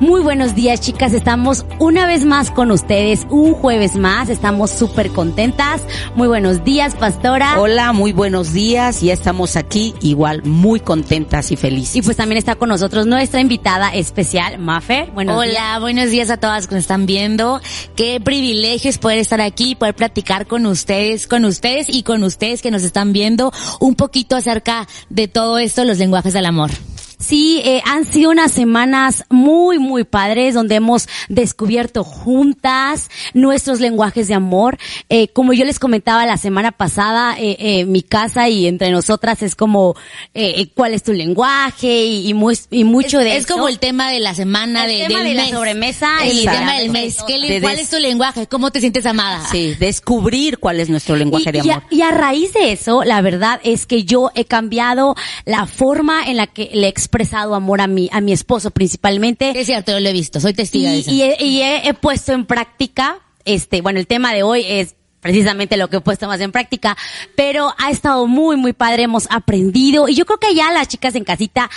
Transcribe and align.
Muy 0.00 0.22
buenos 0.22 0.54
días, 0.54 0.80
chicas. 0.80 1.12
Estamos 1.12 1.66
una 1.78 2.06
vez 2.06 2.24
más 2.24 2.50
con 2.50 2.70
ustedes, 2.70 3.26
un 3.28 3.52
jueves 3.52 3.96
más. 3.96 4.30
Estamos 4.30 4.70
súper 4.70 5.10
contentas. 5.10 5.82
Muy 6.14 6.26
buenos 6.26 6.64
días, 6.64 6.94
pastora. 6.94 7.60
Hola, 7.60 7.92
muy 7.92 8.12
buenos 8.12 8.54
días. 8.54 9.02
Ya 9.02 9.12
estamos 9.12 9.56
aquí, 9.56 9.94
igual, 10.00 10.42
muy 10.42 10.80
contentas 10.80 11.52
y 11.52 11.56
felices. 11.56 11.96
Y 11.96 12.02
pues 12.02 12.16
también 12.16 12.38
está 12.38 12.54
con 12.54 12.70
nosotros 12.70 13.04
nuestra 13.04 13.42
invitada 13.42 13.90
especial, 13.90 14.58
Mafer. 14.58 15.10
Buenos 15.10 15.36
Hola, 15.36 15.50
días. 15.50 15.80
buenos 15.80 16.10
días 16.10 16.30
a 16.30 16.38
todas 16.38 16.66
que 16.66 16.76
nos 16.76 16.84
están 16.84 17.04
viendo. 17.04 17.60
Qué 17.94 18.22
privilegio 18.22 18.88
es 18.88 18.96
poder 18.96 19.18
estar 19.18 19.42
aquí, 19.42 19.74
poder 19.74 19.94
platicar 19.94 20.46
con 20.46 20.64
ustedes, 20.64 21.26
con 21.26 21.44
ustedes 21.44 21.90
y 21.90 22.04
con 22.04 22.24
ustedes 22.24 22.62
que 22.62 22.70
nos 22.70 22.84
están 22.84 23.12
viendo 23.12 23.52
un 23.80 23.96
poquito 23.96 24.34
acerca 24.34 24.88
de 25.10 25.28
todo 25.28 25.58
esto, 25.58 25.84
los 25.84 25.98
lenguajes 25.98 26.32
del 26.32 26.46
amor. 26.46 26.70
Sí, 27.20 27.60
eh, 27.64 27.82
han 27.84 28.06
sido 28.06 28.30
unas 28.30 28.50
semanas 28.50 29.24
muy, 29.28 29.78
muy 29.78 30.04
padres 30.04 30.54
donde 30.54 30.76
hemos 30.76 31.06
descubierto 31.28 32.02
juntas 32.02 33.10
nuestros 33.34 33.78
lenguajes 33.80 34.26
de 34.28 34.34
amor. 34.34 34.78
Eh, 35.10 35.28
como 35.28 35.52
yo 35.52 35.64
les 35.66 35.78
comentaba 35.78 36.24
la 36.24 36.38
semana 36.38 36.72
pasada, 36.72 37.36
eh, 37.38 37.56
eh 37.58 37.84
mi 37.84 38.02
casa 38.02 38.48
y 38.48 38.66
entre 38.66 38.90
nosotras 38.90 39.42
es 39.42 39.54
como 39.54 39.94
eh, 40.34 40.68
cuál 40.74 40.94
es 40.94 41.02
tu 41.02 41.12
lenguaje 41.12 42.04
y, 42.04 42.28
y, 42.28 42.34
muy, 42.34 42.58
y 42.70 42.84
mucho 42.84 43.18
es, 43.20 43.24
de 43.24 43.36
Es 43.36 43.44
eso. 43.44 43.54
como 43.54 43.68
el 43.68 43.78
tema 43.78 44.10
de 44.10 44.20
la 44.20 44.34
semana, 44.34 44.86
el 44.86 45.00
de, 45.00 45.06
tema 45.06 45.18
del 45.22 45.28
de 45.36 45.42
mes. 45.42 45.50
la 45.50 45.56
sobremesa 45.58 46.08
el 46.24 46.40
tema 46.44 46.72
de- 46.74 46.78
del 46.80 46.90
mes. 46.90 47.18
¿Qué 47.26 47.38
le- 47.38 47.48
de 47.50 47.60
¿Cuál 47.60 47.78
es 47.78 47.90
tu 47.90 47.98
lenguaje? 47.98 48.46
¿Cómo 48.46 48.70
te 48.70 48.80
sientes 48.80 49.04
amada? 49.04 49.46
Sí, 49.50 49.74
descubrir 49.78 50.58
cuál 50.58 50.80
es 50.80 50.88
nuestro 50.88 51.16
lenguaje 51.16 51.50
y, 51.50 51.52
de 51.52 51.58
y 51.66 51.70
a, 51.70 51.74
amor. 51.74 51.84
y 51.90 52.00
a 52.02 52.10
raíz 52.12 52.52
de 52.54 52.72
eso, 52.72 53.04
la 53.04 53.20
verdad 53.20 53.60
es 53.62 53.84
que 53.86 54.04
yo 54.04 54.30
he 54.34 54.46
cambiado 54.46 55.14
la 55.44 55.66
forma 55.66 56.24
en 56.24 56.36
la 56.38 56.46
que 56.46 56.70
le 56.72 56.88
expresado 57.10 57.56
amor 57.56 57.80
a 57.80 57.88
mi, 57.88 58.08
a 58.12 58.20
mi 58.20 58.32
esposo 58.32 58.70
principalmente. 58.70 59.58
Es 59.58 59.66
cierto, 59.66 59.90
yo 59.92 59.98
lo 60.00 60.08
he 60.08 60.12
visto, 60.12 60.38
soy 60.38 60.54
testigo 60.54 60.88
de 60.88 60.96
Y, 60.96 61.00
eso. 61.00 61.10
y 61.10 61.22
he, 61.22 61.36
y 61.44 61.62
he- 61.62 61.88
he 61.88 61.94
puesto 61.94 62.32
en 62.32 62.46
práctica, 62.46 63.18
este, 63.44 63.80
bueno, 63.80 63.98
el 63.98 64.06
tema 64.06 64.32
de 64.32 64.44
hoy 64.44 64.64
es 64.66 64.94
precisamente 65.20 65.76
lo 65.76 65.90
que 65.90 65.96
he 65.96 66.00
puesto 66.00 66.28
más 66.28 66.40
en 66.40 66.52
práctica, 66.52 66.96
pero 67.36 67.74
ha 67.78 67.90
estado 67.90 68.26
muy, 68.28 68.56
muy 68.56 68.72
padre, 68.72 69.02
hemos 69.02 69.26
aprendido, 69.30 70.08
y 70.08 70.14
yo 70.14 70.24
creo 70.24 70.38
que 70.38 70.54
ya 70.54 70.72
las 70.72 70.86
chicas 70.88 71.14
en 71.16 71.24
casita 71.24 71.68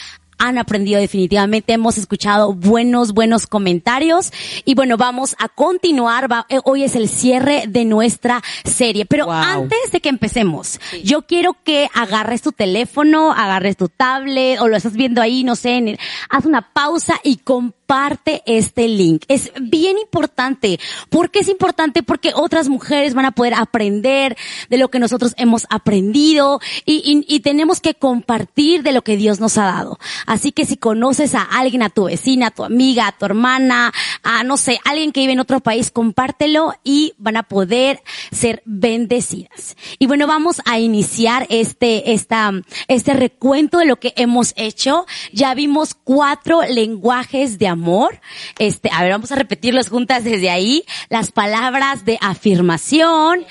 han 0.43 0.57
aprendido 0.57 0.99
definitivamente, 0.99 1.73
hemos 1.73 1.97
escuchado 1.97 2.53
buenos, 2.53 3.13
buenos 3.13 3.47
comentarios, 3.47 4.31
y 4.65 4.75
bueno, 4.75 4.97
vamos 4.97 5.35
a 5.39 5.47
continuar, 5.47 6.29
va- 6.31 6.45
eh, 6.49 6.59
hoy 6.65 6.83
es 6.83 6.95
el 6.95 7.07
cierre 7.07 7.63
de 7.67 7.85
nuestra 7.85 8.41
serie, 8.65 9.05
pero 9.05 9.25
Wow. 9.25 9.33
antes 9.35 9.91
de 9.91 10.01
que 10.01 10.09
empecemos, 10.09 10.79
yo 11.03 11.21
quiero 11.21 11.55
que 11.63 11.89
agarres 11.93 12.41
tu 12.41 12.51
teléfono, 12.51 13.31
agarres 13.31 13.77
tu 13.77 13.87
tablet, 13.87 14.59
o 14.59 14.67
lo 14.67 14.75
estás 14.75 14.93
viendo 14.93 15.21
ahí, 15.21 15.43
no 15.43 15.55
sé, 15.55 15.77
en 15.77 15.87
el- 15.87 15.99
haz 16.29 16.45
una 16.45 16.73
pausa 16.73 17.19
y 17.23 17.37
comparte 17.37 18.41
este 18.45 18.87
link. 18.87 19.23
Es 19.27 19.51
bien 19.61 19.97
importante. 19.97 20.79
¿Por 21.09 21.29
qué 21.29 21.39
es 21.39 21.47
importante? 21.47 22.01
Porque 22.03 22.31
otras 22.35 22.67
mujeres 22.67 23.13
van 23.13 23.25
a 23.25 23.31
poder 23.31 23.53
aprender 23.53 24.35
de 24.69 24.77
lo 24.77 24.89
que 24.89 24.99
nosotros 24.99 25.33
hemos 25.37 25.65
aprendido 25.69 26.59
y, 26.85 26.95
y- 27.27 27.33
y 27.35 27.39
tenemos 27.41 27.79
que 27.81 27.93
compartir 27.93 28.81
de 28.83 28.91
lo 28.93 29.03
que 29.03 29.15
Dios 29.17 29.39
nos 29.39 29.57
ha 29.57 29.65
dado. 29.65 29.99
Así 30.33 30.51
que 30.51 30.65
si 30.65 30.77
conoces 30.77 31.35
a 31.35 31.43
alguien, 31.43 31.83
a 31.83 31.91
tu 31.91 32.05
vecina, 32.05 32.47
a 32.47 32.51
tu 32.51 32.63
amiga, 32.63 33.05
a 33.05 33.11
tu 33.11 33.25
hermana, 33.25 33.93
a 34.23 34.43
no 34.43 34.57
sé, 34.57 34.79
alguien 34.83 35.11
que 35.11 35.19
vive 35.19 35.33
en 35.33 35.39
otro 35.39 35.59
país, 35.59 35.91
compártelo 35.91 36.73
y 36.83 37.13
van 37.19 37.37
a 37.37 37.43
poder 37.43 38.01
ser 38.31 38.63
bendecidas. 38.65 39.77
Y 39.99 40.07
bueno, 40.07 40.25
vamos 40.25 40.59
a 40.65 40.79
iniciar 40.79 41.45
este, 41.51 42.13
esta, 42.13 42.51
este 42.87 43.13
recuento 43.13 43.77
de 43.77 43.85
lo 43.85 43.99
que 43.99 44.13
hemos 44.15 44.53
hecho. 44.55 45.05
Ya 45.31 45.53
vimos 45.53 45.93
cuatro 45.93 46.63
lenguajes 46.63 47.59
de 47.59 47.67
amor. 47.67 48.19
Este, 48.57 48.89
a 48.91 49.03
ver, 49.03 49.11
vamos 49.11 49.31
a 49.31 49.35
repetirlos 49.35 49.89
juntas 49.89 50.23
desde 50.23 50.49
ahí. 50.49 50.83
Las 51.09 51.31
palabras 51.31 52.05
de 52.05 52.17
afirmación. 52.21 53.45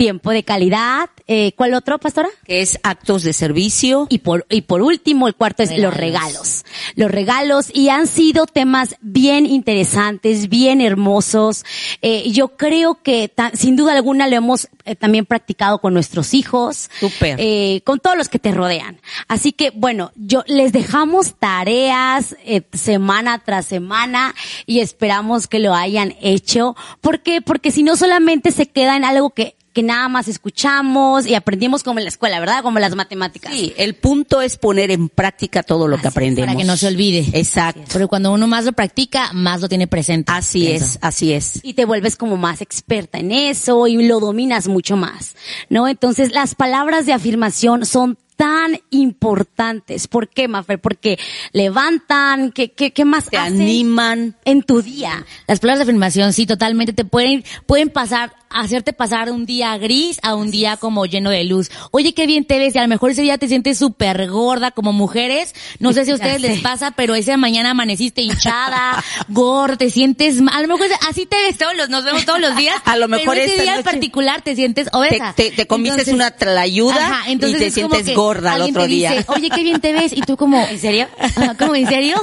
Tiempo 0.00 0.30
de 0.30 0.44
calidad. 0.44 1.10
Eh, 1.26 1.52
¿Cuál 1.56 1.74
otro, 1.74 1.98
pastora? 1.98 2.30
Que 2.46 2.62
es 2.62 2.80
actos 2.82 3.22
de 3.22 3.34
servicio. 3.34 4.06
Y 4.08 4.20
por, 4.20 4.46
y 4.48 4.62
por 4.62 4.80
último, 4.80 5.28
el 5.28 5.34
cuarto 5.34 5.62
es 5.62 5.76
los 5.76 5.92
regalos. 5.92 6.64
Los 6.94 7.10
regalos, 7.10 7.66
y 7.74 7.90
han 7.90 8.06
sido 8.06 8.46
temas 8.46 8.96
bien 9.02 9.44
interesantes, 9.44 10.48
bien 10.48 10.80
hermosos. 10.80 11.66
Eh, 12.00 12.30
yo 12.30 12.56
creo 12.56 13.02
que 13.02 13.30
sin 13.52 13.76
duda 13.76 13.92
alguna 13.92 14.26
lo 14.26 14.36
hemos 14.36 14.68
eh, 14.86 14.96
también 14.96 15.26
practicado 15.26 15.80
con 15.80 15.92
nuestros 15.92 16.32
hijos. 16.32 16.88
Súper. 16.98 17.36
Eh, 17.38 17.82
con 17.84 18.00
todos 18.00 18.16
los 18.16 18.30
que 18.30 18.38
te 18.38 18.52
rodean. 18.52 19.00
Así 19.28 19.52
que, 19.52 19.70
bueno, 19.70 20.12
yo 20.16 20.44
les 20.46 20.72
dejamos 20.72 21.34
tareas 21.34 22.36
eh, 22.46 22.62
semana 22.72 23.42
tras 23.44 23.66
semana 23.66 24.34
y 24.64 24.80
esperamos 24.80 25.46
que 25.46 25.58
lo 25.58 25.74
hayan 25.74 26.16
hecho. 26.22 26.74
¿Por 27.02 27.20
qué? 27.20 27.42
Porque 27.42 27.70
si 27.70 27.82
no 27.82 27.96
solamente 27.96 28.50
se 28.50 28.66
queda 28.66 28.96
en 28.96 29.04
algo 29.04 29.30
que 29.30 29.56
que 29.72 29.82
nada 29.82 30.08
más 30.08 30.28
escuchamos 30.28 31.26
y 31.26 31.34
aprendimos 31.34 31.82
como 31.82 31.98
en 32.00 32.04
la 32.04 32.08
escuela, 32.10 32.40
¿verdad? 32.40 32.62
Como 32.62 32.78
las 32.78 32.94
matemáticas. 32.96 33.52
Sí, 33.52 33.72
el 33.76 33.94
punto 33.94 34.40
es 34.42 34.56
poner 34.56 34.90
en 34.90 35.08
práctica 35.08 35.62
todo 35.62 35.86
lo 35.88 35.96
Así 35.96 36.02
que 36.02 36.08
aprendemos. 36.08 36.48
para 36.48 36.58
que 36.58 36.64
no 36.66 36.76
se 36.76 36.86
olvide. 36.88 37.26
Exacto. 37.32 37.82
Porque 37.92 38.06
cuando 38.06 38.32
uno 38.32 38.46
más 38.46 38.64
lo 38.64 38.72
practica, 38.72 39.32
más 39.32 39.60
lo 39.60 39.68
tiene 39.68 39.86
presente. 39.86 40.32
Así 40.32 40.60
pienso. 40.66 40.84
es, 40.84 40.98
así 41.02 41.32
es. 41.32 41.60
y 41.62 41.74
te 41.74 41.84
vuelves 41.84 42.16
como 42.16 42.36
más 42.36 42.60
experta 42.60 43.18
en 43.18 43.32
eso 43.32 43.86
y 43.86 44.06
lo 44.06 44.20
dominas 44.20 44.68
mucho 44.68 44.96
más, 44.96 45.36
¿no? 45.68 45.88
Entonces 45.88 46.32
las 46.32 46.54
palabras 46.54 47.06
de 47.06 47.12
afirmación 47.12 47.86
son 47.86 48.18
tan 48.36 48.80
importantes. 48.90 50.08
¿Por 50.08 50.28
qué, 50.30 50.48
Mafer? 50.48 50.80
Porque 50.80 51.18
levantan, 51.52 52.52
¿qué, 52.52 52.72
qué, 52.72 52.90
qué 52.92 53.04
más 53.04 53.26
Te 53.28 53.36
hacen 53.36 53.60
animan. 53.60 54.34
en 54.44 54.62
tu 54.62 54.82
día? 54.82 55.24
Las 55.46 55.60
palabras 55.60 55.78
de 55.80 55.90
afirmación, 55.90 56.32
sí, 56.32 56.46
totalmente 56.46 56.92
te 56.92 57.04
pueden, 57.04 57.44
pueden 57.66 57.90
pasar, 57.90 58.32
hacerte 58.50 58.92
pasar 58.92 59.30
un 59.30 59.46
día 59.46 59.76
gris 59.78 60.18
a 60.22 60.34
un 60.34 60.50
día 60.50 60.76
como 60.76 61.06
lleno 61.06 61.30
de 61.30 61.44
luz. 61.44 61.70
Oye, 61.92 62.12
qué 62.14 62.26
bien 62.26 62.44
te 62.44 62.58
ves 62.58 62.74
y 62.74 62.78
a 62.78 62.82
lo 62.82 62.88
mejor 62.88 63.10
ese 63.12 63.22
día 63.22 63.38
te 63.38 63.48
sientes 63.48 63.78
súper 63.78 64.28
gorda 64.28 64.72
como 64.72 64.92
mujeres. 64.92 65.54
No 65.78 65.92
sé 65.92 66.04
si 66.04 66.10
a 66.10 66.14
ustedes 66.20 66.40
les 66.40 66.60
pasa, 66.60 66.90
pero 66.90 67.14
esa 67.14 67.36
mañana 67.36 67.70
amaneciste 67.70 68.22
hinchada, 68.22 69.02
gorda, 69.28 69.76
te 69.76 69.90
sientes 69.90 70.40
mal. 70.40 70.54
A 70.56 70.62
lo 70.62 70.68
mejor 70.68 70.88
así 71.08 71.26
te 71.26 71.36
ves 71.36 71.56
todos 71.58 71.76
los, 71.76 71.88
nos 71.88 72.04
vemos 72.04 72.24
todos 72.24 72.40
los 72.40 72.56
días. 72.56 72.74
A 72.84 72.96
lo 72.96 73.06
mejor 73.08 73.34
pero 73.36 73.46
ese 73.46 73.62
día 73.62 73.76
en 73.76 73.84
particular 73.84 74.42
te 74.42 74.56
sientes 74.56 74.90
Te, 74.90 74.96
obesa. 74.96 75.32
te, 75.36 75.50
te 75.52 75.66
comiste 75.66 76.00
Entonces- 76.00 76.14
una 76.14 76.30
tlayuda 76.32 76.96
Ajá, 76.96 77.30
entonces 77.30 77.60
y 77.60 77.64
te 77.64 77.70
sientes 77.70 78.14
gorda 78.14 78.54
al 78.54 78.62
otro 78.62 78.82
te 78.82 78.88
dice, 78.88 79.10
día. 79.12 79.24
Oye, 79.28 79.48
qué 79.50 79.62
bien 79.62 79.80
te 79.80 79.92
ves. 79.92 80.12
Y 80.12 80.22
tú 80.22 80.36
como, 80.36 80.60
¿en 80.66 80.78
serio? 80.80 81.06
¿Cómo, 81.58 81.76
en 81.76 81.86
serio? 81.86 82.16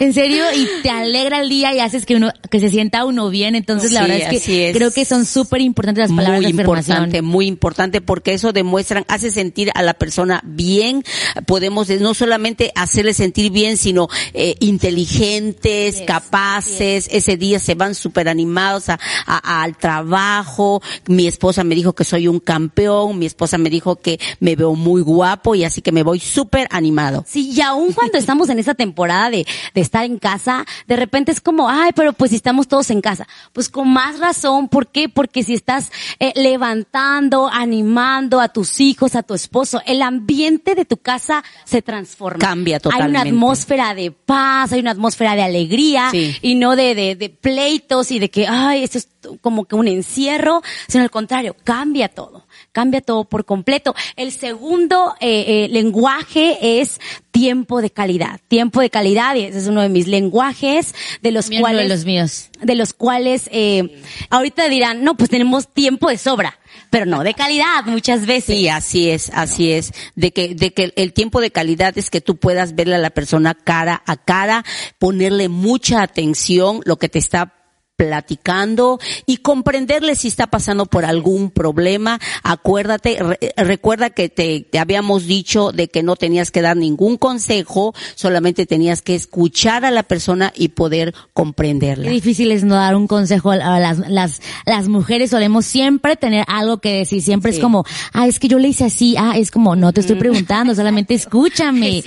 ¿En 0.00 0.12
serio? 0.12 0.44
Y 0.54 0.68
te 0.82 0.90
alegra 0.90 1.40
el 1.40 1.48
día 1.48 1.72
y 1.74 1.80
haces 1.80 2.04
que 2.04 2.16
uno, 2.16 2.30
que 2.50 2.60
se 2.60 2.68
sienta 2.68 3.04
uno 3.06 3.30
bien. 3.30 3.54
Entonces 3.54 3.92
la 3.92 4.02
verdad 4.02 4.32
es 4.32 4.42
que 4.44 4.70
es. 4.70 4.76
creo 4.76 4.90
que 4.92 5.04
son 5.04 5.24
súper 5.24 5.45
importantes 5.60 6.08
las 6.10 6.16
palabras 6.16 6.42
muy 6.42 6.52
de 6.52 6.62
afirmación. 6.62 6.96
importante, 6.96 7.22
muy 7.22 7.46
importante, 7.46 8.00
porque 8.00 8.34
eso 8.34 8.52
demuestran, 8.52 9.04
hace 9.08 9.30
sentir 9.30 9.70
a 9.74 9.82
la 9.82 9.94
persona 9.94 10.40
bien. 10.44 11.02
Podemos 11.46 11.88
eh, 11.90 11.98
no 12.00 12.14
solamente 12.14 12.72
hacerle 12.74 13.14
sentir 13.14 13.50
bien, 13.52 13.76
sino 13.76 14.08
eh, 14.34 14.54
inteligentes, 14.60 16.02
capaces. 16.06 17.08
Ese 17.10 17.36
día 17.36 17.58
se 17.58 17.74
van 17.74 17.94
súper 17.94 18.28
animados 18.28 18.88
a, 18.88 18.98
a- 19.26 19.62
al 19.62 19.76
trabajo. 19.76 20.82
Mi 21.06 21.26
esposa 21.26 21.64
me 21.64 21.74
dijo 21.74 21.92
que 21.94 22.04
soy 22.04 22.28
un 22.28 22.40
campeón. 22.40 23.18
Mi 23.18 23.26
esposa 23.26 23.58
me 23.58 23.70
dijo 23.70 23.96
que 23.96 24.18
me 24.40 24.56
veo 24.56 24.74
muy 24.74 25.02
guapo 25.02 25.54
y 25.54 25.64
así 25.64 25.82
que 25.82 25.92
me 25.92 26.02
voy 26.02 26.20
súper 26.20 26.66
animado. 26.70 27.24
Sí, 27.28 27.52
y 27.54 27.60
aún 27.60 27.92
cuando 27.92 28.18
estamos 28.18 28.48
en 28.48 28.58
esa 28.58 28.74
temporada 28.74 29.30
de, 29.30 29.46
de 29.74 29.80
estar 29.80 30.04
en 30.04 30.18
casa, 30.18 30.64
de 30.86 30.96
repente 30.96 31.32
es 31.32 31.40
como, 31.40 31.68
ay, 31.68 31.90
pero 31.94 32.12
pues 32.12 32.30
si 32.30 32.36
estamos 32.36 32.68
todos 32.68 32.90
en 32.90 33.00
casa. 33.00 33.26
Pues 33.52 33.68
con 33.68 33.88
más 33.88 34.18
razón, 34.18 34.68
¿por 34.68 34.88
qué? 34.88 35.08
Porque 35.08 35.35
si 35.42 35.54
estás 35.54 35.90
eh, 36.18 36.32
levantando, 36.36 37.48
animando 37.52 38.40
a 38.40 38.48
tus 38.48 38.80
hijos, 38.80 39.14
a 39.14 39.22
tu 39.22 39.34
esposo, 39.34 39.80
el 39.86 40.02
ambiente 40.02 40.74
de 40.74 40.84
tu 40.84 40.96
casa 40.96 41.42
se 41.64 41.82
transforma. 41.82 42.38
Cambia 42.38 42.76
Hay 42.76 42.80
totalmente. 42.80 43.10
una 43.20 43.20
atmósfera 43.30 43.94
de 43.94 44.10
paz, 44.10 44.72
hay 44.72 44.80
una 44.80 44.90
atmósfera 44.92 45.34
de 45.36 45.42
alegría 45.42 46.08
Sí. 46.10 46.36
y 46.42 46.54
no 46.54 46.76
de, 46.76 46.94
de, 46.94 47.14
de 47.16 47.28
pleitos 47.30 48.10
y 48.10 48.18
de 48.18 48.30
que, 48.30 48.46
ay, 48.46 48.82
esto 48.84 48.98
es 48.98 49.08
como 49.40 49.64
que 49.64 49.74
un 49.74 49.88
encierro, 49.88 50.62
sino 50.88 51.02
al 51.04 51.10
contrario, 51.10 51.56
cambia 51.64 52.08
todo, 52.08 52.45
cambia 52.76 53.00
todo 53.00 53.24
por 53.24 53.46
completo. 53.46 53.94
El 54.16 54.32
segundo 54.32 55.14
eh, 55.20 55.64
eh, 55.64 55.68
lenguaje 55.70 56.58
es 56.78 57.00
tiempo 57.30 57.80
de 57.80 57.88
calidad, 57.88 58.38
tiempo 58.48 58.82
de 58.82 58.90
calidad, 58.90 59.34
y 59.34 59.44
ese 59.44 59.60
es 59.60 59.66
uno 59.66 59.80
de 59.80 59.88
mis 59.88 60.06
lenguajes, 60.06 60.94
de 61.22 61.30
los 61.30 61.48
Mío, 61.48 61.60
cuales, 61.60 61.78
uno 61.80 61.88
de 61.88 61.94
los 61.96 62.04
míos. 62.04 62.50
de 62.60 62.74
los 62.74 62.92
cuales, 62.92 63.48
eh, 63.50 64.02
ahorita 64.28 64.68
dirán, 64.68 65.04
no, 65.04 65.16
pues 65.16 65.30
tenemos 65.30 65.72
tiempo 65.72 66.10
de 66.10 66.18
sobra, 66.18 66.58
pero 66.90 67.06
no, 67.06 67.24
de 67.24 67.32
calidad 67.32 67.84
muchas 67.86 68.26
veces. 68.26 68.58
Sí, 68.58 68.68
así 68.68 69.08
es, 69.08 69.30
así 69.32 69.72
es. 69.72 69.94
De 70.14 70.32
que, 70.32 70.54
de 70.54 70.74
que 70.74 70.92
el 70.96 71.14
tiempo 71.14 71.40
de 71.40 71.50
calidad 71.50 71.96
es 71.96 72.10
que 72.10 72.20
tú 72.20 72.36
puedas 72.36 72.74
verle 72.74 72.96
a 72.96 72.98
la 72.98 73.08
persona 73.10 73.54
cara 73.54 74.02
a 74.04 74.18
cara, 74.18 74.66
ponerle 74.98 75.48
mucha 75.48 76.02
atención, 76.02 76.82
lo 76.84 76.96
que 76.98 77.08
te 77.08 77.18
está 77.18 77.54
platicando 77.96 78.98
y 79.26 79.38
comprenderle 79.38 80.14
si 80.14 80.28
está 80.28 80.46
pasando 80.46 80.86
por 80.86 81.04
algún 81.04 81.50
problema. 81.50 82.18
Acuérdate, 82.42 83.18
re- 83.22 83.38
recuerda 83.56 84.10
que 84.10 84.28
te, 84.28 84.60
te 84.70 84.78
habíamos 84.78 85.26
dicho 85.26 85.72
de 85.72 85.88
que 85.88 86.02
no 86.02 86.16
tenías 86.16 86.50
que 86.50 86.62
dar 86.62 86.76
ningún 86.76 87.16
consejo, 87.16 87.94
solamente 88.14 88.66
tenías 88.66 89.02
que 89.02 89.14
escuchar 89.14 89.84
a 89.84 89.90
la 89.90 90.02
persona 90.02 90.52
y 90.56 90.68
poder 90.68 91.12
Qué 91.12 91.18
comprenderla. 91.32 92.10
difícil 92.10 92.52
es 92.52 92.64
no 92.64 92.74
dar 92.74 92.96
un 92.96 93.06
consejo 93.06 93.50
a 93.50 93.56
las, 93.80 93.98
las, 94.10 94.40
las 94.66 94.88
mujeres 94.88 95.30
solemos 95.30 95.64
siempre 95.66 96.16
tener 96.16 96.44
algo 96.48 96.78
que 96.78 96.92
decir, 96.98 97.22
siempre 97.22 97.52
Sí. 97.52 97.58
es 97.58 97.62
como, 97.62 97.84
ah, 98.12 98.26
es 98.26 98.38
que 98.38 98.48
yo 98.48 98.58
le 98.58 98.68
hice 98.68 98.84
así, 98.84 99.14
ah, 99.18 99.34
es 99.36 99.50
como, 99.50 99.76
no 99.76 99.92
te 99.92 100.00
estoy 100.00 100.16
preguntando, 100.16 100.74
solamente 100.74 101.14
escúchame. 101.14 101.88
Y, 101.90 102.02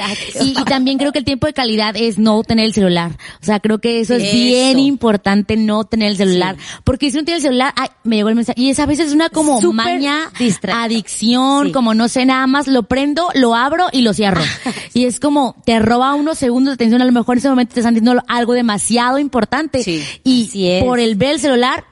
y 0.59 0.63
también 0.65 0.97
creo 0.97 1.11
que 1.11 1.19
el 1.19 1.25
tiempo 1.25 1.47
de 1.47 1.53
calidad 1.53 1.95
es 1.95 2.17
no 2.19 2.43
tener 2.43 2.65
el 2.65 2.73
celular. 2.73 3.11
O 3.41 3.45
sea, 3.45 3.59
creo 3.59 3.79
que 3.79 3.99
eso 4.01 4.13
es 4.15 4.23
Eso. 4.23 4.33
bien 4.33 4.79
importante, 4.79 5.55
no 5.57 5.78
tener 5.85 6.09
el 6.11 6.17
celular. 6.17 6.55
Porque 6.83 7.09
si 7.11 7.17
uno 7.17 7.25
tiene 7.25 7.37
el 7.37 7.41
celular, 7.43 7.73
ay, 7.75 7.89
me 8.03 8.17
llegó 8.17 8.29
el 8.29 8.35
mensaje. 8.35 8.59
Y 8.59 8.69
es 8.69 8.79
a 8.79 8.85
veces 8.85 9.13
una 9.13 9.29
como 9.29 9.61
Súper 9.61 9.75
maña, 9.75 10.31
distractor. 10.39 10.83
adicción, 10.85 11.67
Sí. 11.67 11.71
como 11.71 11.93
no 11.93 12.07
sé, 12.07 12.25
nada 12.25 12.45
más 12.47 12.67
lo 12.67 12.83
prendo, 12.83 13.29
lo 13.35 13.55
abro 13.55 13.87
y 13.91 14.01
lo 14.01 14.13
cierro. 14.13 14.41
y 14.93 15.05
es 15.05 15.19
como, 15.19 15.55
te 15.65 15.79
roba 15.79 16.15
unos 16.15 16.37
segundos 16.37 16.71
de 16.71 16.75
atención, 16.75 17.01
a 17.01 17.05
lo 17.05 17.11
mejor 17.11 17.35
en 17.35 17.39
ese 17.39 17.49
momento 17.49 17.73
te 17.73 17.79
están 17.79 17.93
diciendo 17.93 18.21
algo 18.27 18.53
demasiado 18.53 19.19
importante. 19.19 19.83
Sí. 19.83 20.03
Y 20.23 20.67
es. 20.67 20.83
por 20.83 20.99
el 20.99 21.15
ver 21.15 21.31
el 21.31 21.39
celular, 21.39 21.85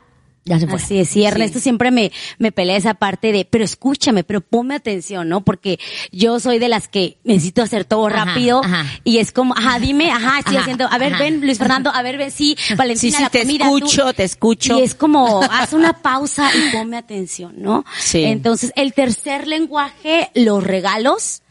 ya 0.47 0.59
se 0.59 0.67
fue. 0.67 0.77
Así 0.77 0.99
es, 0.99 1.09
sí, 1.09 1.25
Ernesto 1.25 1.59
siempre 1.59 1.91
me, 1.91 2.11
me 2.39 2.51
pelea 2.51 2.77
esa 2.77 2.93
parte 2.93 3.31
de, 3.31 3.45
pero 3.45 3.63
escúchame, 3.63 4.23
pero 4.23 4.41
ponme 4.41 4.75
atención, 4.75 5.27
¿no? 5.29 5.41
Porque 5.41 5.79
yo 6.11 6.39
soy 6.39 6.59
de 6.59 6.69
las 6.69 6.87
que 6.87 7.17
necesito 7.23 7.61
hacer 7.61 7.85
todo 7.85 8.07
Ajá, 8.07 8.25
rápido 8.25 8.61
ajá. 8.63 8.85
y 9.03 9.17
es 9.17 9.31
como, 9.31 9.53
ajá, 9.55 9.79
dime, 9.79 10.11
ajá, 10.11 10.39
estoy 10.39 10.55
Ajá, 10.55 10.61
haciendo, 10.63 10.87
a 10.89 10.97
ver, 10.97 11.17
ven, 11.17 11.41
Luis 11.41 11.57
Fernando, 11.57 11.91
a 11.93 12.01
ver, 12.01 12.17
ven, 12.17 12.31
sí, 12.31 12.57
Valentina, 12.75 13.11
Sí, 13.11 13.17
sí, 13.17 13.23
la 13.23 13.29
te 13.29 13.41
comida, 13.41 13.65
tú. 13.67 13.77
escucho, 13.77 14.13
te 14.13 14.23
escucho. 14.23 14.79
Y 14.79 14.83
es 14.83 14.95
como, 14.95 15.41
haz 15.51 15.73
una 15.73 15.93
pausa 16.01 16.49
y 16.55 16.71
ponme 16.75 16.97
atención, 16.97 17.53
¿no? 17.57 17.85
Sí. 17.99 18.23
Entonces, 18.23 18.71
el 18.75 18.93
tercer 18.93 19.47
lenguaje, 19.47 20.31
los 20.33 20.63
regalos. 20.63 21.41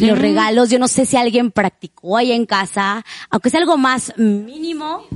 Los 0.00 0.18
regalos, 0.18 0.70
yo 0.70 0.78
no 0.78 0.88
sé 0.88 1.04
si 1.04 1.18
alguien 1.18 1.50
practicó 1.50 2.16
ahí 2.16 2.32
en 2.32 2.46
casa, 2.46 3.04
aunque 3.28 3.50
es 3.50 3.54
algo 3.54 3.76
más 3.76 4.14
mínimo, 4.16 5.06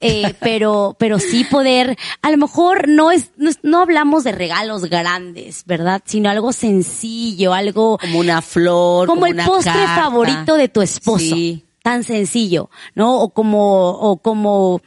eh, 0.00 0.34
pero, 0.40 0.94
pero 0.98 1.18
sí 1.18 1.44
poder, 1.44 1.96
a 2.22 2.30
lo 2.30 2.36
mejor 2.36 2.88
no 2.88 3.10
es, 3.10 3.30
no, 3.36 3.48
es- 3.50 3.58
no 3.62 3.80
hablamos 3.80 4.24
de 4.24 4.32
regalos 4.32 4.84
grandes, 4.84 5.64
¿verdad? 5.66 6.02
Sino 6.04 6.28
algo 6.30 6.52
sencillo, 6.52 7.54
algo 7.54 7.98
Como 7.98 8.18
una 8.18 8.42
flor, 8.42 9.06
como, 9.06 9.20
como 9.20 9.26
el 9.26 9.34
una 9.34 9.46
postre 9.46 9.72
carta. 9.72 9.96
favorito 10.02 10.56
de 10.56 10.68
tu 10.68 10.82
esposo. 10.82 11.18
Sí. 11.18 11.62
Tan 11.82 12.02
sencillo, 12.04 12.68
¿no? 12.96 13.20
O 13.20 13.28
como, 13.30 13.90
o 13.90 14.16
como, 14.16 14.80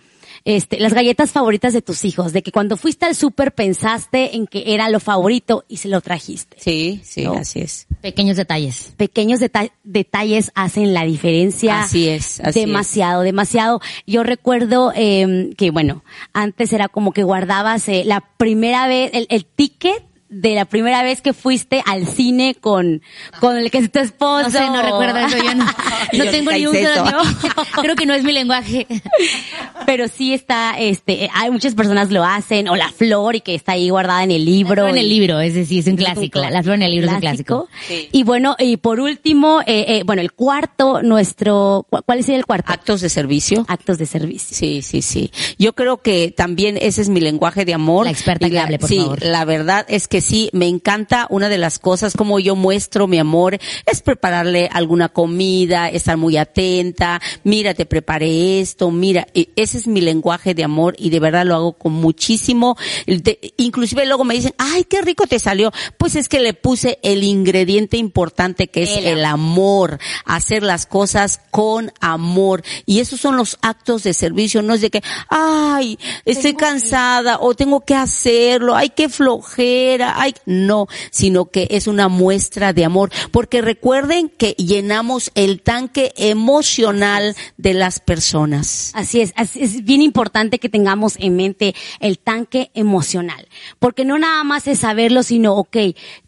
este, 0.45 0.79
las 0.79 0.93
galletas 0.93 1.31
favoritas 1.31 1.73
de 1.73 1.81
tus 1.81 2.05
hijos, 2.05 2.33
de 2.33 2.41
que 2.41 2.51
cuando 2.51 2.77
fuiste 2.77 3.05
al 3.05 3.15
súper 3.15 3.53
pensaste 3.53 4.35
en 4.35 4.47
que 4.47 4.73
era 4.73 4.89
lo 4.89 4.99
favorito 4.99 5.65
y 5.67 5.77
se 5.77 5.87
lo 5.87 6.01
trajiste. 6.01 6.57
Sí, 6.59 7.01
sí, 7.03 7.23
¿No? 7.23 7.33
así 7.33 7.59
es. 7.61 7.87
Pequeños 8.01 8.37
detalles. 8.37 8.93
Pequeños 8.97 9.39
deta- 9.39 9.71
detalles 9.83 10.51
hacen 10.55 10.93
la 10.93 11.03
diferencia. 11.05 11.81
Así 11.81 12.07
es, 12.09 12.39
así 12.41 12.61
demasiado, 12.61 13.21
demasiado. 13.21 13.81
Yo 14.07 14.23
recuerdo 14.23 14.91
eh, 14.95 15.51
que, 15.57 15.71
bueno, 15.71 16.03
antes 16.33 16.71
era 16.73 16.87
como 16.87 17.11
que 17.13 17.23
guardabas 17.23 17.87
eh, 17.89 18.03
la 18.05 18.21
primera 18.37 18.87
vez, 18.87 19.11
el, 19.13 19.27
el 19.29 19.45
ticket 19.45 20.03
de 20.29 20.53
la 20.55 20.65
primera 20.65 21.01
vez 21.03 21.21
que 21.21 21.33
fuiste 21.33 21.81
al 21.85 22.07
cine 22.07 22.55
con, 22.59 23.01
con 23.39 23.57
el 23.57 23.71
que 23.71 23.79
es 23.79 23.91
tu 23.91 23.99
esposo. 23.99 24.43
No 24.43 24.49
sé, 24.51 24.59
no 24.67 24.81
recuerdo 24.81 25.17
eso, 25.19 25.37
yo 25.37 25.55
no, 25.55 25.65
no 26.13 26.25
tengo 26.31 26.51
ni 26.51 26.67
un 26.67 26.75
solo, 26.75 27.17
creo 27.81 27.95
que 27.95 28.05
no 28.05 28.13
es 28.13 28.23
mi 28.23 28.31
lenguaje. 28.31 28.85
Pero 29.85 30.07
sí 30.07 30.33
está, 30.33 30.75
este, 30.77 31.25
eh, 31.25 31.29
hay 31.33 31.49
muchas 31.49 31.73
personas 31.73 32.11
lo 32.11 32.23
hacen, 32.23 32.67
o 32.69 32.75
la 32.75 32.89
flor 32.89 33.35
y 33.35 33.41
que 33.41 33.55
está 33.55 33.71
ahí 33.73 33.89
guardada 33.89 34.23
en 34.23 34.31
el 34.31 34.45
libro. 34.45 34.83
La 34.83 34.89
flor 34.89 34.89
en 34.91 34.97
el 34.97 35.09
libro, 35.09 35.39
ese 35.39 35.65
sí 35.65 35.79
es 35.79 35.87
un 35.87 35.95
clásico. 35.95 36.39
La 36.39 36.61
flor 36.61 36.75
en 36.75 36.83
el 36.83 36.91
libro 36.91 37.07
es 37.07 37.13
un 37.13 37.19
clásico. 37.21 37.67
Sí. 37.87 38.07
Y 38.11 38.23
bueno, 38.23 38.55
y 38.59 38.77
por 38.77 38.99
último, 38.99 39.61
eh, 39.61 39.85
eh, 39.87 40.03
bueno, 40.05 40.21
el 40.21 40.31
cuarto, 40.33 41.01
nuestro, 41.01 41.85
¿cu- 41.89 42.01
¿cuál 42.05 42.23
sería 42.23 42.37
el 42.37 42.45
cuarto? 42.45 42.71
Actos 42.71 43.01
de 43.01 43.09
servicio. 43.09 43.65
Actos 43.67 43.97
de 43.97 44.05
servicio. 44.05 44.55
Sí, 44.55 44.81
sí, 44.83 45.01
sí. 45.01 45.31
Yo 45.57 45.73
creo 45.73 45.97
que 46.01 46.31
también 46.35 46.77
ese 46.79 47.01
es 47.01 47.09
mi 47.09 47.19
lenguaje 47.19 47.65
de 47.65 47.73
amor. 47.73 48.05
La 48.05 48.11
experta 48.11 48.47
Y 48.47 48.51
que 48.51 48.59
hable, 48.59 48.77
por 48.79 48.89
sí, 48.89 48.97
favor. 48.99 49.23
la 49.23 49.43
verdad 49.45 49.85
es 49.89 50.07
que 50.07 50.18
sí, 50.21 50.49
me 50.53 50.67
encanta 50.67 51.27
una 51.29 51.49
de 51.49 51.57
las 51.57 51.79
cosas 51.79 52.15
como 52.15 52.39
yo 52.39 52.55
muestro 52.55 53.07
mi 53.07 53.17
amor 53.19 53.57
es 53.85 54.01
prepararle 54.01 54.69
alguna 54.71 55.09
comida, 55.09 55.89
estar 55.89 56.17
muy 56.17 56.37
atenta, 56.37 57.21
mira, 57.43 57.73
te 57.73 57.85
preparé 57.85 58.59
esto, 58.61 58.91
mira, 58.91 59.27
e- 59.33 59.49
ese 59.55 59.77
es 59.77 59.87
mi 59.87 60.01
lenguaje 60.01 60.53
de 60.53 60.63
amor 60.63 60.95
y 60.97 61.09
de 61.09 61.19
verdad 61.19 61.45
lo 61.45 61.55
hago 61.55 61.73
con 61.73 61.93
muchísimo, 61.93 62.77
de- 63.05 63.53
inclusive 63.57 64.05
luego 64.05 64.23
me 64.23 64.33
dicen, 64.35 64.53
ay, 64.57 64.83
qué 64.85 65.01
rico 65.01 65.27
te 65.27 65.39
salió, 65.39 65.71
pues 65.97 66.15
es 66.15 66.29
que 66.29 66.39
le 66.39 66.53
puse 66.53 66.99
el 67.03 67.23
ingrediente 67.23 67.97
importante 67.97 68.67
que 68.67 68.83
es 68.83 68.97
El 68.97 69.05
el 69.19 69.25
amor, 69.25 69.99
hacer 70.25 70.63
las 70.63 70.85
cosas 70.85 71.41
con 71.51 71.91
amor. 71.99 72.63
Y 72.85 72.99
esos 72.99 73.19
son 73.19 73.35
los 73.37 73.57
actos 73.61 74.03
de 74.03 74.13
servicio, 74.13 74.61
no 74.61 74.73
es 74.73 74.81
de 74.81 74.89
que, 74.89 75.01
ay, 75.29 75.97
estoy 76.25 76.53
cansada 76.53 77.39
o 77.41 77.53
tengo 77.55 77.81
que 77.81 77.95
hacerlo, 77.95 78.75
ay, 78.75 78.89
qué 78.89 79.09
flojera, 79.09 80.08
ay, 80.15 80.35
no, 80.45 80.87
sino 81.11 81.45
que 81.45 81.67
es 81.71 81.87
una 81.87 82.07
muestra 82.07 82.73
de 82.73 82.85
amor. 82.85 83.11
Porque 83.31 83.61
recuerden 83.61 84.29
que 84.29 84.51
llenamos 84.51 85.31
el 85.35 85.61
tanque 85.61 86.13
emocional 86.17 87.35
de 87.57 87.73
las 87.73 87.99
personas. 87.99 88.91
Así 88.93 89.21
es, 89.21 89.33
así 89.35 89.61
es 89.61 89.83
bien 89.83 90.01
importante 90.01 90.59
que 90.59 90.69
tengamos 90.69 91.15
en 91.17 91.35
mente 91.35 91.75
el 91.99 92.19
tanque 92.19 92.71
emocional, 92.73 93.47
porque 93.79 94.05
no 94.05 94.17
nada 94.17 94.43
más 94.43 94.67
es 94.67 94.79
saberlo, 94.79 95.23
sino, 95.23 95.55
ok, 95.55 95.77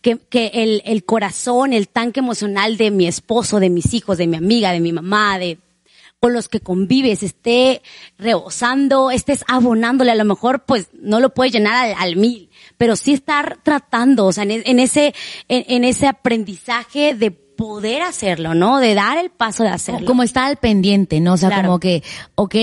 que, 0.01 0.51
el, 0.54 0.81
el 0.86 1.04
corazón, 1.06 1.74
el 1.74 1.88
tanque 1.88 2.19
emocional 2.19 2.77
de 2.77 2.92
mi 2.92 3.07
esposo, 3.07 3.60
de 3.60 3.69
mis 3.69 3.94
hijos, 3.94 4.18
de 4.18 4.27
mi 4.27 4.38
amiga, 4.38 4.72
de 4.72 4.80
mi 4.80 4.92
mamá, 4.92 5.39
de 5.39 5.60
con 6.22 6.34
los 6.34 6.50
que 6.50 6.60
convives, 6.60 7.24
esté 7.24 7.82
rebosando, 8.20 9.10
estés 9.10 9.44
abonándole, 9.48 10.12
a 10.12 10.15
lo 10.15 10.24
mejor 10.24 10.65
pues 10.65 10.89
no 10.94 11.20
lo 11.20 11.34
puedes 11.34 11.51
llenar 11.51 11.96
al 11.98 12.15
mil, 12.15 12.50
pero 12.81 12.95
sí 12.95 13.13
estar 13.13 13.59
tratando, 13.61 14.25
o 14.25 14.33
sea, 14.33 14.43
en, 14.43 14.50
e- 14.50 14.63
en 14.65 14.79
ese, 14.79 15.13
en, 15.47 15.65
en 15.67 15.83
ese 15.83 16.07
aprendizaje 16.07 17.13
de 17.13 17.29
poder 17.29 18.01
hacerlo, 18.01 18.55
¿no? 18.55 18.79
De 18.79 18.95
dar 18.95 19.19
el 19.19 19.29
paso 19.29 19.61
de 19.61 19.69
hacerlo. 19.69 20.07
Como 20.07 20.23
está 20.23 20.47
al 20.47 20.57
pendiente, 20.57 21.19
¿no? 21.19 21.33
O 21.33 21.38
sea, 21.38 21.50
Claro. 21.50 21.67
como 21.67 21.79
que, 21.79 22.01
ok, 22.33 22.55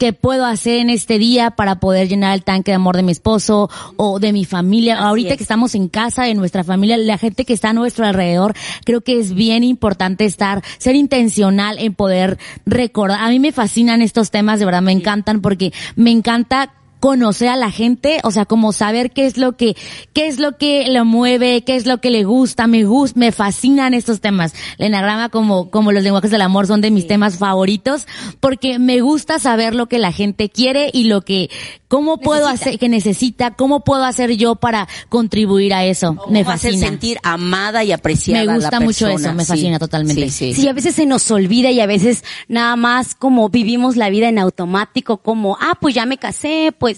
¿qué 0.00 0.12
puedo 0.12 0.44
hacer 0.44 0.80
en 0.80 0.90
este 0.90 1.18
día 1.18 1.52
para 1.52 1.78
poder 1.78 2.08
llenar 2.08 2.34
el 2.34 2.42
tanque 2.42 2.72
de 2.72 2.74
amor 2.74 2.96
de 2.96 3.04
mi 3.04 3.12
esposo 3.12 3.70
o 3.96 4.18
de 4.18 4.32
mi 4.32 4.44
familia? 4.44 4.94
Así 4.96 5.04
Ahorita 5.04 5.30
es. 5.30 5.36
que 5.36 5.44
estamos 5.44 5.76
en 5.76 5.86
casa, 5.86 6.24
de 6.24 6.34
nuestra 6.34 6.64
familia, 6.64 6.96
la 6.96 7.16
gente 7.16 7.44
que 7.44 7.52
está 7.52 7.68
a 7.68 7.72
nuestro 7.74 8.04
alrededor, 8.04 8.54
creo 8.84 9.02
que 9.02 9.20
es 9.20 9.34
bien 9.34 9.62
importante 9.62 10.24
estar, 10.24 10.64
ser 10.78 10.96
intencional 10.96 11.78
en 11.78 11.94
poder 11.94 12.36
recordar. 12.66 13.20
A 13.22 13.28
mí 13.28 13.38
me 13.38 13.52
fascinan 13.52 14.02
estos 14.02 14.32
temas, 14.32 14.58
de 14.58 14.64
verdad, 14.64 14.82
me 14.82 14.90
encantan 14.90 15.42
porque 15.42 15.72
me 15.94 16.10
encanta 16.10 16.72
conocer 17.00 17.48
a 17.48 17.56
la 17.56 17.70
gente, 17.70 18.20
o 18.22 18.30
sea, 18.30 18.44
como 18.44 18.72
saber 18.72 19.10
qué 19.10 19.26
es 19.26 19.36
lo 19.38 19.56
que, 19.56 19.76
qué 20.12 20.28
es 20.28 20.38
lo 20.38 20.56
que 20.58 20.88
lo 20.88 21.04
mueve, 21.04 21.62
qué 21.62 21.76
es 21.76 21.86
lo 21.86 21.98
que 21.98 22.10
le 22.10 22.24
gusta, 22.24 22.66
me 22.66 22.84
gusta, 22.84 23.18
me 23.18 23.32
fascinan 23.32 23.94
estos 23.94 24.20
temas. 24.20 24.54
El 24.78 24.88
enagrama 24.88 25.30
como, 25.30 25.70
como 25.70 25.92
los 25.92 26.02
lenguajes 26.04 26.30
del 26.30 26.42
amor 26.42 26.66
son 26.66 26.80
de 26.82 26.90
mis 26.90 27.06
temas 27.06 27.38
favoritos, 27.38 28.06
porque 28.38 28.78
me 28.78 29.00
gusta 29.00 29.38
saber 29.38 29.74
lo 29.74 29.86
que 29.86 29.98
la 29.98 30.12
gente 30.12 30.50
quiere 30.50 30.90
y 30.92 31.04
lo 31.04 31.22
que, 31.22 31.50
cómo 31.88 32.18
puedo 32.18 32.46
hacer, 32.46 32.78
que 32.78 32.88
necesita, 32.88 33.52
cómo 33.52 33.80
puedo 33.82 34.04
hacer 34.04 34.36
yo 34.36 34.56
para 34.56 34.86
contribuir 35.08 35.72
a 35.72 35.84
eso. 35.86 36.16
Me 36.28 36.40
hacer 36.40 36.72
fascina. 36.72 36.86
sentir 36.86 37.18
amada 37.22 37.82
y 37.82 37.92
apreciada 37.92 38.44
Me 38.44 38.50
a 38.50 38.52
la 38.52 38.54
gusta 38.60 38.80
mucho 38.80 39.06
persona. 39.06 39.28
eso, 39.30 39.36
me 39.36 39.44
Sí, 39.44 39.48
fascina 39.48 39.78
totalmente. 39.78 40.28
Sí, 40.28 40.54
sí. 40.54 40.68
A 40.68 40.72
veces 40.74 40.94
se 40.94 41.06
nos 41.06 41.30
olvida 41.30 41.70
y 41.70 41.80
a 41.80 41.86
veces 41.86 42.24
nada 42.46 42.76
más 42.76 43.14
como 43.14 43.48
vivimos 43.48 43.96
la 43.96 44.10
vida 44.10 44.28
en 44.28 44.38
automático, 44.38 45.16
como, 45.16 45.56
ah, 45.60 45.78
pues 45.80 45.94
ya 45.94 46.04
me 46.04 46.18
casé, 46.18 46.74
pues. 46.78 46.89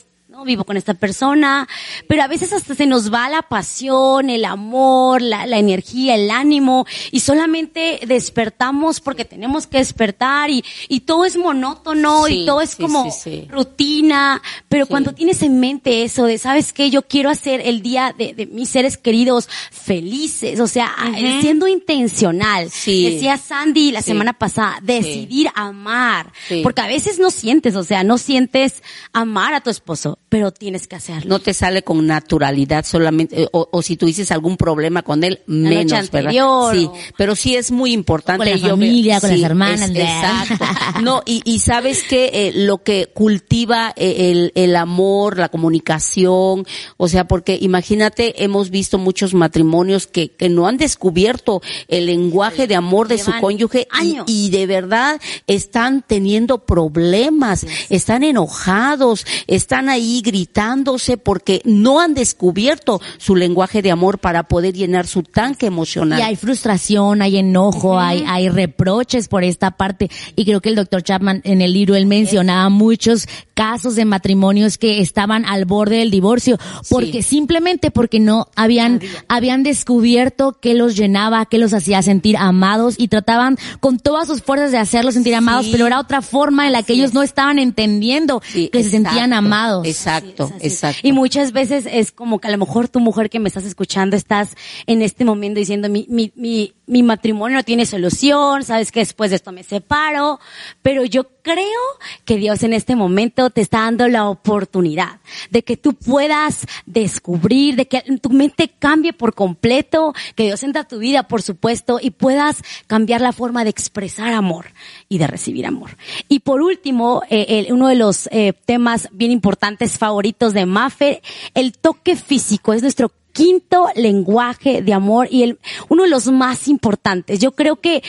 Vivo 0.44 0.64
con 0.64 0.76
esta 0.76 0.94
persona, 0.94 1.68
pero 2.08 2.22
a 2.22 2.28
veces 2.28 2.52
hasta 2.52 2.74
se 2.74 2.86
nos 2.86 3.12
va 3.12 3.28
la 3.28 3.42
pasión, 3.42 4.30
el 4.30 4.44
amor, 4.44 5.22
la, 5.22 5.46
la 5.46 5.58
energía, 5.58 6.14
el 6.14 6.30
ánimo, 6.30 6.86
y 7.10 7.20
solamente 7.20 8.00
despertamos 8.06 9.00
porque 9.00 9.24
tenemos 9.24 9.66
que 9.66 9.78
despertar 9.78 10.50
y, 10.50 10.64
y 10.88 11.00
todo 11.00 11.24
es 11.24 11.36
monótono 11.36 12.26
Sí, 12.26 12.40
y 12.42 12.46
todo 12.46 12.60
es 12.60 12.70
sí, 12.70 12.82
como 12.82 13.10
sí, 13.10 13.46
rutina, 13.50 14.42
pero 14.68 14.86
cuando 14.86 15.12
tienes 15.12 15.42
en 15.42 15.60
mente 15.60 16.02
eso 16.02 16.24
de, 16.24 16.38
¿sabes 16.38 16.72
qué? 16.72 16.90
Yo 16.90 17.02
quiero 17.02 17.30
hacer 17.30 17.60
el 17.64 17.82
día 17.82 18.14
de, 18.16 18.34
de 18.34 18.46
mis 18.46 18.68
seres 18.68 18.98
queridos 18.98 19.48
felices, 19.70 20.60
o 20.60 20.66
sea, 20.66 20.94
siendo 21.40 21.66
intencional. 21.66 22.70
Sí. 22.70 23.10
Decía 23.10 23.38
Sandy 23.38 23.92
la 23.92 24.02
semana 24.02 24.32
pasada, 24.32 24.78
decidir 24.82 25.48
amar, 25.54 26.32
porque 26.62 26.80
a 26.80 26.86
veces 26.86 27.18
no 27.18 27.30
sientes, 27.30 27.74
o 27.76 27.84
sea, 27.84 28.04
no 28.04 28.18
sientes 28.18 28.82
amar 29.12 29.54
a 29.54 29.60
tu 29.60 29.70
esposo, 29.70 30.18
pero 30.32 30.50
tienes 30.50 30.86
que 30.88 30.96
hacerlo. 30.96 31.28
no 31.28 31.38
te 31.40 31.52
sale 31.52 31.82
con 31.82 32.06
naturalidad 32.06 32.86
solamente, 32.86 33.42
eh, 33.42 33.48
o, 33.52 33.68
o 33.70 33.82
si 33.82 33.98
tuvieses 33.98 34.32
algún 34.32 34.56
problema 34.56 35.02
con 35.02 35.22
él, 35.24 35.40
menos, 35.46 35.92
anterior, 35.92 36.72
¿verdad? 36.72 36.94
Sí, 36.96 37.12
pero 37.18 37.36
sí 37.36 37.54
es 37.54 37.70
muy 37.70 37.92
importante. 37.92 38.38
Con 38.38 38.48
la 38.50 38.56
yo 38.56 38.62
veo- 38.68 38.70
familia, 38.76 39.20
con 39.20 39.28
sí, 39.28 39.36
las 39.36 39.50
hermanas, 39.50 39.90
es- 39.90 39.92
¿verdad? 39.92 40.42
exacto. 40.50 40.64
No, 41.02 41.22
y, 41.26 41.42
y 41.44 41.58
sabes 41.58 42.02
que 42.04 42.52
lo 42.54 42.82
que 42.82 43.08
cultiva 43.12 43.92
eh, 43.96 44.30
el, 44.32 44.52
el 44.54 44.74
amor, 44.76 45.38
la 45.38 45.50
comunicación, 45.50 46.64
o 46.96 47.08
sea, 47.08 47.26
porque 47.28 47.58
imagínate, 47.60 48.42
hemos 48.42 48.70
visto 48.70 48.96
muchos 48.98 49.34
matrimonios 49.34 50.06
que, 50.06 50.30
que 50.30 50.48
no 50.48 50.66
han 50.66 50.78
descubierto 50.78 51.60
el 51.88 52.06
lenguaje 52.06 52.66
de 52.66 52.74
amor 52.76 53.08
de 53.08 53.18
su 53.18 53.32
cónyuge 53.40 53.86
y- 53.92 53.96
años. 54.12 54.24
y 54.28 54.48
de 54.50 54.66
verdad 54.66 55.20
están 55.46 56.02
teniendo 56.06 56.58
problemas, 56.64 57.66
están 57.90 58.22
enojados, 58.22 59.26
están 59.46 59.88
ahí 59.90 60.21
gritándose 60.22 61.16
porque 61.16 61.60
no 61.64 62.00
han 62.00 62.14
descubierto 62.14 63.00
su 63.18 63.36
lenguaje 63.36 63.82
de 63.82 63.90
amor 63.90 64.18
para 64.18 64.44
poder 64.44 64.74
llenar 64.74 65.06
su 65.06 65.22
tanque 65.22 65.66
emocional. 65.66 66.18
Y 66.18 66.22
hay 66.22 66.36
frustración, 66.36 67.22
hay 67.22 67.38
enojo, 67.38 67.98
hay, 67.98 68.24
hay 68.26 68.48
reproches 68.48 69.28
por 69.28 69.44
esta 69.44 69.72
parte. 69.72 70.10
Y 70.36 70.44
creo 70.44 70.60
que 70.60 70.68
el 70.68 70.76
doctor 70.76 71.02
Chapman 71.02 71.40
en 71.44 71.60
el 71.60 71.72
libro 71.72 71.96
él 71.96 72.06
mencionaba 72.06 72.68
muchos 72.68 73.28
casos 73.54 73.94
de 73.94 74.04
matrimonios 74.04 74.78
que 74.78 75.00
estaban 75.00 75.44
al 75.44 75.64
borde 75.64 75.98
del 75.98 76.10
divorcio 76.10 76.58
porque 76.88 77.22
simplemente 77.22 77.90
porque 77.90 78.20
no 78.20 78.48
habían, 78.56 79.00
habían 79.28 79.62
descubierto 79.62 80.58
que 80.60 80.74
los 80.74 80.96
llenaba, 80.96 81.46
que 81.46 81.58
los 81.58 81.72
hacía 81.72 82.02
sentir 82.02 82.36
amados 82.36 82.94
y 82.98 83.08
trataban 83.08 83.58
con 83.80 83.98
todas 83.98 84.28
sus 84.28 84.42
fuerzas 84.42 84.72
de 84.72 84.78
hacerlos 84.78 85.14
sentir 85.14 85.34
amados, 85.34 85.68
pero 85.70 85.86
era 85.86 86.00
otra 86.00 86.22
forma 86.22 86.66
en 86.66 86.72
la 86.72 86.82
que 86.82 86.94
ellos 86.94 87.14
no 87.14 87.22
estaban 87.22 87.58
entendiendo 87.58 88.40
que 88.40 88.82
se 88.82 88.90
sentían 88.90 89.32
amados. 89.32 89.86
Exacto, 89.86 90.11
Es 90.18 90.40
así. 90.40 90.66
exacto. 90.66 91.00
Y 91.02 91.12
muchas 91.12 91.52
veces 91.52 91.86
es 91.90 92.12
como 92.12 92.38
que 92.38 92.48
a 92.48 92.50
lo 92.50 92.58
mejor 92.58 92.88
tu 92.88 93.00
mujer 93.00 93.30
que 93.30 93.40
me 93.40 93.48
estás 93.48 93.64
escuchando 93.64 94.16
estás 94.16 94.56
en 94.86 95.02
este 95.02 95.24
momento 95.24 95.58
diciendo 95.58 95.88
mi, 95.88 96.06
mi, 96.08 96.32
mi, 96.34 96.74
mi 96.92 97.02
matrimonio 97.02 97.56
no 97.56 97.64
tiene 97.64 97.86
solución, 97.86 98.64
sabes 98.64 98.92
que 98.92 99.00
después 99.00 99.30
de 99.30 99.36
esto 99.36 99.50
me 99.50 99.62
separo, 99.62 100.38
pero 100.82 101.06
yo 101.06 101.24
creo 101.40 101.80
que 102.26 102.36
Dios 102.36 102.62
en 102.62 102.74
este 102.74 102.96
momento 102.96 103.48
te 103.48 103.62
está 103.62 103.78
dando 103.78 104.08
la 104.08 104.28
oportunidad 104.28 105.20
de 105.50 105.64
que 105.64 105.78
tú 105.78 105.94
puedas 105.94 106.66
descubrir, 106.84 107.76
de 107.76 107.88
que 107.88 108.02
tu 108.20 108.28
mente 108.28 108.68
cambie 108.78 109.14
por 109.14 109.34
completo, 109.34 110.12
que 110.34 110.44
Dios 110.44 110.62
entra 110.62 110.82
a 110.82 110.88
tu 110.88 110.98
vida, 110.98 111.22
por 111.22 111.40
supuesto, 111.40 111.98
y 112.00 112.10
puedas 112.10 112.62
cambiar 112.86 113.22
la 113.22 113.32
forma 113.32 113.64
de 113.64 113.70
expresar 113.70 114.34
amor 114.34 114.66
y 115.08 115.16
de 115.16 115.26
recibir 115.26 115.64
amor. 115.64 115.96
Y 116.28 116.40
por 116.40 116.60
último, 116.60 117.22
eh, 117.30 117.68
uno 117.70 117.88
de 117.88 117.96
los 117.96 118.28
eh, 118.32 118.52
temas 118.66 119.08
bien 119.12 119.30
importantes 119.30 119.96
favoritos 119.96 120.52
de 120.52 120.66
Maffer, 120.66 121.22
el 121.54 121.72
toque 121.72 122.16
físico, 122.16 122.74
es 122.74 122.82
nuestro 122.82 123.10
quinto 123.32 123.88
lenguaje 123.96 124.82
de 124.82 124.92
amor 124.92 125.28
y 125.30 125.42
el, 125.42 125.58
uno 125.88 126.04
de 126.04 126.08
los 126.08 126.28
más 126.28 126.68
importantes. 126.68 127.40
Yo 127.40 127.52
creo 127.52 127.76
que, 127.76 128.02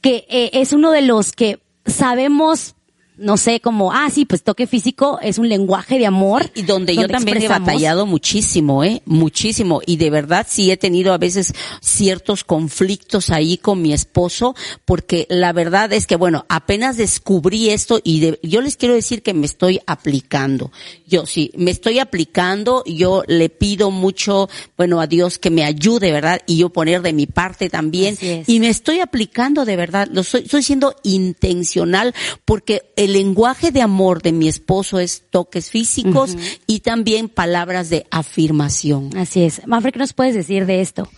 que 0.00 0.26
eh, 0.28 0.50
es 0.52 0.72
uno 0.72 0.92
de 0.92 1.02
los 1.02 1.32
que 1.32 1.58
sabemos 1.86 2.75
no 3.18 3.36
sé, 3.36 3.60
como, 3.60 3.92
ah, 3.92 4.08
sí, 4.10 4.24
pues 4.24 4.42
toque 4.42 4.66
físico 4.66 5.18
es 5.22 5.38
un 5.38 5.48
lenguaje 5.48 5.98
de 5.98 6.06
amor. 6.06 6.50
Y 6.54 6.62
donde, 6.62 6.94
yo 6.94 7.02
también 7.08 7.36
he 7.38 7.48
batallado 7.48 8.06
muchísimo, 8.06 8.84
¿eh? 8.84 9.02
Muchísimo. 9.06 9.80
Y 9.86 9.96
de 9.96 10.10
verdad 10.10 10.46
sí 10.48 10.70
he 10.70 10.76
tenido 10.76 11.12
a 11.12 11.18
veces 11.18 11.52
ciertos 11.80 12.44
conflictos 12.44 13.30
ahí 13.30 13.56
con 13.58 13.80
mi 13.82 13.92
esposo, 13.92 14.54
porque 14.84 15.26
la 15.30 15.52
verdad 15.52 15.92
es 15.92 16.06
que, 16.06 16.16
bueno, 16.16 16.44
apenas 16.48 16.96
descubrí 16.96 17.70
esto 17.70 18.00
y 18.04 18.20
de- 18.20 18.38
yo 18.42 18.60
les 18.60 18.76
quiero 18.76 18.94
decir 18.94 19.22
que 19.22 19.34
me 19.34 19.46
estoy 19.46 19.80
aplicando. 19.86 20.70
Yo 21.06 21.26
sí, 21.26 21.52
me 21.56 21.70
estoy 21.70 21.98
aplicando, 21.98 22.82
yo 22.86 23.22
le 23.26 23.48
pido 23.48 23.90
mucho, 23.90 24.48
bueno, 24.76 25.00
a 25.00 25.06
Dios 25.06 25.38
que 25.38 25.50
me 25.50 25.64
ayude, 25.64 26.12
¿verdad? 26.12 26.40
Y 26.46 26.58
yo 26.58 26.70
poner 26.70 27.02
de 27.02 27.12
mi 27.12 27.26
parte 27.26 27.70
también. 27.70 28.16
Y 28.46 28.60
me 28.60 28.68
estoy 28.68 29.00
aplicando 29.00 29.64
de 29.64 29.76
verdad, 29.76 30.08
lo 30.12 30.22
soy, 30.22 30.42
estoy 30.42 30.62
siendo 30.62 30.94
intencional 31.02 32.14
porque 32.44 32.82
el 33.06 33.12
lenguaje 33.12 33.70
de 33.70 33.82
amor 33.82 34.20
de 34.20 34.32
mi 34.32 34.48
esposo 34.48 34.98
es 34.98 35.22
toques 35.30 35.70
físicos 35.70 36.36
y 36.66 36.80
también 36.80 37.28
palabras 37.28 37.88
de 37.88 38.04
afirmación. 38.10 39.16
Así 39.16 39.42
es. 39.42 39.66
Mafre, 39.66 39.92
¿qué 39.92 39.98
nos 40.00 40.12
puedes 40.12 40.34
decir 40.34 40.66
de 40.66 40.80
esto? 40.80 41.08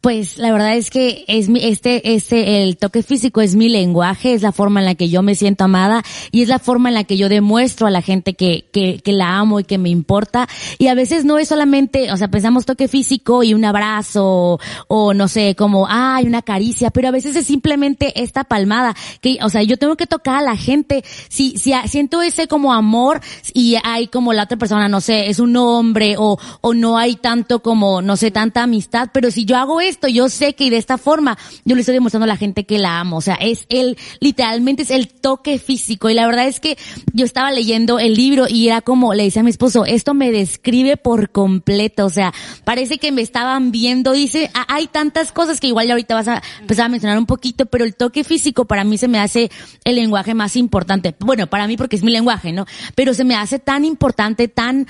Pues 0.00 0.38
la 0.38 0.50
verdad 0.50 0.76
es 0.76 0.88
que 0.88 1.26
es 1.28 1.50
mi, 1.50 1.62
este, 1.62 2.14
este, 2.14 2.62
el 2.62 2.78
toque 2.78 3.02
físico 3.02 3.42
es 3.42 3.54
mi 3.54 3.68
lenguaje, 3.68 4.32
es 4.32 4.40
la 4.40 4.50
forma 4.50 4.80
en 4.80 4.86
la 4.86 4.94
que 4.94 5.10
yo 5.10 5.20
me 5.20 5.34
siento 5.34 5.64
amada 5.64 6.02
y 6.30 6.40
es 6.40 6.48
la 6.48 6.58
forma 6.58 6.88
en 6.88 6.94
la 6.94 7.04
que 7.04 7.18
yo 7.18 7.28
demuestro 7.28 7.86
a 7.86 7.90
la 7.90 8.00
gente 8.00 8.32
que, 8.32 8.64
que, 8.72 9.00
que 9.00 9.12
la 9.12 9.36
amo 9.36 9.60
y 9.60 9.64
que 9.64 9.76
me 9.76 9.90
importa. 9.90 10.48
Y 10.78 10.86
a 10.86 10.94
veces 10.94 11.26
no 11.26 11.36
es 11.38 11.48
solamente, 11.48 12.10
o 12.12 12.16
sea, 12.16 12.28
pensamos 12.28 12.64
toque 12.64 12.88
físico 12.88 13.42
y 13.42 13.52
un 13.52 13.62
abrazo 13.62 14.58
o, 14.88 15.12
no 15.12 15.28
sé, 15.28 15.54
como, 15.54 15.86
ay, 15.86 16.24
una 16.24 16.40
caricia, 16.40 16.90
pero 16.90 17.08
a 17.08 17.10
veces 17.12 17.36
es 17.36 17.46
simplemente 17.46 18.22
esta 18.22 18.44
palmada 18.44 18.96
que, 19.20 19.36
o 19.42 19.50
sea, 19.50 19.62
yo 19.64 19.76
tengo 19.76 19.96
que 19.96 20.06
tocar 20.06 20.36
a 20.36 20.42
la 20.42 20.56
gente. 20.56 21.04
Si, 21.28 21.58
si 21.58 21.74
siento 21.88 22.22
ese 22.22 22.48
como 22.48 22.72
amor 22.72 23.20
y 23.52 23.76
hay 23.84 24.06
como 24.06 24.32
la 24.32 24.44
otra 24.44 24.56
persona, 24.56 24.88
no 24.88 25.02
sé, 25.02 25.28
es 25.28 25.40
un 25.40 25.54
hombre 25.56 26.14
o, 26.16 26.38
o 26.62 26.72
no 26.72 26.96
hay 26.96 27.16
tanto 27.16 27.60
como, 27.60 28.00
no 28.00 28.16
sé, 28.16 28.30
tanta 28.30 28.62
amistad, 28.62 29.10
pero 29.12 29.30
si 29.30 29.44
yo 29.44 29.58
hago 29.58 29.79
esto, 29.80 30.08
yo 30.08 30.28
sé 30.28 30.54
que 30.54 30.70
de 30.70 30.76
esta 30.76 30.98
forma 30.98 31.38
yo 31.64 31.74
le 31.74 31.80
estoy 31.80 31.94
demostrando 31.94 32.24
a 32.24 32.28
la 32.28 32.36
gente 32.36 32.64
que 32.64 32.78
la 32.78 33.00
amo. 33.00 33.16
O 33.16 33.20
sea, 33.20 33.34
es 33.34 33.66
el, 33.68 33.96
literalmente 34.20 34.82
es 34.82 34.90
el 34.90 35.08
toque 35.08 35.58
físico. 35.58 36.10
Y 36.10 36.14
la 36.14 36.26
verdad 36.26 36.46
es 36.46 36.60
que 36.60 36.78
yo 37.12 37.24
estaba 37.24 37.50
leyendo 37.50 37.98
el 37.98 38.14
libro 38.14 38.46
y 38.48 38.68
era 38.68 38.80
como, 38.80 39.14
le 39.14 39.24
decía 39.24 39.40
a 39.40 39.42
mi 39.44 39.50
esposo, 39.50 39.84
esto 39.84 40.14
me 40.14 40.32
describe 40.32 40.96
por 40.96 41.30
completo. 41.30 42.06
O 42.06 42.10
sea, 42.10 42.32
parece 42.64 42.98
que 42.98 43.12
me 43.12 43.22
estaban 43.22 43.70
viendo. 43.72 44.12
Dice, 44.12 44.50
"Ah, 44.54 44.66
hay 44.68 44.86
tantas 44.86 45.32
cosas 45.32 45.60
que 45.60 45.68
igual 45.68 45.86
ya 45.86 45.94
ahorita 45.94 46.14
vas 46.14 46.28
a 46.28 46.42
empezar 46.60 46.86
a 46.86 46.88
mencionar 46.88 47.18
un 47.18 47.26
poquito, 47.26 47.66
pero 47.66 47.84
el 47.84 47.94
toque 47.94 48.24
físico 48.24 48.64
para 48.64 48.84
mí 48.84 48.98
se 48.98 49.08
me 49.08 49.18
hace 49.18 49.50
el 49.84 49.96
lenguaje 49.96 50.34
más 50.34 50.56
importante. 50.56 51.14
Bueno, 51.18 51.46
para 51.46 51.66
mí 51.66 51.76
porque 51.76 51.96
es 51.96 52.02
mi 52.02 52.10
lenguaje, 52.10 52.52
¿no? 52.52 52.66
Pero 52.94 53.14
se 53.14 53.24
me 53.24 53.34
hace 53.34 53.58
tan 53.58 53.84
importante, 53.84 54.48
tan, 54.48 54.86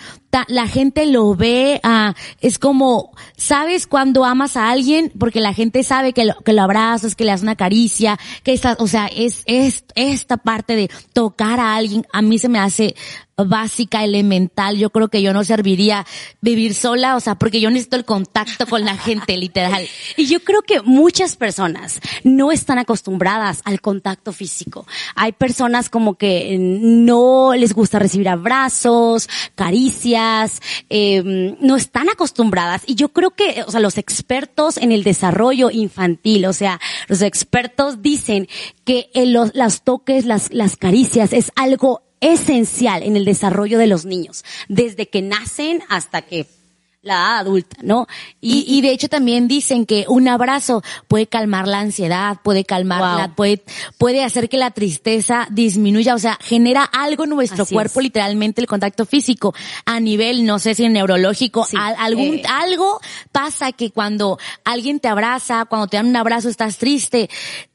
la 0.48 0.68
gente 0.68 1.06
lo 1.06 1.34
ve, 1.34 1.80
ah, 1.82 2.14
es 2.40 2.58
como, 2.58 3.12
¿sabes 3.36 3.86
cuando 3.86 4.24
amas 4.24 4.56
a 4.56 4.70
alguien? 4.70 5.12
Porque 5.18 5.40
la 5.40 5.54
gente 5.54 5.82
sabe 5.82 6.12
que 6.12 6.24
lo, 6.24 6.34
que 6.44 6.52
lo 6.52 6.62
abrazas, 6.62 7.14
que 7.14 7.24
le 7.24 7.32
das 7.32 7.42
una 7.42 7.56
caricia, 7.56 8.18
que 8.42 8.52
estás, 8.52 8.76
o 8.80 8.86
sea, 8.86 9.06
es, 9.06 9.42
es 9.46 9.84
esta 9.94 10.36
parte 10.36 10.76
de 10.76 10.90
tocar 11.12 11.60
a 11.60 11.74
alguien, 11.74 12.06
a 12.12 12.22
mí 12.22 12.38
se 12.38 12.48
me 12.48 12.58
hace 12.58 12.94
básica, 13.46 14.04
elemental. 14.04 14.76
Yo 14.76 14.90
creo 14.90 15.08
que 15.08 15.22
yo 15.22 15.32
no 15.32 15.44
serviría 15.44 16.06
vivir 16.40 16.74
sola, 16.74 17.16
o 17.16 17.20
sea, 17.20 17.36
porque 17.36 17.60
yo 17.60 17.70
necesito 17.70 17.96
el 17.96 18.04
contacto 18.04 18.66
con 18.66 18.84
la 18.84 18.96
gente, 18.96 19.36
literal. 19.36 19.86
Y 20.16 20.26
yo 20.26 20.40
creo 20.40 20.62
que 20.62 20.82
muchas 20.82 21.36
personas 21.36 22.00
no 22.24 22.52
están 22.52 22.78
acostumbradas 22.78 23.62
al 23.64 23.80
contacto 23.80 24.32
físico. 24.32 24.86
Hay 25.14 25.32
personas 25.32 25.88
como 25.88 26.14
que 26.14 26.56
no 26.58 27.54
les 27.54 27.72
gusta 27.72 27.98
recibir 27.98 28.28
abrazos, 28.28 29.28
caricias, 29.54 30.60
eh, 30.90 31.56
no 31.60 31.76
están 31.76 32.08
acostumbradas. 32.08 32.82
Y 32.86 32.94
yo 32.94 33.10
creo 33.10 33.30
que, 33.30 33.64
o 33.66 33.70
sea, 33.70 33.80
los 33.80 33.98
expertos 33.98 34.76
en 34.76 34.92
el 34.92 35.04
desarrollo 35.04 35.70
infantil, 35.70 36.46
o 36.46 36.52
sea, 36.52 36.80
los 37.08 37.22
expertos 37.22 38.02
dicen 38.02 38.48
que 38.84 39.10
los, 39.14 39.54
las 39.54 39.82
toques, 39.82 40.24
las, 40.24 40.52
las 40.52 40.76
caricias 40.76 41.32
es 41.32 41.52
algo 41.56 42.02
esencial 42.20 43.02
en 43.02 43.16
el 43.16 43.24
desarrollo 43.24 43.78
de 43.78 43.86
los 43.86 44.04
niños, 44.04 44.44
desde 44.68 45.08
que 45.08 45.22
nacen 45.22 45.82
hasta 45.88 46.22
que 46.22 46.46
la 47.02 47.14
edad 47.14 47.38
adulta, 47.38 47.78
¿no? 47.82 48.06
Y, 48.42 48.66
y 48.68 48.82
de 48.82 48.90
hecho 48.90 49.08
también 49.08 49.48
dicen 49.48 49.86
que 49.86 50.04
un 50.06 50.28
abrazo 50.28 50.82
puede 51.08 51.26
calmar 51.26 51.66
la 51.66 51.80
ansiedad, 51.80 52.36
puede 52.44 52.66
calmar, 52.66 53.00
Wow. 53.00 53.18
la- 53.18 53.34
puede, 53.34 53.62
puede 53.96 54.22
hacer 54.22 54.50
que 54.50 54.58
la 54.58 54.70
tristeza 54.72 55.48
disminuya, 55.50 56.14
o 56.14 56.18
sea, 56.18 56.36
genera 56.42 56.84
algo 56.84 57.24
en 57.24 57.30
nuestro 57.30 57.62
Así 57.62 57.72
cuerpo, 57.74 58.00
es. 58.00 58.04
literalmente 58.04 58.60
el 58.60 58.66
contacto 58.66 59.06
físico, 59.06 59.54
a 59.86 59.98
nivel, 59.98 60.44
no 60.44 60.58
sé 60.58 60.74
si 60.74 60.86
neurológico, 60.90 61.64
Sí, 61.64 61.74
al- 61.80 61.96
algún, 61.98 62.34
eh. 62.34 62.42
algo 62.46 63.00
pasa 63.32 63.72
que 63.72 63.90
cuando 63.92 64.38
alguien 64.64 65.00
te 65.00 65.08
abraza, 65.08 65.64
cuando 65.64 65.86
te 65.86 65.96
dan 65.96 66.06
un 66.08 66.16
abrazo 66.16 66.50
estás 66.50 66.76
triste, 66.76 67.30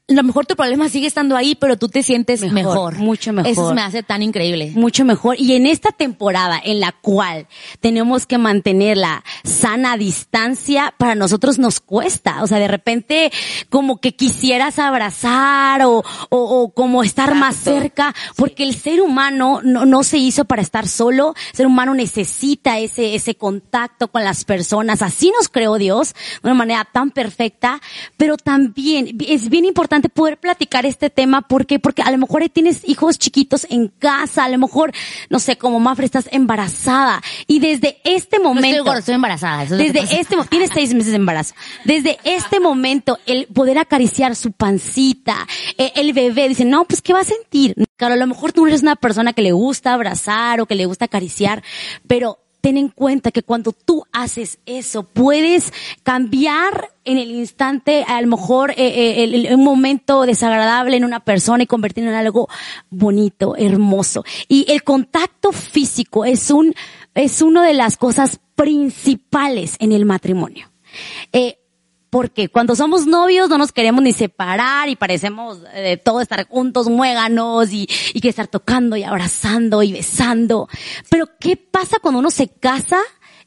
lo 0.08 0.22
mejor 0.22 0.46
tu 0.46 0.54
problema 0.54 0.88
sigue 0.88 1.08
estando 1.08 1.36
ahí, 1.36 1.56
pero 1.56 1.76
tú 1.76 1.88
te 1.88 2.04
sientes 2.04 2.40
mejor. 2.52 2.54
Mejor, 2.54 2.98
mucho 2.98 3.32
mejor. 3.32 3.50
Eso 3.50 3.74
me 3.74 3.82
hace 3.82 4.04
tan 4.04 4.22
increíble. 4.22 4.70
mucho 4.76 5.04
mejor. 5.04 5.34
Y 5.36 5.54
en 5.54 5.66
esta 5.66 5.90
temporada 5.90 6.60
en 6.62 6.78
la 6.78 6.92
cual 6.92 7.48
tenemos 7.80 8.24
que 8.24 8.38
mantener 8.38 8.98
la 8.98 9.24
sana 9.42 9.96
distancia, 9.96 10.94
para 10.96 11.16
nosotros 11.16 11.58
nos 11.58 11.80
cuesta. 11.80 12.44
O 12.44 12.46
sea, 12.46 12.58
de 12.58 12.68
repente 12.68 13.32
como 13.68 14.00
que 14.00 14.14
quisieras 14.14 14.78
abrazar 14.78 15.82
o, 15.82 15.98
o, 15.98 16.04
o 16.30 16.68
como 16.72 17.02
estar 17.02 17.34
más 17.34 17.56
cerca, 17.56 18.14
porque 18.36 18.62
el 18.62 18.76
ser 18.76 19.00
humano 19.00 19.60
no, 19.64 19.86
no 19.86 20.04
se 20.04 20.18
hizo 20.18 20.44
para 20.44 20.62
estar 20.62 20.86
solo. 20.86 21.34
El 21.50 21.56
ser 21.56 21.66
humano 21.66 21.94
necesita 21.96 22.78
ese, 22.78 23.16
ese 23.16 23.34
contacto 23.34 24.06
con 24.06 24.22
las 24.22 24.44
personas. 24.44 25.02
Así 25.02 25.32
nos 25.36 25.48
creó 25.48 25.78
Dios 25.78 26.14
de 26.44 26.50
una 26.50 26.54
manera 26.54 26.84
tan 26.84 27.10
perfecta, 27.10 27.80
pero 28.16 28.36
también 28.36 29.18
es 29.26 29.48
bien 29.48 29.64
importante 29.64 29.95
poder 30.02 30.38
platicar 30.38 30.86
este 30.86 31.10
tema 31.10 31.42
porque 31.42 31.78
porque 31.78 32.02
a 32.02 32.10
lo 32.10 32.18
mejor 32.18 32.46
tienes 32.48 32.88
hijos 32.88 33.18
chiquitos 33.18 33.66
en 33.70 33.88
casa, 33.88 34.44
a 34.44 34.48
lo 34.48 34.58
mejor 34.58 34.92
no 35.30 35.38
sé, 35.38 35.56
como 35.56 35.80
Mafre 35.80 36.06
estás 36.06 36.28
embarazada 36.32 37.22
y 37.46 37.58
desde 37.60 37.98
este 38.04 38.38
No 38.38 38.50
estoy 38.50 38.54
momento 38.54 38.84
gorda, 38.84 38.98
estoy 39.00 39.14
embarazada. 39.14 39.62
Eso 39.64 39.76
desde 39.76 40.20
este 40.20 40.36
mo- 40.36 40.44
tienes 40.44 40.70
seis 40.72 40.92
meses 40.94 41.10
de 41.10 41.16
embarazo. 41.16 41.54
Desde 41.84 42.18
este 42.24 42.60
momento, 42.60 43.18
el 43.26 43.46
poder 43.46 43.78
acariciar 43.78 44.36
su 44.36 44.52
pancita, 44.52 45.36
eh, 45.78 45.92
el 45.96 46.12
bebé 46.12 46.48
dice, 46.48 46.64
no, 46.64 46.84
pues, 46.84 47.02
¿qué 47.02 47.12
va 47.12 47.20
a 47.20 47.24
sentir? 47.24 47.74
Claro, 47.96 48.14
a 48.14 48.16
lo 48.18 48.26
mejor 48.26 48.52
tú 48.52 48.66
eres 48.66 48.82
una 48.82 48.96
persona 48.96 49.32
que 49.32 49.42
le 49.42 49.52
gusta 49.52 49.94
abrazar 49.94 50.60
o 50.60 50.66
que 50.66 50.74
le 50.74 50.86
gusta 50.86 51.06
acariciar, 51.06 51.62
pero 52.06 52.38
ten 52.66 52.78
en 52.78 52.88
cuenta 52.88 53.30
que 53.30 53.44
cuando 53.44 53.70
tú 53.70 54.04
haces 54.10 54.58
eso, 54.66 55.04
puedes 55.04 55.72
cambiar 56.02 56.90
en 57.04 57.16
el 57.16 57.30
instante, 57.30 58.04
a 58.08 58.20
lo 58.20 58.26
mejor, 58.26 58.72
eh, 58.72 59.22
eh, 59.22 59.54
un 59.54 59.62
momento 59.62 60.22
desagradable 60.22 60.96
en 60.96 61.04
una 61.04 61.20
persona 61.20 61.62
y 61.62 61.68
convertirlo 61.68 62.10
en 62.10 62.16
algo 62.16 62.48
bonito, 62.90 63.54
hermoso. 63.54 64.24
Y 64.48 64.66
el 64.68 64.82
contacto 64.82 65.52
físico 65.52 66.24
es 66.24 66.50
un, 66.50 66.74
es 67.14 67.40
una 67.40 67.64
de 67.64 67.74
las 67.74 67.96
cosas 67.96 68.40
principales 68.56 69.76
en 69.78 69.92
el 69.92 70.04
matrimonio. 70.04 70.68
Eh, 71.32 71.58
porque 72.10 72.48
cuando 72.48 72.76
somos 72.76 73.06
novios 73.06 73.48
no 73.48 73.58
nos 73.58 73.72
queremos 73.72 74.02
ni 74.02 74.12
separar 74.12 74.88
y 74.88 74.96
parecemos 74.96 75.58
eh, 75.74 75.80
de 75.80 75.96
todo 75.96 76.20
estar 76.20 76.46
juntos, 76.48 76.88
muéganos 76.88 77.72
y, 77.72 77.88
y 78.14 78.20
que 78.20 78.28
estar 78.28 78.46
tocando 78.48 78.96
y 78.96 79.02
abrazando 79.02 79.82
y 79.82 79.92
besando. 79.92 80.68
Pero 81.10 81.28
¿qué 81.38 81.56
pasa 81.56 81.98
cuando 82.00 82.20
uno 82.20 82.30
se 82.30 82.48
casa 82.48 82.98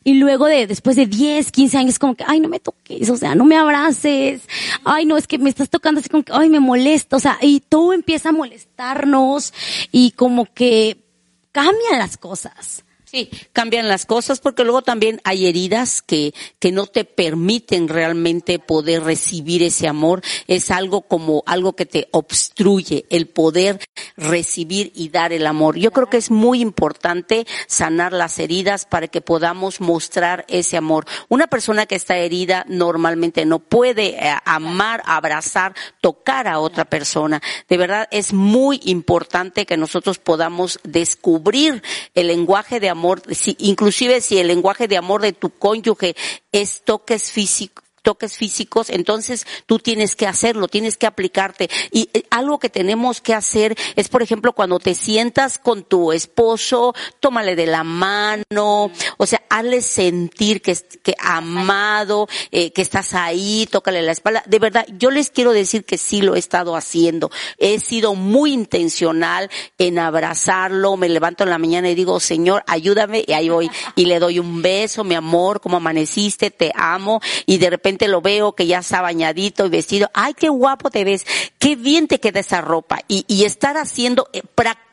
y 0.03 0.13
luego 0.15 0.45
de, 0.47 0.65
después 0.65 0.95
de 0.95 1.05
10, 1.05 1.51
15 1.51 1.77
años 1.77 1.99
como 1.99 2.15
que, 2.15 2.23
ay, 2.25 2.39
no 2.39 2.47
me 2.47 2.59
toques, 2.59 3.09
o 3.09 3.17
sea, 3.17 3.35
no 3.35 3.45
me 3.45 3.57
abraces, 3.57 4.41
ay, 4.85 5.05
no, 5.05 5.17
es 5.17 5.27
que 5.27 5.37
me 5.37 5.49
estás 5.49 5.69
tocando 5.69 5.99
así 5.99 6.09
como 6.09 6.23
que, 6.23 6.31
ay, 6.33 6.49
me 6.49 6.59
molesta, 6.59 7.17
o 7.17 7.19
sea, 7.19 7.37
y 7.41 7.59
todo 7.59 7.93
empieza 7.93 8.29
a 8.29 8.33
molestarnos 8.33 9.53
y 9.91 10.11
como 10.11 10.45
que 10.45 11.03
cambian 11.51 11.99
las 11.99 12.17
cosas. 12.17 12.85
Sí, 13.09 13.27
cambian 13.53 13.87
las 13.87 14.05
cosas 14.05 14.39
porque 14.39 14.63
luego 14.63 14.83
también 14.83 15.19
hay 15.23 15.47
heridas 15.47 16.03
que, 16.03 16.35
que 16.59 16.71
no 16.71 16.85
te 16.85 17.05
permiten 17.05 17.87
realmente 17.87 18.59
poder 18.59 19.01
recibir 19.01 19.63
ese 19.63 19.87
amor. 19.87 20.21
Es 20.45 20.69
algo 20.69 21.01
como 21.01 21.41
algo 21.47 21.73
que 21.73 21.87
te 21.87 22.07
obstruye 22.11 23.05
el 23.09 23.25
poder 23.25 23.79
recibir 24.15 24.91
y 24.93 25.09
dar 25.09 25.33
el 25.33 25.47
amor. 25.47 25.75
Yo 25.79 25.89
creo 25.89 26.07
que 26.07 26.17
es 26.17 26.29
muy 26.29 26.61
importante 26.61 27.47
sanar 27.65 28.13
las 28.13 28.37
heridas 28.37 28.85
para 28.85 29.07
que 29.07 29.21
podamos 29.21 29.81
mostrar 29.81 30.45
ese 30.47 30.77
amor. 30.77 31.07
Una 31.29 31.47
persona 31.47 31.87
que 31.87 31.95
está 31.95 32.15
herida 32.17 32.63
normalmente 32.67 33.43
no 33.43 33.57
puede 33.57 34.23
eh, 34.23 34.35
amar, 34.45 35.01
abrazar, 35.07 35.73
tocar 35.99 36.47
a 36.47 36.59
otra 36.59 36.85
persona. 36.85 37.41
De 37.67 37.77
verdad 37.77 38.07
es 38.11 38.33
muy 38.33 38.81
importante 38.83 39.65
que 39.65 39.77
nosotros 39.77 40.19
podamos 40.19 40.79
descubrir 40.83 41.81
el 42.13 42.27
lenguaje 42.27 42.79
de 42.79 42.89
amor, 42.89 42.98
si, 43.31 43.55
inclusive 43.59 44.21
si 44.21 44.37
el 44.37 44.47
lenguaje 44.47 44.87
de 44.87 44.97
amor 44.97 45.21
de 45.21 45.33
tu 45.33 45.49
cónyuge 45.49 46.15
es 46.51 46.81
toques 46.83 47.31
físicos 47.31 47.88
toques 48.01 48.37
físicos, 48.37 48.89
entonces 48.89 49.45
tú 49.65 49.79
tienes 49.79 50.15
que 50.15 50.27
hacerlo, 50.27 50.67
tienes 50.67 50.97
que 50.97 51.07
aplicarte. 51.07 51.69
Y 51.91 52.09
eh, 52.13 52.23
algo 52.29 52.59
que 52.59 52.69
tenemos 52.69 53.21
que 53.21 53.33
hacer 53.33 53.75
es, 53.95 54.09
por 54.09 54.21
ejemplo, 54.21 54.53
cuando 54.53 54.79
te 54.79 54.95
sientas 54.95 55.57
con 55.57 55.83
tu 55.83 56.11
esposo, 56.11 56.93
tómale 57.19 57.55
de 57.55 57.65
la 57.67 57.83
mano, 57.83 58.91
o 59.17 59.25
sea, 59.25 59.41
hazle 59.49 59.81
sentir 59.81 60.61
que, 60.61 60.77
que 61.03 61.15
amado, 61.19 62.27
eh, 62.51 62.71
que 62.71 62.81
estás 62.81 63.13
ahí, 63.13 63.67
tócale 63.69 64.01
la 64.01 64.11
espalda. 64.11 64.43
De 64.45 64.59
verdad, 64.59 64.85
yo 64.97 65.11
les 65.11 65.29
quiero 65.29 65.51
decir 65.51 65.85
que 65.85 65.97
sí 65.97 66.21
lo 66.21 66.35
he 66.35 66.39
estado 66.39 66.75
haciendo. 66.75 67.31
He 67.57 67.79
sido 67.79 68.15
muy 68.15 68.53
intencional 68.53 69.49
en 69.77 69.99
abrazarlo, 69.99 70.97
me 70.97 71.09
levanto 71.09 71.43
en 71.43 71.49
la 71.49 71.57
mañana 71.57 71.89
y 71.89 71.95
digo, 71.95 72.19
Señor, 72.19 72.63
ayúdame, 72.67 73.23
y 73.27 73.33
ahí 73.33 73.49
voy, 73.49 73.69
y 73.95 74.05
le 74.05 74.19
doy 74.19 74.39
un 74.39 74.61
beso, 74.61 75.03
mi 75.03 75.15
amor, 75.15 75.61
cómo 75.61 75.77
amaneciste, 75.77 76.51
te 76.51 76.71
amo, 76.75 77.21
y 77.45 77.57
de 77.57 77.69
repente 77.69 77.88
lo 78.07 78.21
veo 78.21 78.53
que 78.53 78.67
ya 78.67 78.79
está 78.79 79.01
bañadito 79.01 79.65
y 79.65 79.69
vestido, 79.69 80.09
ay, 80.13 80.33
qué 80.33 80.49
guapo 80.49 80.89
te 80.89 81.03
ves, 81.03 81.25
qué 81.57 81.75
bien 81.75 82.07
te 82.07 82.19
queda 82.19 82.39
esa 82.41 82.61
ropa, 82.61 82.99
y, 83.07 83.25
y 83.27 83.45
estar 83.45 83.77
haciendo, 83.77 84.29
eh, 84.33 84.43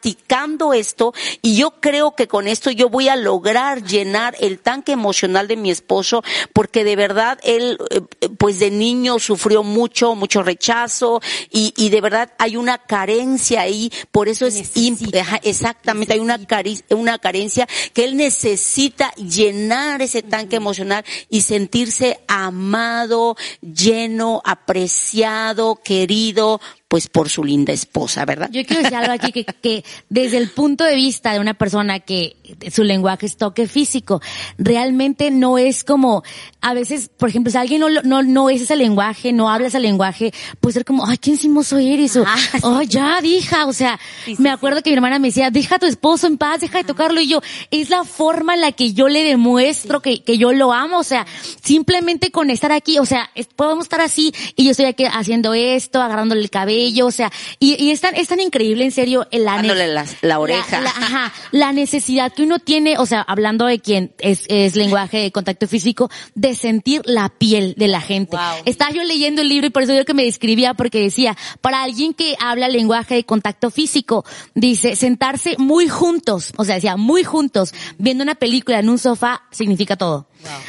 practicando 0.07 0.73
esto, 0.73 1.13
y 1.43 1.57
yo 1.57 1.73
creo 1.81 2.15
que 2.15 2.29
con 2.29 2.47
esto 2.47 2.71
yo 2.71 2.89
voy 2.89 3.09
a 3.09 3.17
lograr 3.17 3.83
llenar 3.83 4.37
el 4.39 4.61
tanque 4.61 4.93
emocional 4.93 5.49
de 5.49 5.57
mi 5.57 5.69
esposo, 5.69 6.23
porque 6.53 6.85
de 6.85 6.95
verdad 6.95 7.41
él, 7.43 7.77
eh, 7.91 8.29
pues 8.39 8.61
de 8.61 8.71
niño 8.71 9.19
sufrió 9.19 9.65
mucho, 9.65 10.15
mucho 10.15 10.45
rechazo, 10.45 11.21
y, 11.51 11.75
y 11.77 11.89
de 11.89 12.01
verdad 12.01 12.33
hay 12.39 12.57
una 12.57 12.79
carencia 12.79 13.63
ahí, 13.63 13.91
por 14.13 14.29
eso 14.29 14.47
es 14.47 14.55
exactamente, 15.43 16.13
hay 16.13 16.21
una, 16.21 16.39
una 16.91 17.19
carencia 17.19 17.67
que 17.93 18.05
él 18.05 18.17
necesita 18.17 19.13
llenar 19.15 20.03
ese 20.03 20.23
tanque 20.23 20.55
emocional 20.55 21.05
y 21.29 21.41
sentirse 21.41 22.21
amado, 22.29 23.37
lleno, 23.61 24.41
apreciado, 24.45 25.81
querido, 25.83 26.61
pues 26.89 27.09
por 27.09 27.29
su 27.29 27.43
linda 27.43 27.73
esposa, 27.73 28.25
¿verdad? 28.25 28.49
Yo 28.53 28.65
quiero 28.65 28.83
decir 28.83 28.97
algo 28.97 29.13
aquí 29.13 29.33
que, 29.33 29.45
que 29.45 29.85
desde 30.09 30.37
el 30.37 30.51
punto 30.51 30.85
de 30.85 30.95
vista 30.95 31.33
de 31.33 31.41
una 31.41 31.55
persona 31.55 31.99
que 31.99 32.37
su 32.73 32.85
lenguaje 32.85 33.27
es 33.27 33.37
toque 33.37 33.67
físico, 33.67 34.21
realmente 34.57 35.33
no 35.33 35.59
es 35.59 35.83
como, 35.83 36.23
a 36.61 36.75
veces, 36.75 37.11
por 37.17 37.29
ejemplo, 37.29 37.51
si 37.51 37.59
alguien 37.59 37.81
no, 37.81 37.89
no, 37.89 38.23
no 38.23 38.51
es 38.51 38.63
ese 38.63 38.77
lenguaje, 38.77 39.33
no 39.33 39.51
habla 39.51 39.67
ese 39.67 39.81
lenguaje, 39.81 40.33
puede 40.61 40.75
ser 40.75 40.85
como, 40.85 41.05
ay, 41.05 41.19
qué 41.19 41.33
encimoso 41.33 41.79
eres, 41.79 42.17
o, 42.17 42.25
sí. 42.25 42.59
oh, 42.63 42.83
ya, 42.83 43.19
hija, 43.23 43.67
o 43.67 43.73
sea, 43.73 43.99
Sí, 44.25 44.37
sí, 44.37 44.43
me 44.43 44.51
acuerdo 44.51 44.81
que 44.83 44.91
mi 44.91 44.95
hermana 44.95 45.19
me 45.19 45.29
decía, 45.29 45.51
deja 45.51 45.77
a 45.77 45.79
tu 45.81 45.87
esposo 45.87 46.29
en 46.29 46.39
paz, 46.39 46.61
deja 46.61 46.79
de 46.79 46.85
tocarlo, 46.85 47.21
y 47.21 47.27
yo, 47.27 47.41
es 47.73 47.91
la 47.91 48.05
forma 48.05 48.55
en 48.55 48.61
la 48.61 48.71
que 48.71 48.93
yo 48.93 49.09
le 49.09 49.25
demuestro 49.25 50.01
que, 50.01 50.23
que 50.23 50.39
yo 50.39 50.53
lo 50.53 50.73
amo, 50.73 51.01
o 51.01 51.05
sea, 51.05 51.27
simplemente 51.65 52.31
con 52.31 52.51
estar 52.51 52.71
aquí, 52.71 53.01
o 53.01 53.07
sea, 53.07 53.29
podemos 53.57 53.87
estar 53.87 54.01
así, 54.01 54.33
y 54.55 54.65
yo 54.65 54.71
estoy 54.71 54.87
aquí 54.87 55.05
haciendo 55.05 55.53
esto, 55.53 56.01
agarrándole 56.01 56.43
el 56.43 56.51
cabello, 56.51 56.76
o 57.05 57.11
sea, 57.11 57.33
y, 57.59 57.83
y 57.83 57.91
es 57.91 58.01
tan, 58.01 58.15
es 58.15 58.29
tan 58.29 58.41
increíble, 58.41 58.85
en 58.85 58.93
serio, 58.93 59.27
el 59.31 59.45
la, 59.45 59.63
la, 59.63 60.07
la 60.23 60.39
oreja. 60.39 60.81
la, 60.81 60.91
ajá, 60.91 61.33
la 61.53 61.73
necesidad 61.73 62.33
que 62.33 62.43
uno 62.43 62.59
tiene, 62.59 62.99
o 62.99 63.07
sea, 63.07 63.23
hablando 63.23 63.67
de 63.67 63.79
quien 63.79 64.13
es, 64.19 64.45
es 64.49 64.77
lenguaje 64.77 65.19
de 65.19 65.33
contacto 65.33 65.69
físico, 65.69 66.11
de 66.35 66.55
sentir 66.55 67.03
la 67.05 67.29
piel 67.29 67.75
de 67.77 67.89
la 67.89 68.01
gente. 68.01 68.37
Wow. 68.37 68.63
Estaba 68.65 68.91
yo 68.91 69.03
leyendo 69.05 69.43
el 69.43 69.49
libro 69.49 69.67
y 69.67 69.71
por 69.71 69.83
eso 69.83 69.95
yo 69.95 70.05
que 70.05 70.15
me 70.15 70.25
describía 70.25 70.75
porque 70.75 71.01
decía, 71.01 71.37
para 71.61 71.83
alguien 71.83 72.15
que 72.15 72.37
habla 72.41 72.69
lenguaje 72.69 73.15
de 73.15 73.25
contacto 73.25 73.71
físico, 73.71 74.25
dice, 74.55 74.97
sentarse 74.97 75.57
muy 75.59 75.89
juntos, 75.89 76.53
o 76.57 76.65
sea, 76.65 76.77
decía, 76.77 76.97
muy 76.97 77.25
juntos, 77.25 77.73
viendo 77.99 78.23
una 78.25 78.35
película 78.35 78.79
en 78.79 78.89
un 78.89 78.99
sofá 78.99 79.43
significa 79.51 79.97
todo. 79.97 80.27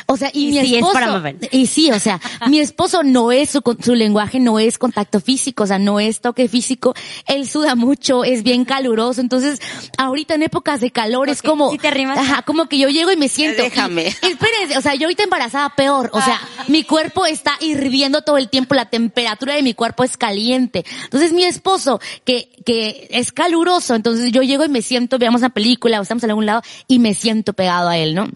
O 0.08 0.18
sea, 0.18 0.30
y, 0.34 0.48
Y 0.50 0.52
mi 0.52 0.60
sí, 0.62 0.66
es 0.68 0.74
esposo, 0.78 0.94
para 0.94 1.08
Mabel. 1.08 1.38
y 1.52 1.68
sí, 1.68 1.92
o 1.92 2.00
sea, 2.00 2.20
mi 2.48 2.60
esposo 2.60 3.04
no 3.04 3.32
es 3.32 3.50
su, 3.50 3.62
su 3.84 3.94
lenguaje, 3.96 4.40
no 4.40 4.60
es 4.60 4.78
contacto 4.78 5.20
físico, 5.20 5.64
o 5.64 5.68
sea, 5.68 5.78
no 5.80 6.00
es 6.00 6.22
toque 6.22 6.48
físico. 6.48 6.94
Él 7.28 7.48
suda 7.48 7.76
mucho, 7.76 8.24
es 8.24 8.44
bien 8.44 8.66
caluroso. 8.66 9.22
Entonces, 9.22 9.60
ahorita 9.98 10.36
en 10.36 10.44
épocas 10.44 10.80
de 10.82 10.92
calor 10.92 11.30
es 11.30 11.42
como, 11.42 11.72
¿sí 11.72 11.78
te 11.78 11.88
arrimas? 11.88 12.18
ajá, 12.18 12.42
como 12.44 12.68
que 12.68 12.78
yo 12.78 12.90
llego 12.90 13.12
y 13.12 13.18
me 13.18 13.30
siento. 13.30 13.62
Déjame. 13.64 14.04
Y- 14.04 14.08
espérense, 14.28 14.78
o 14.78 14.82
sea, 14.82 14.96
yo 14.96 15.06
ahorita 15.06 15.24
embarazada 15.24 15.70
peor, 15.76 16.10
o 16.14 16.22
sea, 16.22 16.40
mi 16.68 16.84
cuerpo 16.84 17.26
está 17.26 17.54
hirviendo 17.60 18.22
todo 18.22 18.38
el 18.38 18.50
tiempo, 18.50 18.74
la 18.76 18.90
temperatura 18.90 19.56
de 19.56 19.64
mi 19.64 19.74
cuerpo 19.74 20.04
es 20.04 20.18
caliente. 20.18 20.86
Entonces, 21.04 21.34
mi 21.34 21.44
esposo, 21.44 22.00
que, 22.26 22.50
que 22.66 23.08
es 23.12 23.32
caluroso, 23.32 23.96
entonces 23.96 24.32
yo 24.32 24.42
llego 24.42 24.64
y 24.66 24.70
me 24.70 24.82
siento, 24.82 25.18
veamos 25.20 25.42
una 25.42 25.50
película 25.50 26.00
o 26.00 26.04
estamos 26.04 26.24
en 26.24 26.30
algún 26.32 26.46
lado 26.46 26.62
y 26.88 27.00
me 27.00 27.14
siento 27.14 27.54
pegado 27.54 27.90
a 27.90 27.98
él, 27.98 28.16
¿no? 28.16 28.28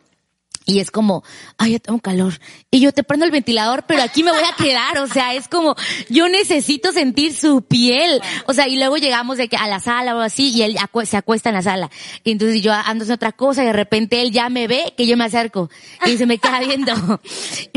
Y 0.65 0.80
es 0.80 0.91
como, 0.91 1.24
ay, 1.58 1.74
ya 1.74 1.80
tengo 1.80 2.00
calor. 2.00 2.39
Y 2.69 2.80
yo 2.80 2.91
te 2.91 3.04
prendo 3.04 3.26
el 3.26 3.32
ventilador, 3.32 3.84
pero 3.88 4.04
aquí 4.04 4.24
me 4.24 4.32
voy 4.32 4.43
a 4.43 4.56
quedar. 4.56 5.00
O 5.00 5.08
sea, 5.08 5.34
es 5.34 5.47
como, 5.47 5.76
yo 6.10 6.30
necesito 6.30 6.91
sentir 6.91 7.34
su 7.34 7.63
piel. 7.63 8.21
O 8.45 8.54
sea, 8.54 8.67
y 8.67 8.78
luego 8.78 8.97
llegamos 8.97 9.38
de 9.38 9.47
que 9.47 9.58
a 9.58 9.67
la 9.67 9.80
sala 9.80 10.15
o 10.15 10.19
así, 10.19 10.50
y 10.50 10.62
él 10.62 10.78
se 11.06 11.17
acuesta 11.17 11.50
en 11.50 11.56
la 11.56 11.62
sala. 11.63 11.89
Y 12.24 12.32
entonces 12.32 12.62
yo 12.62 12.74
ando 12.74 13.04
haciendo 13.04 13.15
otra 13.15 13.32
cosa, 13.32 13.63
y 13.63 13.65
de 13.65 13.74
repente 13.74 14.21
él 14.21 14.32
ya 14.32 14.50
me 14.50 14.67
ve, 14.67 14.93
que 14.95 15.08
yo 15.08 15.17
me 15.17 15.26
acerco. 15.26 15.69
Y 16.06 16.17
se 16.17 16.28
me 16.28 16.38
queda 16.38 16.60
viendo. 16.60 16.93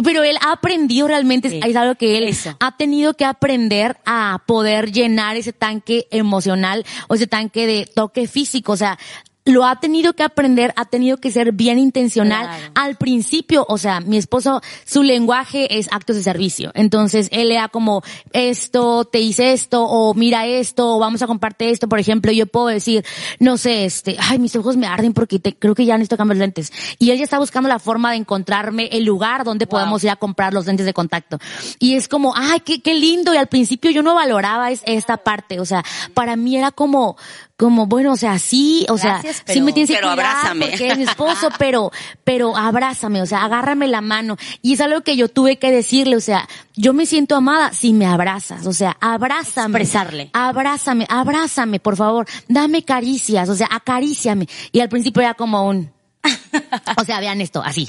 Pero 0.04 0.22
él 0.22 0.36
ha 0.42 0.52
aprendido 0.52 1.08
realmente, 1.08 1.60
es 1.66 1.76
algo 1.76 1.94
que 1.94 2.18
él 2.18 2.36
ha 2.60 2.76
tenido 2.76 3.14
que 3.14 3.24
aprender 3.24 3.96
a 4.04 4.42
poder 4.46 4.92
llenar 4.92 5.36
ese 5.36 5.52
tanque 5.52 6.06
emocional, 6.10 6.84
o 7.08 7.14
ese 7.14 7.26
tanque 7.26 7.66
de 7.66 7.86
toque 7.86 8.28
físico. 8.28 8.72
O 8.72 8.76
sea, 8.76 8.98
lo 9.44 9.66
ha 9.66 9.78
tenido 9.78 10.14
que 10.14 10.22
aprender, 10.22 10.72
ha 10.76 10.86
tenido 10.86 11.18
que 11.18 11.30
ser 11.30 11.52
bien 11.52 11.78
intencional. 11.78 12.48
Al 12.74 12.96
principio, 12.96 13.66
o 13.68 13.76
sea, 13.76 14.00
mi 14.00 14.16
esposo, 14.16 14.62
su 14.86 15.02
lenguaje 15.02 15.78
es 15.78 15.88
actos 15.92 16.16
de 16.16 16.22
servicio. 16.22 16.70
Entonces, 16.74 17.28
él 17.30 17.48
le 17.48 17.56
da 17.56 17.68
como 17.68 18.02
esto, 18.32 19.04
te 19.04 19.20
hice 19.20 19.52
esto, 19.52 19.84
o 19.84 20.14
mira 20.14 20.46
esto, 20.46 20.96
o 20.96 20.98
vamos 20.98 21.20
a 21.20 21.26
compartir 21.26 21.68
esto, 21.68 21.88
por 21.88 21.98
ejemplo, 21.98 22.32
yo 22.32 22.46
puedo 22.46 22.68
decir, 22.68 23.04
no 23.38 23.58
sé, 23.58 23.84
este, 23.84 24.16
ay, 24.18 24.38
mis 24.38 24.56
ojos 24.56 24.78
me 24.78 24.86
arden 24.86 25.12
porque 25.12 25.38
te, 25.38 25.54
creo 25.54 25.74
que 25.74 25.84
ya 25.84 25.98
necesito 25.98 26.16
cambiar 26.16 26.38
lentes. 26.38 26.72
Y 26.98 27.10
él 27.10 27.18
ya 27.18 27.24
está 27.24 27.38
buscando 27.38 27.68
la 27.68 27.78
forma 27.78 28.12
de 28.12 28.16
encontrarme 28.16 28.88
el 28.92 29.04
lugar 29.04 29.44
donde 29.44 29.66
podemos 29.66 30.02
ir 30.04 30.10
a 30.10 30.16
comprar 30.16 30.54
los 30.54 30.66
lentes 30.66 30.86
de 30.86 30.94
contacto. 30.94 31.38
Y 31.78 31.96
es 31.96 32.08
como, 32.08 32.32
ay, 32.34 32.60
qué, 32.60 32.80
qué 32.80 32.94
lindo. 32.94 33.34
Y 33.34 33.36
al 33.36 33.48
principio 33.48 33.90
yo 33.90 34.02
no 34.02 34.14
valoraba 34.14 34.70
esta 34.70 35.18
parte. 35.18 35.60
O 35.60 35.66
sea, 35.66 35.84
para 36.14 36.36
mí 36.36 36.56
era 36.56 36.70
como, 36.70 37.16
como, 37.56 37.86
bueno, 37.86 38.12
o 38.12 38.16
sea, 38.16 38.38
sí, 38.38 38.84
o 38.88 38.98
sea, 38.98 39.22
sí 39.46 39.60
me 39.60 39.72
tienes 39.72 39.88
que 39.88 39.96
pero 39.96 40.10
abrázame. 40.10 40.66
porque 40.66 40.88
es 40.88 40.98
mi 40.98 41.04
esposo, 41.04 41.48
pero, 41.58 41.92
pero 42.24 42.56
abrázame, 42.56 43.22
o 43.22 43.26
sea, 43.26 43.44
agárrame 43.44 43.86
la 43.86 44.00
mano. 44.00 44.36
Y 44.60 44.72
es 44.72 44.80
algo 44.80 45.02
que 45.02 45.16
yo 45.16 45.28
tuve 45.28 45.58
que 45.58 45.70
decirle, 45.70 46.16
o 46.16 46.20
sea, 46.20 46.48
yo 46.74 46.92
me 46.92 47.06
siento 47.06 47.36
amada 47.36 47.72
si 47.72 47.92
me 47.92 48.06
abrazas, 48.06 48.66
o 48.66 48.72
sea, 48.72 48.96
abrázame. 49.00 49.78
Expresarle. 49.78 50.30
Abrázame, 50.32 51.06
abrázame, 51.08 51.78
por 51.78 51.96
favor, 51.96 52.26
dame 52.48 52.84
caricias, 52.84 53.48
o 53.48 53.54
sea, 53.54 53.68
acaríciame. 53.70 54.48
Y 54.72 54.80
al 54.80 54.88
principio 54.88 55.22
era 55.22 55.34
como 55.34 55.68
un, 55.68 55.92
o 56.96 57.04
sea, 57.04 57.20
vean 57.20 57.40
esto, 57.40 57.62
así. 57.62 57.88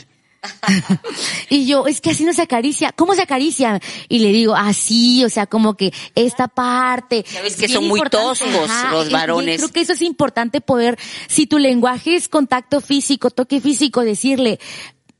y 1.49 1.65
yo, 1.65 1.87
es 1.87 2.01
que 2.01 2.11
así 2.11 2.23
no 2.23 2.33
se 2.33 2.41
acaricia. 2.41 2.91
¿Cómo 2.91 3.15
se 3.15 3.21
acaricia? 3.21 3.79
Y 4.09 4.19
le 4.19 4.29
digo, 4.29 4.55
así, 4.55 5.23
o 5.23 5.29
sea, 5.29 5.47
como 5.47 5.75
que 5.75 5.93
esta 6.15 6.47
parte. 6.47 7.25
Sabes 7.27 7.55
que 7.55 7.67
son 7.67 7.87
muy 7.87 8.01
toscos 8.01 8.69
los 8.91 9.11
varones. 9.11 9.57
creo 9.57 9.71
que 9.71 9.81
eso 9.81 9.93
es 9.93 10.01
importante 10.01 10.61
poder, 10.61 10.97
si 11.27 11.47
tu 11.47 11.59
lenguaje 11.59 12.15
es 12.15 12.27
contacto 12.27 12.81
físico, 12.81 13.29
toque 13.29 13.61
físico, 13.61 14.01
decirle, 14.01 14.59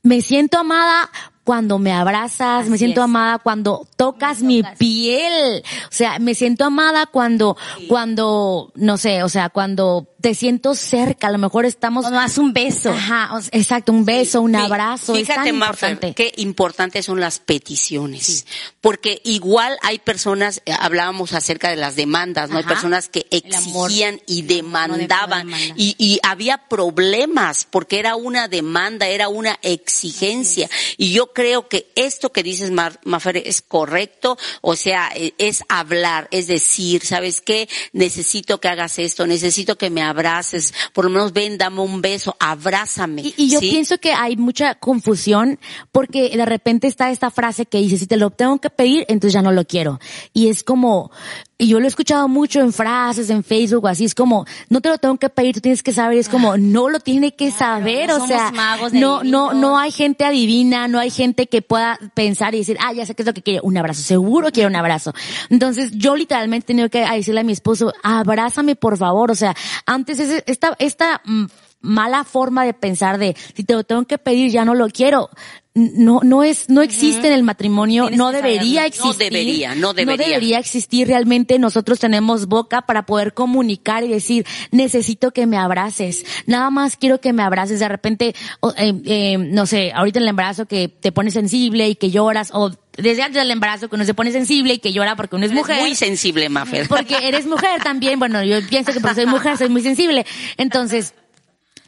me 0.02 0.20
siento 0.20 0.58
amada 0.58 1.10
cuando 1.46 1.78
me 1.78 1.92
abrazas, 1.92 2.68
me 2.68 2.76
siento 2.76 3.04
amada 3.04 3.38
cuando 3.38 3.86
tocas 3.94 4.42
mi 4.42 4.64
piel, 4.78 5.62
o 5.84 5.92
sea, 5.92 6.18
me 6.18 6.34
siento 6.34 6.64
amada 6.64 7.06
cuando, 7.06 7.56
cuando, 7.86 8.72
no 8.74 8.98
sé, 8.98 9.22
o 9.22 9.28
sea, 9.28 9.48
cuando 9.50 10.08
te 10.20 10.34
siento 10.34 10.74
cerca, 10.74 11.28
a 11.28 11.30
lo 11.30 11.38
mejor 11.38 11.64
estamos... 11.64 12.10
más 12.10 12.36
un 12.36 12.52
beso. 12.52 12.90
Ajá, 12.90 13.30
exacto, 13.52 13.92
un 13.92 14.04
beso, 14.04 14.40
un 14.40 14.56
abrazo. 14.56 15.14
Fíjate, 15.14 15.50
importante. 15.50 16.14
qué 16.14 16.32
importantes 16.38 17.06
son 17.06 17.20
las 17.20 17.38
peticiones. 17.38 18.44
Porque 18.80 19.20
igual 19.22 19.78
hay 19.82 20.00
personas, 20.00 20.62
eh, 20.66 20.72
hablábamos 20.76 21.32
acerca 21.32 21.70
de 21.70 21.76
las 21.76 21.94
demandas, 21.94 22.50
¿no? 22.50 22.58
Hay 22.58 22.64
personas 22.64 23.08
que 23.08 23.28
exigían 23.30 24.20
y 24.26 24.42
demandaban. 24.42 25.48
y, 25.76 25.94
y, 25.96 26.18
había 26.24 26.58
problemas 26.66 27.64
porque 27.70 28.00
era 28.00 28.16
una 28.16 28.48
demanda, 28.48 29.06
era 29.06 29.28
una 29.28 29.60
exigencia. 29.62 30.68
Y 30.96 31.12
yo 31.12 31.32
creo 31.36 31.68
que 31.68 31.92
esto 31.96 32.32
que 32.32 32.42
dices, 32.42 32.70
Mafer, 32.70 33.36
es 33.36 33.60
correcto. 33.60 34.38
O 34.62 34.74
sea, 34.74 35.10
e, 35.14 35.34
es 35.36 35.62
hablar, 35.68 36.28
es 36.30 36.46
decir, 36.46 37.04
¿sabes 37.04 37.42
qué? 37.42 37.68
Necesito 37.92 38.58
que 38.58 38.68
hagas 38.68 38.98
esto, 38.98 39.26
necesito 39.26 39.76
que 39.76 39.90
me 39.90 40.02
abraces, 40.02 40.72
por 40.94 41.04
lo 41.04 41.10
menos 41.10 41.34
ven, 41.34 41.58
dame 41.58 41.82
un 41.82 42.00
beso, 42.00 42.34
abrázame. 42.40 43.34
Y, 43.36 43.50
yo 43.50 43.60
pienso 43.60 43.98
que 43.98 44.14
hay 44.14 44.36
mucha 44.36 44.76
confusión 44.76 45.60
porque 45.92 46.30
de 46.30 46.46
repente 46.46 46.86
está 46.86 47.10
esta 47.10 47.30
frase 47.30 47.66
que 47.66 47.78
dice, 47.78 47.98
si 47.98 48.06
te 48.06 48.16
lo 48.16 48.30
tengo 48.30 48.58
que 48.58 48.70
pedir, 48.70 49.04
entonces 49.08 49.34
ya 49.34 49.42
no 49.42 49.52
lo 49.52 49.66
quiero. 49.66 50.00
Y 50.32 50.48
es 50.48 50.64
como, 50.64 51.10
y 51.58 51.68
yo 51.68 51.78
lo 51.80 51.86
he 51.86 51.88
escuchado 51.88 52.28
mucho 52.28 52.60
en 52.60 52.72
frases, 52.72 53.30
en 53.30 53.42
Facebook, 53.42 53.88
así 53.88 54.04
es 54.04 54.14
como, 54.14 54.44
no 54.68 54.82
te 54.82 54.90
lo 54.90 54.98
tengo 54.98 55.16
que 55.16 55.30
pedir, 55.30 55.54
tú 55.54 55.60
tienes 55.60 55.82
que 55.82 55.92
saber, 55.92 56.18
es 56.18 56.28
como, 56.28 56.58
no 56.58 56.90
lo 56.90 57.00
tiene 57.00 57.34
que 57.34 57.50
saber, 57.50 58.10
o 58.10 58.26
sea, 58.26 58.52
no, 58.92 59.24
no, 59.24 59.54
no 59.54 59.78
hay 59.78 59.90
gente 59.90 60.24
adivina, 60.24 60.86
no 60.86 60.98
hay 60.98 61.10
gente 61.10 61.46
que 61.46 61.62
pueda 61.62 61.98
pensar 62.14 62.54
y 62.54 62.58
decir, 62.58 62.76
ah, 62.80 62.92
ya 62.92 63.06
sé 63.06 63.14
qué 63.14 63.22
es 63.22 63.26
lo 63.26 63.32
que 63.32 63.42
quiere, 63.42 63.60
un 63.62 63.78
abrazo, 63.78 64.02
seguro 64.02 64.50
quiere 64.50 64.66
un 64.66 64.76
abrazo. 64.76 65.14
Entonces, 65.48 65.92
yo 65.92 66.14
literalmente 66.14 66.64
he 66.64 66.68
tenido 66.68 66.90
que 66.90 67.06
decirle 67.08 67.40
a 67.40 67.44
mi 67.44 67.52
esposo, 67.52 67.92
abrázame 68.02 68.76
por 68.76 68.98
favor, 68.98 69.30
o 69.30 69.34
sea, 69.34 69.56
antes 69.86 70.18
esta, 70.46 70.76
esta 70.78 71.22
mm, 71.24 71.46
mala 71.80 72.24
forma 72.24 72.66
de 72.66 72.74
pensar 72.74 73.16
de 73.16 73.34
si 73.54 73.64
te 73.64 73.72
lo 73.72 73.84
tengo 73.84 74.04
que 74.04 74.18
pedir 74.18 74.50
ya 74.50 74.64
no 74.66 74.74
lo 74.74 74.88
quiero 74.88 75.30
no 75.76 76.20
no 76.22 76.42
es 76.42 76.70
no 76.70 76.80
existe 76.80 77.26
en 77.26 77.34
el 77.34 77.42
matrimonio 77.42 78.08
no 78.10 78.32
debería 78.32 78.86
existir 78.86 79.12
no 79.12 79.18
debería 79.18 79.74
no 79.74 79.92
debería 79.92 80.16
no 80.16 80.30
debería 80.30 80.58
existir 80.58 81.06
realmente 81.06 81.58
nosotros 81.58 81.98
tenemos 81.98 82.46
boca 82.46 82.82
para 82.82 83.04
poder 83.04 83.34
comunicar 83.34 84.02
y 84.02 84.08
decir 84.08 84.46
necesito 84.70 85.32
que 85.32 85.46
me 85.46 85.58
abraces 85.58 86.24
nada 86.46 86.70
más 86.70 86.96
quiero 86.96 87.20
que 87.20 87.34
me 87.34 87.42
abraces 87.42 87.80
de 87.80 87.88
repente 87.88 88.34
eh, 88.78 88.94
eh, 89.04 89.36
no 89.36 89.66
sé 89.66 89.92
ahorita 89.94 90.18
en 90.18 90.22
el 90.22 90.28
embarazo 90.30 90.64
que 90.64 90.88
te 90.88 91.12
pones 91.12 91.34
sensible 91.34 91.90
y 91.90 91.94
que 91.94 92.10
lloras 92.10 92.52
o 92.54 92.70
desde 92.96 93.22
antes 93.22 93.42
del 93.42 93.50
embarazo 93.50 93.90
que 93.90 93.96
uno 93.96 94.06
se 94.06 94.14
pone 94.14 94.32
sensible 94.32 94.74
y 94.74 94.78
que 94.78 94.94
llora 94.94 95.16
porque 95.16 95.36
uno 95.36 95.44
es 95.44 95.52
mujer. 95.52 95.80
muy 95.80 95.94
sensible, 95.94 96.48
Mafer. 96.48 96.88
Porque 96.88 97.28
eres 97.28 97.46
mujer 97.46 97.82
también. 97.82 98.18
Bueno, 98.18 98.42
yo 98.42 98.66
pienso 98.70 98.94
que 98.94 99.00
porque 99.00 99.16
soy 99.16 99.26
mujer 99.26 99.58
soy 99.58 99.68
muy 99.68 99.82
sensible. 99.82 100.24
Entonces, 100.56 101.12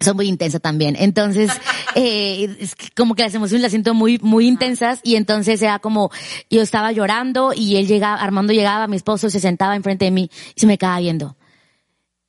soy 0.00 0.14
muy 0.14 0.28
intensa 0.28 0.58
también. 0.58 0.96
Entonces, 0.98 1.50
eh, 1.94 2.56
es 2.60 2.74
como 2.96 3.14
que 3.14 3.22
las 3.22 3.34
emociones 3.34 3.62
las 3.62 3.70
siento 3.70 3.94
muy, 3.94 4.18
muy 4.18 4.46
intensas 4.46 5.00
y 5.02 5.16
entonces 5.16 5.60
era 5.62 5.78
como, 5.78 6.10
yo 6.50 6.62
estaba 6.62 6.92
llorando 6.92 7.52
y 7.54 7.76
él 7.76 7.86
llegaba, 7.86 8.20
Armando 8.20 8.52
llegaba, 8.52 8.86
mi 8.86 8.96
esposo 8.96 9.30
se 9.30 9.40
sentaba 9.40 9.76
enfrente 9.76 10.04
de 10.04 10.10
mí 10.10 10.30
y 10.54 10.60
se 10.60 10.66
me 10.66 10.78
quedaba 10.78 10.98
viendo. 11.00 11.36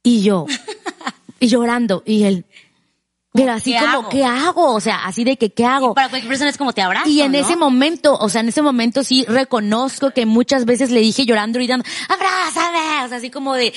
Y 0.04 0.22
yo, 0.22 0.46
y 1.40 1.48
llorando, 1.48 2.04
y 2.06 2.24
él, 2.24 2.46
pero 3.32 3.52
así 3.52 3.76
como, 3.78 4.10
¿qué 4.10 4.26
hago? 4.26 4.74
O 4.74 4.80
sea, 4.80 5.06
así 5.06 5.24
de 5.24 5.38
que, 5.38 5.52
¿qué 5.52 5.64
hago? 5.64 5.94
para 5.94 6.10
cualquier 6.10 6.30
persona 6.30 6.50
es 6.50 6.58
como 6.58 6.74
te 6.74 6.82
abrazo. 6.82 7.08
Y 7.08 7.22
en 7.22 7.36
ese 7.36 7.56
momento, 7.56 8.18
o 8.18 8.28
sea, 8.28 8.42
en 8.42 8.50
ese 8.50 8.64
momento 8.64 9.04
sí 9.04 9.24
reconozco 9.28 10.10
que 10.12 10.26
muchas 10.26 10.66
veces 10.66 10.90
le 10.90 11.00
dije 11.00 11.26
llorando 11.28 11.60
y 11.60 11.68
dando, 11.68 11.86
abrázame, 12.08 13.06
o 13.06 13.08
sea, 13.08 13.18
así 13.18 13.30
como 13.30 13.54
de, 13.54 13.72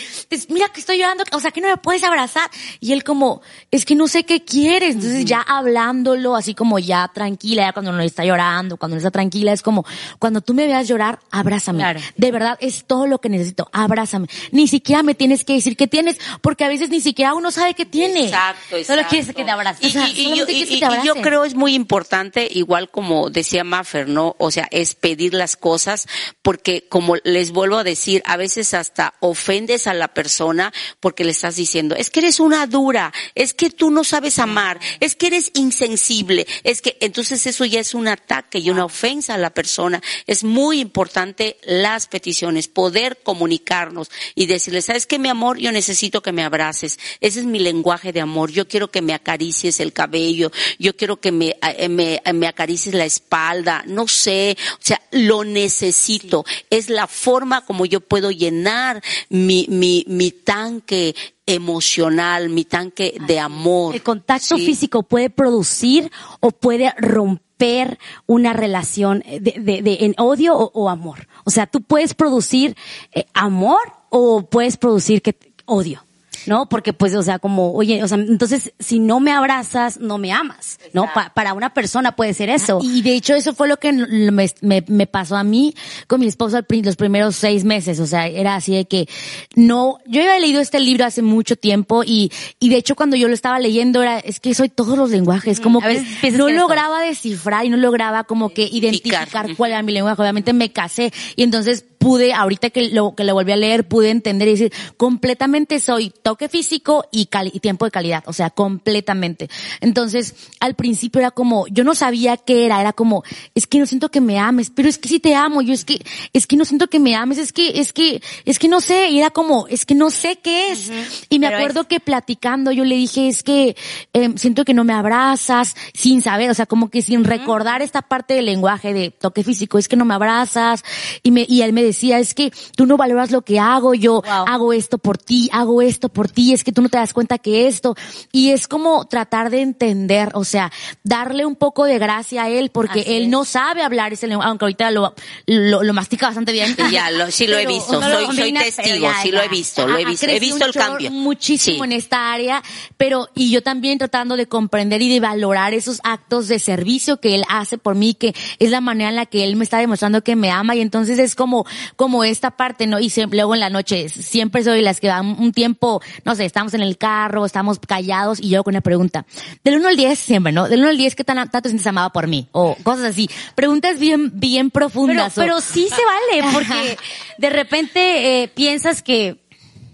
mira 0.48 0.68
que 0.70 0.80
estoy 0.80 0.98
llorando, 0.98 1.24
o 1.32 1.40
sea, 1.40 1.50
que 1.50 1.60
no 1.60 1.68
me 1.68 1.76
puedes 1.76 2.02
abrazar. 2.02 2.50
Y 2.80 2.92
él 2.92 3.04
como, 3.04 3.42
es 3.70 3.84
que 3.84 3.94
no 3.94 4.08
sé 4.08 4.24
qué 4.24 4.42
quieres. 4.42 4.94
Entonces 4.94 5.26
ya 5.26 5.42
hablándolo, 5.42 6.34
así 6.34 6.54
como 6.54 6.78
ya 6.78 7.10
tranquila, 7.12 7.66
ya 7.66 7.72
cuando 7.74 7.92
no 7.92 8.00
está 8.00 8.24
llorando, 8.24 8.78
cuando 8.78 8.94
no 8.94 8.98
está 8.98 9.10
tranquila, 9.10 9.52
es 9.52 9.60
como, 9.60 9.84
cuando 10.18 10.40
tú 10.40 10.54
me 10.54 10.66
veas 10.66 10.88
llorar, 10.88 11.18
abrázame. 11.30 11.84
De 12.16 12.32
verdad, 12.32 12.56
es 12.60 12.84
todo 12.86 13.06
lo 13.06 13.20
que 13.20 13.28
necesito, 13.28 13.68
abrázame. 13.72 14.28
Ni 14.50 14.66
siquiera 14.66 15.02
me 15.02 15.14
tienes 15.14 15.44
que 15.44 15.52
decir 15.52 15.76
qué 15.76 15.86
tienes, 15.86 16.18
porque 16.40 16.64
a 16.64 16.68
veces 16.68 16.88
ni 16.88 17.02
siquiera 17.02 17.34
uno 17.34 17.50
sabe 17.50 17.74
qué 17.74 17.84
tiene. 17.84 18.24
Exacto, 18.24 18.76
exacto. 18.76 18.94
Solo 18.94 19.08
quieres 19.08 19.34
que 19.34 19.41
y, 19.80 21.04
yo, 21.04 21.14
creo 21.22 21.44
es 21.44 21.54
muy 21.54 21.74
importante, 21.74 22.48
igual 22.50 22.90
como 22.90 23.30
decía 23.30 23.64
Maffer, 23.64 24.08
¿no? 24.08 24.36
O 24.38 24.50
sea, 24.50 24.68
es 24.70 24.94
pedir 24.94 25.34
las 25.34 25.56
cosas, 25.56 26.08
porque 26.42 26.86
como 26.88 27.16
les 27.24 27.50
vuelvo 27.50 27.78
a 27.78 27.84
decir, 27.84 28.22
a 28.26 28.36
veces 28.36 28.74
hasta 28.74 29.14
ofendes 29.20 29.86
a 29.86 29.94
la 29.94 30.08
persona 30.08 30.72
porque 31.00 31.24
le 31.24 31.30
estás 31.30 31.56
diciendo, 31.56 31.94
es 31.94 32.10
que 32.10 32.20
eres 32.20 32.40
una 32.40 32.66
dura, 32.66 33.12
es 33.34 33.54
que 33.54 33.70
tú 33.70 33.90
no 33.90 34.04
sabes 34.04 34.38
amar, 34.38 34.80
es 35.00 35.16
que 35.16 35.28
eres 35.28 35.50
insensible, 35.54 36.46
es 36.64 36.82
que 36.82 36.96
entonces 37.00 37.46
eso 37.46 37.64
ya 37.64 37.80
es 37.80 37.94
un 37.94 38.08
ataque 38.08 38.58
y 38.58 38.70
una 38.70 38.84
ofensa 38.84 39.34
a 39.34 39.38
la 39.38 39.50
persona. 39.50 40.02
Es 40.26 40.44
muy 40.44 40.80
importante 40.80 41.56
las 41.64 42.06
peticiones, 42.06 42.68
poder 42.68 43.18
comunicarnos 43.22 44.10
y 44.34 44.46
decirle, 44.46 44.82
sabes 44.82 45.06
que 45.06 45.18
mi 45.18 45.28
amor, 45.28 45.58
yo 45.58 45.72
necesito 45.72 46.22
que 46.22 46.32
me 46.32 46.44
abraces. 46.44 46.98
Ese 47.20 47.40
es 47.40 47.46
mi 47.46 47.58
lenguaje 47.58 48.12
de 48.12 48.20
amor. 48.20 48.50
Yo 48.50 48.68
quiero 48.68 48.90
que 48.90 49.02
me 49.02 49.14
acaricies 49.32 49.80
el 49.80 49.92
cabello, 49.92 50.52
yo 50.78 50.94
quiero 50.94 51.16
que 51.16 51.32
me, 51.32 51.56
eh, 51.62 51.88
me, 51.88 52.20
eh, 52.24 52.32
me 52.34 52.46
acaricies 52.46 52.94
la 52.94 53.06
espalda, 53.06 53.82
no 53.86 54.06
sé, 54.06 54.56
o 54.74 54.78
sea, 54.80 55.00
lo 55.10 55.42
necesito. 55.42 56.44
Es 56.68 56.90
la 56.90 57.06
forma 57.06 57.64
como 57.64 57.86
yo 57.86 58.00
puedo 58.00 58.30
llenar 58.30 59.02
mi, 59.30 59.66
mi, 59.70 60.04
mi 60.06 60.30
tanque 60.32 61.14
emocional, 61.46 62.50
mi 62.50 62.64
tanque 62.64 63.16
de 63.26 63.40
amor. 63.40 63.94
El 63.94 64.02
contacto 64.02 64.56
físico 64.56 65.02
puede 65.02 65.30
producir 65.30 66.10
o 66.40 66.50
puede 66.50 66.92
romper 66.98 67.98
una 68.26 68.52
relación 68.52 69.24
de, 69.26 69.80
de, 69.82 69.96
en 70.00 70.14
odio 70.18 70.56
o, 70.56 70.88
amor. 70.90 71.26
O 71.44 71.50
sea, 71.50 71.66
tú 71.66 71.80
puedes 71.80 72.12
producir 72.12 72.76
eh, 73.12 73.24
amor 73.32 73.80
o 74.10 74.42
puedes 74.42 74.76
producir 74.76 75.22
que, 75.22 75.36
odio. 75.64 76.04
¿No? 76.46 76.68
Porque 76.68 76.92
pues, 76.92 77.14
o 77.14 77.22
sea, 77.22 77.38
como, 77.38 77.72
oye, 77.72 78.02
o 78.02 78.08
sea, 78.08 78.18
entonces, 78.18 78.72
si 78.78 78.98
no 78.98 79.20
me 79.20 79.32
abrazas, 79.32 79.98
no 80.00 80.18
me 80.18 80.32
amas, 80.32 80.78
¿no? 80.92 81.06
Pa- 81.12 81.32
para 81.34 81.54
una 81.54 81.74
persona 81.74 82.16
puede 82.16 82.34
ser 82.34 82.48
eso. 82.50 82.78
Y 82.82 83.02
de 83.02 83.14
hecho 83.14 83.34
eso 83.34 83.54
fue 83.54 83.68
lo 83.68 83.76
que 83.78 83.92
me, 83.92 84.46
me- 84.60 84.84
me 84.86 85.06
pasó 85.06 85.36
a 85.36 85.44
mí 85.44 85.74
con 86.06 86.20
mi 86.20 86.26
esposo 86.26 86.60
los 86.82 86.96
primeros 86.96 87.36
seis 87.36 87.64
meses. 87.64 88.00
O 88.00 88.06
sea, 88.06 88.26
era 88.26 88.54
así 88.56 88.74
de 88.74 88.84
que 88.86 89.06
no, 89.54 89.98
yo 90.06 90.20
había 90.22 90.38
leído 90.38 90.60
este 90.60 90.80
libro 90.80 91.04
hace 91.04 91.22
mucho 91.22 91.56
tiempo 91.56 92.02
y, 92.04 92.30
y 92.58 92.68
de 92.70 92.76
hecho 92.76 92.94
cuando 92.96 93.16
yo 93.16 93.28
lo 93.28 93.34
estaba 93.34 93.58
leyendo 93.58 94.02
era, 94.02 94.18
es 94.18 94.40
que 94.40 94.54
soy 94.54 94.68
todos 94.68 94.96
los 94.98 95.10
lenguajes, 95.10 95.60
como 95.60 95.80
a 95.82 95.86
veces 95.86 96.06
que 96.20 96.30
no 96.32 96.46
que 96.46 96.52
lograba 96.54 97.02
descifrar 97.02 97.64
y 97.64 97.68
no 97.68 97.76
lograba 97.76 98.24
como 98.24 98.50
que 98.50 98.62
Identificar. 98.72 99.28
cuál 99.56 99.72
era 99.72 99.82
mi 99.82 99.92
lenguaje. 99.92 100.20
Obviamente 100.20 100.52
me 100.52 100.72
casé 100.72 101.12
y 101.36 101.42
entonces 101.42 101.84
pude, 102.02 102.32
ahorita 102.34 102.70
que 102.70 102.90
lo, 102.90 103.14
que 103.14 103.22
lo 103.22 103.34
volví 103.34 103.52
a 103.52 103.56
leer, 103.56 103.86
pude 103.86 104.10
entender 104.10 104.48
y 104.48 104.52
decir, 104.52 104.72
completamente 104.96 105.78
soy 105.78 106.10
toque 106.10 106.48
físico 106.48 107.04
y, 107.12 107.28
y 107.52 107.60
tiempo 107.60 107.84
de 107.84 107.92
calidad, 107.92 108.24
o 108.26 108.32
sea, 108.32 108.50
completamente. 108.50 109.48
Entonces, 109.80 110.34
al 110.58 110.74
principio 110.74 111.20
era 111.20 111.30
como, 111.30 111.68
yo 111.68 111.84
no 111.84 111.94
sabía 111.94 112.36
qué 112.36 112.66
era, 112.66 112.80
era 112.80 112.92
como, 112.92 113.22
es 113.54 113.68
que 113.68 113.78
no 113.78 113.86
siento 113.86 114.10
que 114.10 114.20
me 114.20 114.40
ames, 114.40 114.70
pero 114.70 114.88
es 114.88 114.98
que 114.98 115.08
sí 115.08 115.20
te 115.20 115.36
amo, 115.36 115.62
yo 115.62 115.72
es 115.72 115.84
que, 115.84 116.04
es 116.32 116.48
que 116.48 116.56
no 116.56 116.64
siento 116.64 116.88
que 116.88 116.98
me 116.98 117.14
ames, 117.14 117.38
es 117.38 117.52
que, 117.52 117.78
es 117.78 117.92
que, 117.92 118.20
es 118.44 118.58
que 118.58 118.66
no 118.66 118.80
sé, 118.80 119.10
y 119.10 119.20
era 119.20 119.30
como, 119.30 119.68
es 119.68 119.86
que 119.86 119.94
no 119.94 120.10
sé 120.10 120.40
qué 120.42 120.72
es. 120.72 120.90
Y 121.28 121.38
me 121.38 121.46
Pero 121.46 121.58
acuerdo 121.58 121.86
que 121.86 122.00
platicando 122.00 122.72
yo 122.72 122.84
le 122.84 122.96
dije, 122.96 123.28
es 123.28 123.44
que 123.44 123.76
eh, 124.12 124.30
siento 124.34 124.64
que 124.64 124.74
no 124.74 124.82
me 124.82 124.92
abrazas, 124.92 125.76
sin 125.94 126.20
saber, 126.20 126.50
o 126.50 126.54
sea, 126.54 126.66
como 126.66 126.90
que 126.90 127.00
sin 127.00 127.22
recordar 127.22 127.80
esta 127.80 128.02
parte 128.02 128.34
del 128.34 128.46
lenguaje 128.46 128.92
de 128.92 129.10
toque 129.12 129.44
físico, 129.44 129.78
es 129.78 129.86
que 129.86 129.96
no 129.96 130.04
me 130.04 130.14
abrazas, 130.14 130.82
y 131.22 131.30
me, 131.30 131.46
y 131.48 131.62
él 131.62 131.72
me 131.72 131.84
decía, 131.84 131.91
es 132.00 132.34
que 132.34 132.52
tú 132.76 132.86
no 132.86 132.96
valoras 132.96 133.30
lo 133.30 133.42
que 133.42 133.58
hago, 133.58 133.94
yo 133.94 134.22
Wow. 134.22 134.44
hago 134.46 134.72
esto 134.72 134.98
por 134.98 135.18
ti, 135.18 135.48
hago 135.52 135.82
esto 135.82 136.08
por 136.08 136.28
ti, 136.28 136.52
es 136.52 136.64
que 136.64 136.72
tú 136.72 136.82
no 136.82 136.88
te 136.88 136.96
das 136.98 137.12
cuenta 137.12 137.38
que 137.38 137.66
esto, 137.66 137.94
y 138.32 138.50
es 138.50 138.68
como 138.68 139.06
tratar 139.06 139.50
de 139.50 139.60
entender, 139.62 140.30
o 140.34 140.44
sea, 140.44 140.70
darle 141.02 141.44
un 141.46 141.56
poco 141.56 141.84
de 141.84 141.98
gracia 141.98 142.44
a 142.44 142.48
él, 142.48 142.70
porque 142.70 143.00
Así 143.00 143.12
él 143.14 143.22
es. 143.24 143.28
no 143.28 143.44
sabe 143.44 143.82
hablar 143.82 144.12
ese 144.12 144.26
lenguaje, 144.26 144.48
aunque 144.50 144.64
ahorita 144.64 144.90
lo, 144.90 145.14
lo, 145.46 145.82
lo 145.82 145.92
mastica 145.92 146.26
bastante 146.26 146.52
bien. 146.52 146.76
Ya, 146.90 147.10
lo, 147.10 147.30
sí 147.30 147.46
lo 147.46 147.56
he 147.56 147.60
Pero- 147.64 147.74
visto, 147.74 148.00
no 148.00 148.10
soy, 148.10 148.36
soy 148.36 148.52
testigo, 148.52 149.08
sí 149.22 149.30
lo 149.30 149.40
he 149.42 149.48
visto, 149.48 149.86
lo 149.86 149.96
he 149.96 150.04
visto, 150.04 150.26
he 150.26 150.40
visto 150.40 150.64
el 150.66 150.72
cambio. 150.72 151.10
Muchísimo 151.10 151.78
Sí. 151.78 151.84
en 151.84 151.92
esta 151.92 152.32
área, 152.32 152.62
pero 152.96 153.28
y 153.34 153.50
yo 153.50 153.62
también 153.62 153.98
tratando 153.98 154.36
de 154.36 154.46
comprender 154.46 155.00
y 155.02 155.08
de 155.08 155.20
valorar 155.20 155.74
esos 155.74 156.00
actos 156.04 156.48
de 156.48 156.58
servicio 156.58 157.20
que 157.20 157.34
él 157.34 157.44
hace 157.48 157.78
por 157.78 157.94
mí, 157.94 158.14
que 158.14 158.34
es 158.58 158.70
la 158.70 158.80
manera 158.80 159.10
en 159.10 159.16
la 159.16 159.26
que 159.26 159.44
él 159.44 159.56
me 159.56 159.64
está 159.64 159.78
demostrando 159.78 160.22
que 160.22 160.36
me 160.36 160.50
ama 160.50 160.74
y 160.74 160.80
entonces 160.80 161.18
es 161.18 161.34
como 161.34 161.64
como 161.96 162.24
esta 162.24 162.52
parte, 162.52 162.86
¿no? 162.86 162.98
Y 163.00 163.10
siempre, 163.10 163.36
luego 163.38 163.54
en 163.54 163.60
la 163.60 163.70
noche 163.70 164.08
siempre 164.08 164.62
soy 164.64 164.82
las 164.82 165.00
que 165.00 165.08
dan 165.08 165.36
un 165.38 165.52
tiempo, 165.52 166.00
no 166.24 166.34
sé, 166.34 166.44
estamos 166.44 166.74
en 166.74 166.80
el 166.82 166.98
carro, 166.98 167.44
estamos 167.46 167.78
callados 167.78 168.40
y 168.40 168.48
yo 168.48 168.64
con 168.64 168.72
una 168.72 168.80
pregunta. 168.80 169.26
Del 169.64 169.76
1 169.76 169.88
al 169.88 169.96
10 169.96 170.18
siempre, 170.18 170.52
¿no? 170.52 170.68
Del 170.68 170.80
1 170.80 170.88
al 170.90 170.96
10 170.96 171.14
¿qué 171.16 171.24
tan, 171.24 171.50
tanto 171.50 171.68
sientes 171.68 171.86
amado 171.86 172.10
por 172.10 172.26
mí? 172.26 172.48
O 172.52 172.76
cosas 172.82 173.06
así. 173.06 173.28
Preguntas 173.54 173.98
bien 173.98 174.30
bien 174.34 174.70
Pero, 174.70 174.86
profundas. 174.88 175.36
o- 175.36 175.40
pero 175.40 175.60
sí 175.60 175.88
se 175.88 176.02
vale, 176.04 176.52
porque 176.52 176.96
de 177.38 177.50
repente 177.50 178.42
eh, 178.42 178.48
piensas 178.48 179.02
que 179.02 179.41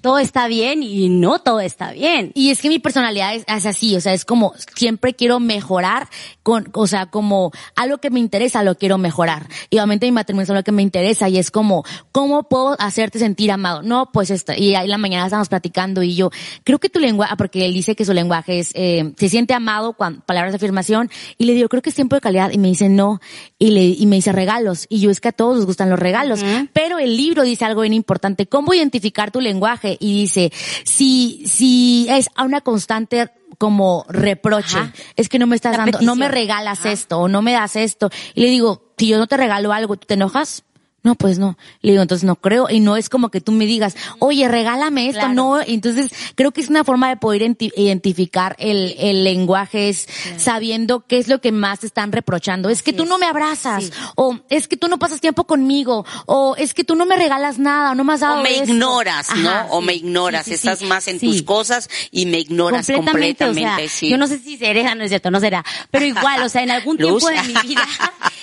todo 0.00 0.18
está 0.18 0.48
bien 0.48 0.82
y 0.82 1.08
no 1.08 1.40
todo 1.40 1.60
está 1.60 1.92
bien. 1.92 2.32
Y 2.34 2.50
es 2.50 2.60
que 2.60 2.68
mi 2.68 2.78
personalidad 2.78 3.34
es, 3.34 3.44
es 3.46 3.66
así, 3.66 3.96
o 3.96 4.00
sea, 4.00 4.12
es 4.12 4.24
como 4.24 4.52
siempre 4.74 5.14
quiero 5.14 5.40
mejorar 5.40 6.08
con, 6.42 6.68
o 6.72 6.86
sea, 6.86 7.06
como 7.06 7.52
algo 7.76 7.98
que 7.98 8.10
me 8.10 8.20
interesa 8.20 8.62
lo 8.62 8.76
quiero 8.76 8.98
mejorar. 8.98 9.48
Y 9.70 9.76
obviamente 9.76 10.06
mi 10.06 10.12
matrimonio 10.12 10.44
es 10.44 10.50
algo 10.50 10.62
que 10.62 10.72
me 10.72 10.82
interesa 10.82 11.28
y 11.28 11.38
es 11.38 11.50
como, 11.50 11.84
¿cómo 12.12 12.44
puedo 12.44 12.76
hacerte 12.80 13.18
sentir 13.18 13.50
amado? 13.50 13.82
No, 13.82 14.10
pues 14.12 14.30
esto. 14.30 14.52
Y 14.56 14.74
ahí 14.74 14.88
la 14.88 14.98
mañana 14.98 15.26
estábamos 15.26 15.48
platicando 15.48 16.02
y 16.02 16.14
yo, 16.14 16.30
creo 16.64 16.78
que 16.78 16.88
tu 16.88 17.00
lenguaje, 17.00 17.34
porque 17.36 17.64
él 17.66 17.74
dice 17.74 17.94
que 17.94 18.04
su 18.04 18.12
lenguaje 18.12 18.58
es, 18.60 18.70
eh, 18.74 19.12
se 19.16 19.28
siente 19.28 19.54
amado 19.54 19.94
con 19.94 20.20
palabras 20.22 20.52
de 20.52 20.56
afirmación 20.56 21.10
y 21.36 21.44
le 21.44 21.54
digo, 21.54 21.68
creo 21.68 21.82
que 21.82 21.90
es 21.90 21.96
tiempo 21.96 22.16
de 22.16 22.20
calidad 22.20 22.50
y 22.52 22.58
me 22.58 22.68
dice 22.68 22.88
no. 22.88 23.20
Y 23.58 23.70
le, 23.70 23.84
y 23.84 24.06
me 24.06 24.16
dice 24.16 24.32
regalos. 24.32 24.86
Y 24.88 25.00
yo 25.00 25.10
es 25.10 25.20
que 25.20 25.28
a 25.28 25.32
todos 25.32 25.56
nos 25.56 25.66
gustan 25.66 25.90
los 25.90 25.98
regalos. 25.98 26.40
Pero 26.72 26.98
el 26.98 27.16
libro 27.16 27.42
dice 27.42 27.64
algo 27.64 27.82
bien 27.82 27.94
importante. 27.94 28.46
¿Cómo 28.46 28.74
identificar 28.74 29.30
tu 29.30 29.40
lenguaje? 29.40 29.87
Y 29.98 30.22
dice, 30.22 30.52
si, 30.84 31.44
si 31.46 32.06
es 32.10 32.28
a 32.34 32.44
una 32.44 32.60
constante 32.60 33.30
como 33.58 34.04
reproche, 34.08 34.78
Ajá. 34.78 34.92
es 35.16 35.28
que 35.28 35.38
no 35.38 35.46
me 35.46 35.56
estás 35.56 35.76
La 35.76 35.84
dando, 35.84 36.00
no 36.02 36.14
me 36.14 36.28
regalas 36.28 36.84
esto 36.84 37.18
o 37.18 37.28
no 37.28 37.42
me 37.42 37.52
das 37.52 37.76
esto. 37.76 38.10
Y 38.34 38.42
le 38.42 38.48
digo, 38.48 38.92
si 38.96 39.08
yo 39.08 39.18
no 39.18 39.26
te 39.26 39.36
regalo 39.36 39.72
algo, 39.72 39.96
¿tú 39.96 40.06
te 40.06 40.14
enojas? 40.14 40.64
No, 41.04 41.14
pues 41.14 41.38
no. 41.38 41.56
Le 41.80 41.92
digo, 41.92 42.02
entonces 42.02 42.24
no 42.26 42.36
creo. 42.36 42.68
Y 42.68 42.80
no 42.80 42.96
es 42.96 43.08
como 43.08 43.30
que 43.30 43.40
tú 43.40 43.52
me 43.52 43.66
digas, 43.66 43.96
oye, 44.18 44.48
regálame 44.48 45.06
esto. 45.08 45.20
Claro. 45.20 45.34
No. 45.34 45.60
Entonces, 45.60 46.10
creo 46.34 46.50
que 46.52 46.60
es 46.60 46.68
una 46.68 46.82
forma 46.84 47.08
de 47.08 47.16
poder 47.16 47.42
identi- 47.42 47.72
identificar 47.76 48.56
el, 48.58 48.94
el 48.98 49.22
lenguaje, 49.24 49.88
es 49.88 50.08
sabiendo 50.36 51.04
qué 51.06 51.18
es 51.18 51.28
lo 51.28 51.40
que 51.40 51.52
más 51.52 51.80
te 51.80 51.86
están 51.86 52.12
reprochando. 52.12 52.68
Es 52.68 52.82
que 52.82 52.92
tú 52.92 53.04
no 53.04 53.16
me 53.18 53.26
abrazas. 53.26 53.84
Sí. 53.84 53.90
O 54.16 54.38
es 54.50 54.66
que 54.68 54.76
tú 54.76 54.88
no 54.88 54.98
pasas 54.98 55.20
tiempo 55.20 55.44
conmigo. 55.44 56.04
O 56.26 56.56
es 56.56 56.74
que 56.74 56.84
tú 56.84 56.94
no 56.96 57.06
me 57.06 57.16
regalas 57.16 57.58
nada. 57.58 57.92
O 57.92 57.94
no 57.94 58.04
me 58.04 58.14
has 58.14 58.20
dado 58.20 58.40
O 58.40 58.42
me 58.42 58.56
esto. 58.58 58.72
ignoras, 58.72 59.28
¿no? 59.36 59.48
Ajá, 59.50 59.66
o 59.70 59.80
sí. 59.80 59.86
me 59.86 59.94
ignoras, 59.94 60.44
sí, 60.46 60.54
estás 60.54 60.82
más 60.82 61.06
en 61.08 61.20
tus 61.20 61.42
cosas 61.42 61.88
y 62.10 62.26
me 62.26 62.40
ignoras 62.40 62.86
completamente, 62.86 63.44
completamente, 63.44 63.84
o 63.84 63.88
sea, 63.88 63.88
sí. 63.88 64.08
yo 64.10 64.18
no 64.18 64.26
sé 64.26 64.38
si 64.38 64.56
se 64.58 64.68
hereda, 64.68 64.94
no 64.94 65.04
es 65.04 65.10
cierto, 65.10 65.30
no 65.30 65.40
será, 65.40 65.64
pero 65.90 66.04
igual, 66.04 66.42
o 66.42 66.48
sea, 66.48 66.62
en 66.62 66.70
algún 66.70 66.96
tiempo 66.96 67.28
de 67.28 67.42
mi 67.44 67.54
vida, 67.66 67.86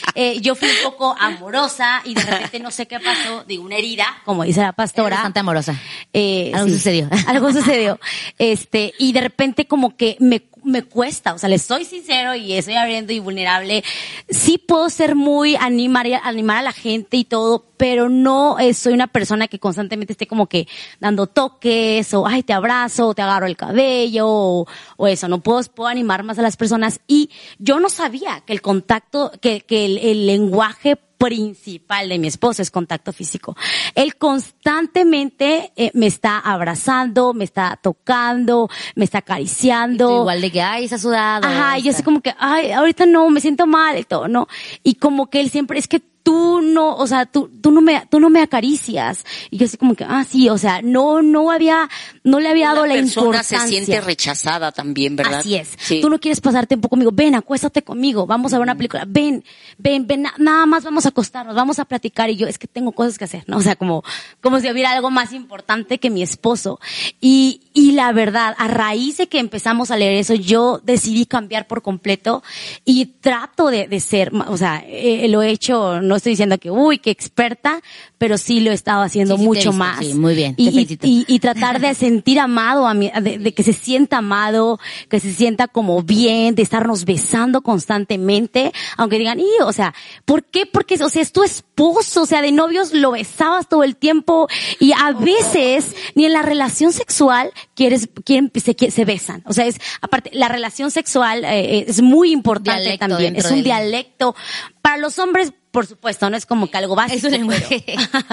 eh, 0.16 0.40
yo 0.42 0.56
fui 0.56 0.70
un 0.70 0.92
poco 0.92 1.16
amorosa 1.20 2.02
y 2.04 2.14
de 2.14 2.22
repente 2.22 2.60
no 2.60 2.72
sé 2.72 2.88
qué 2.88 3.00
pasó, 3.00 3.44
digo, 3.46 3.64
una 3.64 3.78
herida, 3.78 4.06
como 4.26 4.44
dice 4.44 4.62
la 4.62 4.74
pastora. 4.74 5.16
Bastante 5.16 5.40
amorosa. 5.40 5.80
Eh, 6.14 6.52
Algo 6.54 6.70
sucedió. 6.70 7.10
Algo 7.28 7.52
sucedió. 7.52 8.00
Este, 8.38 8.94
y 9.00 9.14
de 9.14 9.22
repente 9.22 9.68
como 9.68 9.96
que 9.96 10.18
me, 10.20 10.44
me 10.66 10.84
cuesta, 10.84 11.34
o 11.34 11.38
sea, 11.38 11.50
les 11.50 11.62
soy 11.62 11.86
sincero 11.86 12.36
y 12.36 12.54
estoy 12.54 12.76
abriendo 12.76 13.14
y 13.14 13.20
vulnerable. 13.20 13.84
Sí 14.30 14.58
puedo 14.58 14.90
ser 14.90 15.16
muy 15.16 15.56
animar, 15.56 16.08
animar 16.24 16.58
a 16.58 16.62
la 16.64 16.74
gente 16.74 17.18
y 17.18 17.24
todo, 17.24 17.66
pero 17.78 18.10
no 18.10 18.58
soy 18.74 18.94
una 18.94 19.08
persona 19.08 19.48
que 19.48 19.60
constantemente 19.60 20.14
esté 20.14 20.28
como 20.28 20.48
que 20.48 20.68
dando 21.00 21.28
toques 21.28 22.14
o, 22.14 22.28
ay, 22.28 22.44
te 22.44 22.54
abrazo, 22.54 23.08
o 23.08 23.14
te 23.14 23.22
agarro 23.22 23.46
el 23.46 23.58
cabello 23.58 24.28
o, 24.28 25.08
eso. 25.08 25.28
No 25.28 25.42
puedo, 25.42 25.62
puedo 25.74 25.90
animar 25.90 26.24
más 26.24 26.40
a 26.40 26.42
las 26.42 26.58
personas 26.58 27.00
y 27.08 27.30
yo 27.60 27.80
no 27.80 27.90
sabía 27.90 28.42
que 28.46 28.54
el 28.54 28.62
contacto, 28.62 29.32
que, 29.42 29.62
que 29.62 29.86
el 29.86 30.26
lenguaje 30.26 30.98
principal 31.26 32.08
de 32.08 32.20
mi 32.20 32.28
esposo 32.28 32.62
es 32.62 32.70
contacto 32.70 33.12
físico. 33.12 33.58
Él 33.96 34.16
constantemente 34.16 35.72
eh, 35.76 35.90
me 35.96 36.06
está 36.06 36.38
abrazando, 36.38 37.34
me 37.34 37.44
está 37.44 37.80
tocando, 37.82 38.70
me 38.96 39.06
está 39.06 39.20
acariciando. 39.20 40.22
igual 40.22 40.40
de 40.40 40.52
que, 40.52 40.62
ay, 40.62 40.86
está 40.86 41.00
sudado. 41.00 41.48
Ajá, 41.48 41.80
y 41.80 41.82
yo 41.82 41.92
así 41.92 42.04
como 42.04 42.22
que, 42.22 42.36
ay, 42.38 42.72
ahorita 42.72 43.08
no, 43.08 43.28
me 43.32 43.42
siento 43.42 43.66
mal 43.66 43.98
y 43.98 44.04
todo, 44.04 44.28
¿no? 44.28 44.48
Y 44.84 44.96
como 44.96 45.32
que 45.32 45.40
él 45.40 45.50
siempre, 45.50 45.80
es 45.80 45.88
que 45.88 46.02
tú 46.26 46.60
no, 46.64 46.96
o 46.96 47.06
sea, 47.06 47.28
tú, 47.28 47.52
tú 47.62 47.70
no 47.70 47.82
me, 47.82 48.04
tú 48.10 48.20
no 48.20 48.32
me 48.32 48.42
acaricias. 48.42 49.24
Y 49.52 49.58
yo 49.60 49.66
así 49.68 49.78
como 49.78 49.94
que, 49.94 50.04
ah, 50.04 50.26
sí, 50.28 50.50
o 50.50 50.58
sea, 50.58 50.82
no, 50.82 51.22
no 51.22 51.52
había, 51.52 51.88
no 52.24 52.40
le 52.40 52.50
había 52.50 52.70
dado 52.70 52.88
la, 52.88 52.96
la 52.96 53.02
persona 53.02 53.26
importancia. 53.28 53.60
se 53.60 53.68
siente 53.68 54.02
rechazada 54.02 54.72
también, 54.72 55.16
¿verdad? 55.16 55.42
Así 55.42 55.54
es. 55.56 55.70
Sí. 55.78 56.02
Tú 56.02 56.10
no 56.10 56.20
quieres 56.20 56.42
pasar 56.42 56.66
tiempo 56.66 56.90
conmigo. 56.90 57.12
Ven, 57.14 57.36
acuéstate 57.36 57.84
conmigo. 57.84 58.26
Vamos 58.26 58.54
a 58.54 58.58
ver 58.58 58.64
una 58.64 58.76
película. 58.76 59.06
Ven, 59.08 59.44
ven, 59.78 60.08
ven. 60.08 60.24
na- 60.24 60.34
Nada 60.40 60.66
más 60.66 60.84
vamos 60.84 61.06
a 61.06 61.10
acostarnos. 61.10 61.54
Vamos 61.56 61.78
a 61.78 61.86
platicar. 61.86 62.32
Y 62.32 62.38
yo, 62.38 62.48
es 62.48 62.58
que 62.58 62.68
tengo 62.68 62.92
cosas 62.92 63.20
que 63.20 63.26
hacer, 63.26 63.44
¿no? 63.46 63.58
O 63.58 63.62
sea, 63.62 63.76
como, 63.76 64.04
como 64.42 64.60
si 64.60 64.72
hubiera 64.72 64.92
algo 64.94 65.12
más 65.12 65.32
importante 65.32 66.00
que 66.00 66.10
mi 66.10 66.24
esposo. 66.24 66.80
Y, 67.22 67.62
y 67.74 67.92
la 67.92 68.12
verdad, 68.14 68.56
a 68.58 68.68
raíz 68.68 69.18
de 69.18 69.28
que 69.28 69.38
empezamos 69.38 69.92
a 69.92 69.98
leer 69.98 70.14
eso, 70.14 70.34
yo 70.34 70.82
decidí 70.84 71.28
cambiar 71.28 71.68
por 71.68 71.84
completo 71.84 72.42
y 72.84 73.06
trato 73.06 73.68
de, 73.70 73.88
de 73.88 74.00
ser, 74.00 74.32
o 74.48 74.58
sea, 74.58 74.84
eh, 74.88 75.28
lo 75.30 75.44
he 75.44 75.50
hecho, 75.52 76.02
no 76.02 76.15
estoy 76.18 76.32
diciendo 76.32 76.58
que, 76.58 76.72
uy, 76.72 77.00
qué 77.00 77.12
experta, 77.12 77.82
pero 78.18 78.38
sí 78.38 78.60
lo 78.60 78.72
he 78.72 78.74
estado 78.74 79.02
haciendo 79.04 79.36
Sí, 79.36 79.42
sí 79.42 79.48
mucho 79.48 79.60
visto, 79.60 79.74
más. 79.74 80.00
sí, 80.06 80.14
muy 80.14 80.36
bien, 80.36 80.54
Y, 80.58 80.68
y- 80.68 80.72
felicito. 80.72 81.08
y- 81.08 81.26
y 81.28 81.40
tratar 81.40 81.80
de 81.80 81.94
sentir 81.94 82.40
amado 82.40 82.88
a 82.88 82.94
mi, 82.94 83.12
de, 83.22 83.38
de 83.38 83.54
que 83.54 83.64
se 83.64 83.74
sienta 83.74 84.18
amado, 84.18 84.80
que 85.10 85.20
se 85.20 85.34
sienta 85.34 85.68
como 85.68 86.02
bien, 86.04 86.56
de 86.56 86.62
estarnos 86.64 87.06
besando 87.06 87.62
constantemente, 87.62 88.72
aunque 88.98 89.18
digan, 89.18 89.40
y, 89.40 89.46
o 89.64 89.72
sea, 89.74 89.94
¿por 90.26 90.44
qué? 90.44 90.66
Porque, 90.66 90.96
o 91.04 91.10
sea, 91.10 91.22
es 91.22 91.32
tu 91.32 91.44
esposo, 91.44 92.24
o 92.24 92.26
sea, 92.26 92.42
de 92.42 92.52
novios 92.52 92.94
lo 92.94 93.12
besabas 93.12 93.68
todo 93.70 93.84
el 93.84 93.96
tiempo 93.96 94.48
y 94.80 94.92
a 94.94 95.12
veces 95.12 95.96
ni 96.16 96.26
en 96.26 96.34
la 96.34 96.42
relación 96.42 96.92
sexual 96.94 97.52
quieres, 97.76 98.10
quieren, 98.24 98.52
se, 98.56 99.06
besan. 99.06 99.44
O 99.46 99.54
sea, 99.54 99.66
es, 99.66 99.80
aparte, 100.02 100.30
la 100.34 100.48
relación 100.48 100.92
sexual 100.92 101.44
eh, 101.46 101.86
es 101.88 102.02
muy 102.02 102.32
importante 102.32 102.82
Dialecto 102.82 103.08
también, 103.08 103.36
es 103.36 103.46
un 103.46 103.56
del- 103.56 103.64
dialecto. 103.64 104.36
Para 104.82 104.98
los 104.98 105.18
hombres, 105.20 105.54
por 105.76 105.86
supuesto, 105.88 106.30
no 106.30 106.38
es 106.38 106.46
como 106.46 106.72
que 106.72 106.78
algo 106.78 106.96
básico. 106.96 107.18
Es 107.18 107.24
un 107.26 107.32
lenguaje. 107.32 107.84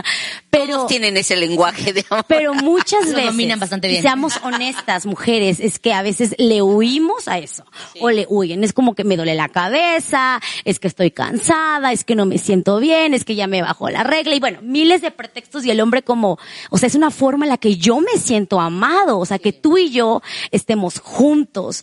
Pero, 0.50 0.74
Todos 0.74 0.86
tienen 0.86 1.16
ese 1.16 1.34
lenguaje 1.34 1.92
de 1.92 2.04
amor. 2.08 2.24
pero 2.28 2.54
muchas 2.54 3.06
Lo 3.08 3.16
veces, 3.16 3.26
dominan 3.32 3.58
bastante 3.58 3.88
bien. 3.88 4.00
seamos 4.00 4.34
honestas, 4.44 5.06
mujeres, 5.06 5.58
es 5.58 5.80
que 5.80 5.92
a 5.92 6.02
veces 6.02 6.36
le 6.38 6.62
huimos 6.62 7.26
a 7.26 7.38
eso. 7.38 7.64
O 8.00 8.10
le 8.10 8.26
huyen. 8.28 8.62
Es 8.62 8.72
como 8.72 8.94
que 8.94 9.02
me 9.02 9.16
duele 9.16 9.34
la 9.34 9.48
cabeza, 9.48 10.40
es 10.64 10.78
que 10.78 10.86
estoy 10.86 11.10
cansada, 11.10 11.90
es 11.90 12.04
que 12.04 12.14
no 12.14 12.26
me 12.26 12.38
siento 12.38 12.78
bien, 12.78 13.12
es 13.12 13.24
que 13.24 13.34
ya 13.34 13.48
me 13.48 13.60
bajó 13.60 13.90
la 13.90 14.04
regla. 14.04 14.36
Y 14.36 14.40
bueno, 14.40 14.60
miles 14.62 15.02
de 15.02 15.10
pretextos 15.10 15.64
y 15.64 15.70
el 15.72 15.80
hombre 15.80 16.02
como, 16.02 16.38
o 16.70 16.78
sea, 16.78 16.86
es 16.86 16.94
una 16.94 17.10
forma 17.10 17.44
en 17.46 17.50
la 17.50 17.56
que 17.58 17.76
yo 17.76 18.00
me 18.00 18.18
siento 18.18 18.60
amado. 18.60 19.18
O 19.18 19.26
sea, 19.26 19.40
que 19.40 19.52
tú 19.52 19.78
y 19.78 19.90
yo 19.90 20.22
estemos 20.52 21.00
juntos, 21.00 21.82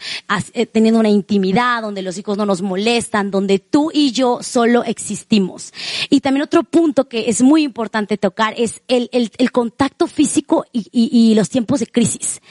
eh, 0.54 0.66
teniendo 0.68 1.02
una 1.02 1.10
intimidad 1.10 1.82
donde 1.82 2.02
los 2.02 2.18
hijos 2.18 2.38
no 2.38 2.46
nos 2.46 2.62
molestan, 2.62 3.30
donde 3.30 3.60
tú 3.60 3.92
y 3.94 4.12
yo 4.12 4.40
solo 4.42 4.86
existimos. 4.86 5.49
Y 6.10 6.22
también 6.22 6.44
otro 6.44 6.64
punto 6.64 7.08
que 7.08 7.30
es 7.30 7.42
muy 7.42 7.64
importante 7.64 8.18
tocar 8.18 8.54
es 8.58 8.82
el, 8.88 9.10
el, 9.12 9.52
contacto 9.52 10.08
físico 10.08 10.66
y, 10.72 11.34
los 11.36 11.50
tiempos 11.50 11.80
de 11.80 11.88
crisis. 11.88 12.42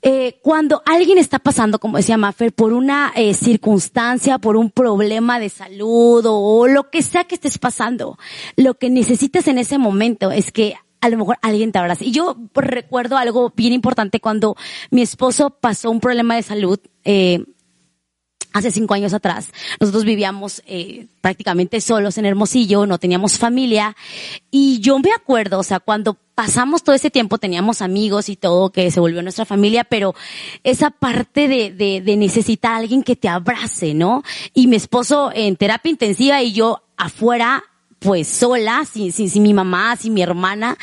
Eh, 0.00 0.38
cuando 0.42 0.82
alguien 0.86 1.18
está 1.18 1.38
pasando, 1.38 1.78
como 1.78 1.96
decía 1.96 2.16
Maffer, 2.16 2.52
por 2.52 2.72
una 2.72 3.12
eh, 3.16 3.34
circunstancia, 3.34 4.38
por 4.38 4.56
un 4.56 4.70
problema 4.70 5.40
de 5.40 5.48
salud 5.48 6.24
o, 6.26 6.68
lo 6.68 6.90
que 6.90 7.02
sea 7.02 7.24
que 7.24 7.34
estés 7.34 7.58
pasando, 7.58 8.16
lo 8.56 8.74
que 8.74 8.90
necesitas 8.90 9.48
en 9.48 9.58
ese 9.58 9.76
momento 9.76 10.30
es 10.30 10.52
que 10.52 10.76
a 11.00 11.08
lo 11.08 11.16
mejor 11.16 11.38
alguien 11.42 11.72
te 11.72 11.78
abrace. 11.78 12.04
Y 12.04 12.12
yo 12.12 12.36
recuerdo 12.54 13.16
algo 13.16 13.52
bien 13.56 13.72
importante 13.72 14.20
cuando 14.20 14.56
mi 14.90 15.02
esposo 15.02 15.50
pasó 15.50 15.90
un 15.90 16.00
problema 16.00 16.36
de 16.36 16.42
salud. 16.42 16.78
Eh, 17.04 17.44
hace 18.52 18.70
cinco 18.70 18.94
años 18.94 19.14
atrás. 19.14 19.50
Nosotros 19.80 20.04
vivíamos 20.04 20.62
eh, 20.66 21.06
prácticamente 21.20 21.80
solos 21.80 22.18
en 22.18 22.26
Hermosillo, 22.26 22.86
no 22.86 22.98
teníamos 22.98 23.38
familia. 23.38 23.96
Y 24.50 24.80
yo 24.80 24.98
me 24.98 25.12
acuerdo, 25.12 25.58
o 25.58 25.62
sea, 25.62 25.80
cuando 25.80 26.16
pasamos 26.34 26.82
todo 26.84 26.94
ese 26.94 27.10
tiempo, 27.10 27.38
teníamos 27.38 27.82
amigos 27.82 28.28
y 28.28 28.36
todo, 28.36 28.70
que 28.70 28.90
se 28.90 29.00
volvió 29.00 29.22
nuestra 29.22 29.44
familia, 29.44 29.84
pero 29.84 30.14
esa 30.62 30.90
parte 30.90 31.48
de, 31.48 31.70
de, 31.72 32.00
de 32.00 32.16
necesitar 32.16 32.72
a 32.72 32.76
alguien 32.76 33.02
que 33.02 33.16
te 33.16 33.28
abrace, 33.28 33.94
¿no? 33.94 34.22
Y 34.54 34.66
mi 34.66 34.76
esposo 34.76 35.30
en 35.34 35.56
terapia 35.56 35.90
intensiva 35.90 36.42
y 36.42 36.52
yo 36.52 36.82
afuera 36.96 37.64
pues 37.98 38.28
sola, 38.28 38.84
sin, 38.90 39.12
sin, 39.12 39.28
sin 39.30 39.42
mi 39.42 39.54
mamá, 39.54 39.96
sin 39.96 40.14
mi 40.14 40.22
hermana, 40.22 40.76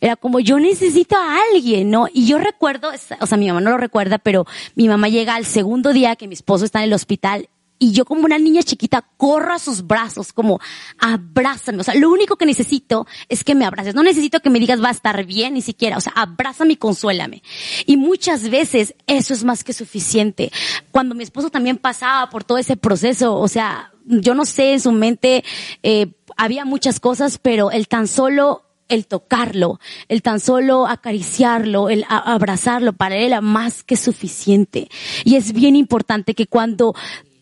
era 0.00 0.16
como 0.16 0.40
yo 0.40 0.58
necesito 0.58 1.16
a 1.16 1.38
alguien, 1.52 1.90
¿no? 1.90 2.06
Y 2.12 2.26
yo 2.26 2.38
recuerdo, 2.38 2.90
o 3.20 3.26
sea, 3.26 3.38
mi 3.38 3.48
mamá 3.48 3.60
no 3.60 3.70
lo 3.70 3.78
recuerda, 3.78 4.18
pero 4.18 4.46
mi 4.74 4.88
mamá 4.88 5.08
llega 5.08 5.34
al 5.34 5.44
segundo 5.44 5.92
día 5.92 6.16
que 6.16 6.28
mi 6.28 6.34
esposo 6.34 6.64
está 6.64 6.80
en 6.80 6.86
el 6.86 6.92
hospital 6.92 7.48
y 7.78 7.92
yo 7.92 8.04
como 8.04 8.22
una 8.22 8.38
niña 8.38 8.62
chiquita 8.62 9.04
corro 9.16 9.54
a 9.54 9.58
sus 9.58 9.86
brazos, 9.86 10.32
como 10.32 10.60
abrázame. 10.98 11.80
O 11.80 11.84
sea, 11.84 11.94
lo 11.94 12.10
único 12.10 12.36
que 12.36 12.46
necesito 12.46 13.06
es 13.28 13.44
que 13.44 13.54
me 13.54 13.64
abraces. 13.64 13.94
No 13.94 14.02
necesito 14.02 14.40
que 14.40 14.50
me 14.50 14.58
digas 14.58 14.82
va 14.82 14.88
a 14.88 14.92
estar 14.92 15.24
bien, 15.24 15.54
ni 15.54 15.62
siquiera. 15.62 15.96
O 15.96 16.00
sea, 16.00 16.12
abrázame 16.16 16.74
y 16.74 16.76
consuélame. 16.76 17.42
Y 17.86 17.96
muchas 17.96 18.48
veces 18.50 18.94
eso 19.06 19.32
es 19.34 19.44
más 19.44 19.64
que 19.64 19.72
suficiente. 19.72 20.50
Cuando 20.90 21.14
mi 21.14 21.22
esposo 21.22 21.50
también 21.50 21.76
pasaba 21.76 22.28
por 22.30 22.44
todo 22.44 22.58
ese 22.58 22.76
proceso, 22.76 23.36
o 23.36 23.48
sea, 23.48 23.92
yo 24.04 24.34
no 24.34 24.44
sé, 24.44 24.72
en 24.72 24.80
su 24.80 24.92
mente 24.92 25.44
eh, 25.82 26.12
había 26.36 26.64
muchas 26.64 26.98
cosas, 26.98 27.38
pero 27.38 27.70
el 27.70 27.88
tan 27.88 28.08
solo 28.08 28.64
el 28.88 29.06
tocarlo, 29.06 29.80
el 30.08 30.22
tan 30.22 30.40
solo 30.40 30.86
acariciarlo, 30.86 31.90
el 31.90 32.04
abrazarlo, 32.08 32.94
para 32.94 33.16
él 33.16 33.24
era 33.24 33.40
más 33.40 33.84
que 33.84 33.96
suficiente. 33.96 34.88
Y 35.24 35.36
es 35.36 35.52
bien 35.52 35.76
importante 35.76 36.34
que 36.34 36.46
cuando 36.46 36.94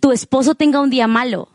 tu 0.06 0.12
esposo 0.12 0.54
tenga 0.54 0.80
un 0.80 0.88
día 0.88 1.08
malo, 1.08 1.48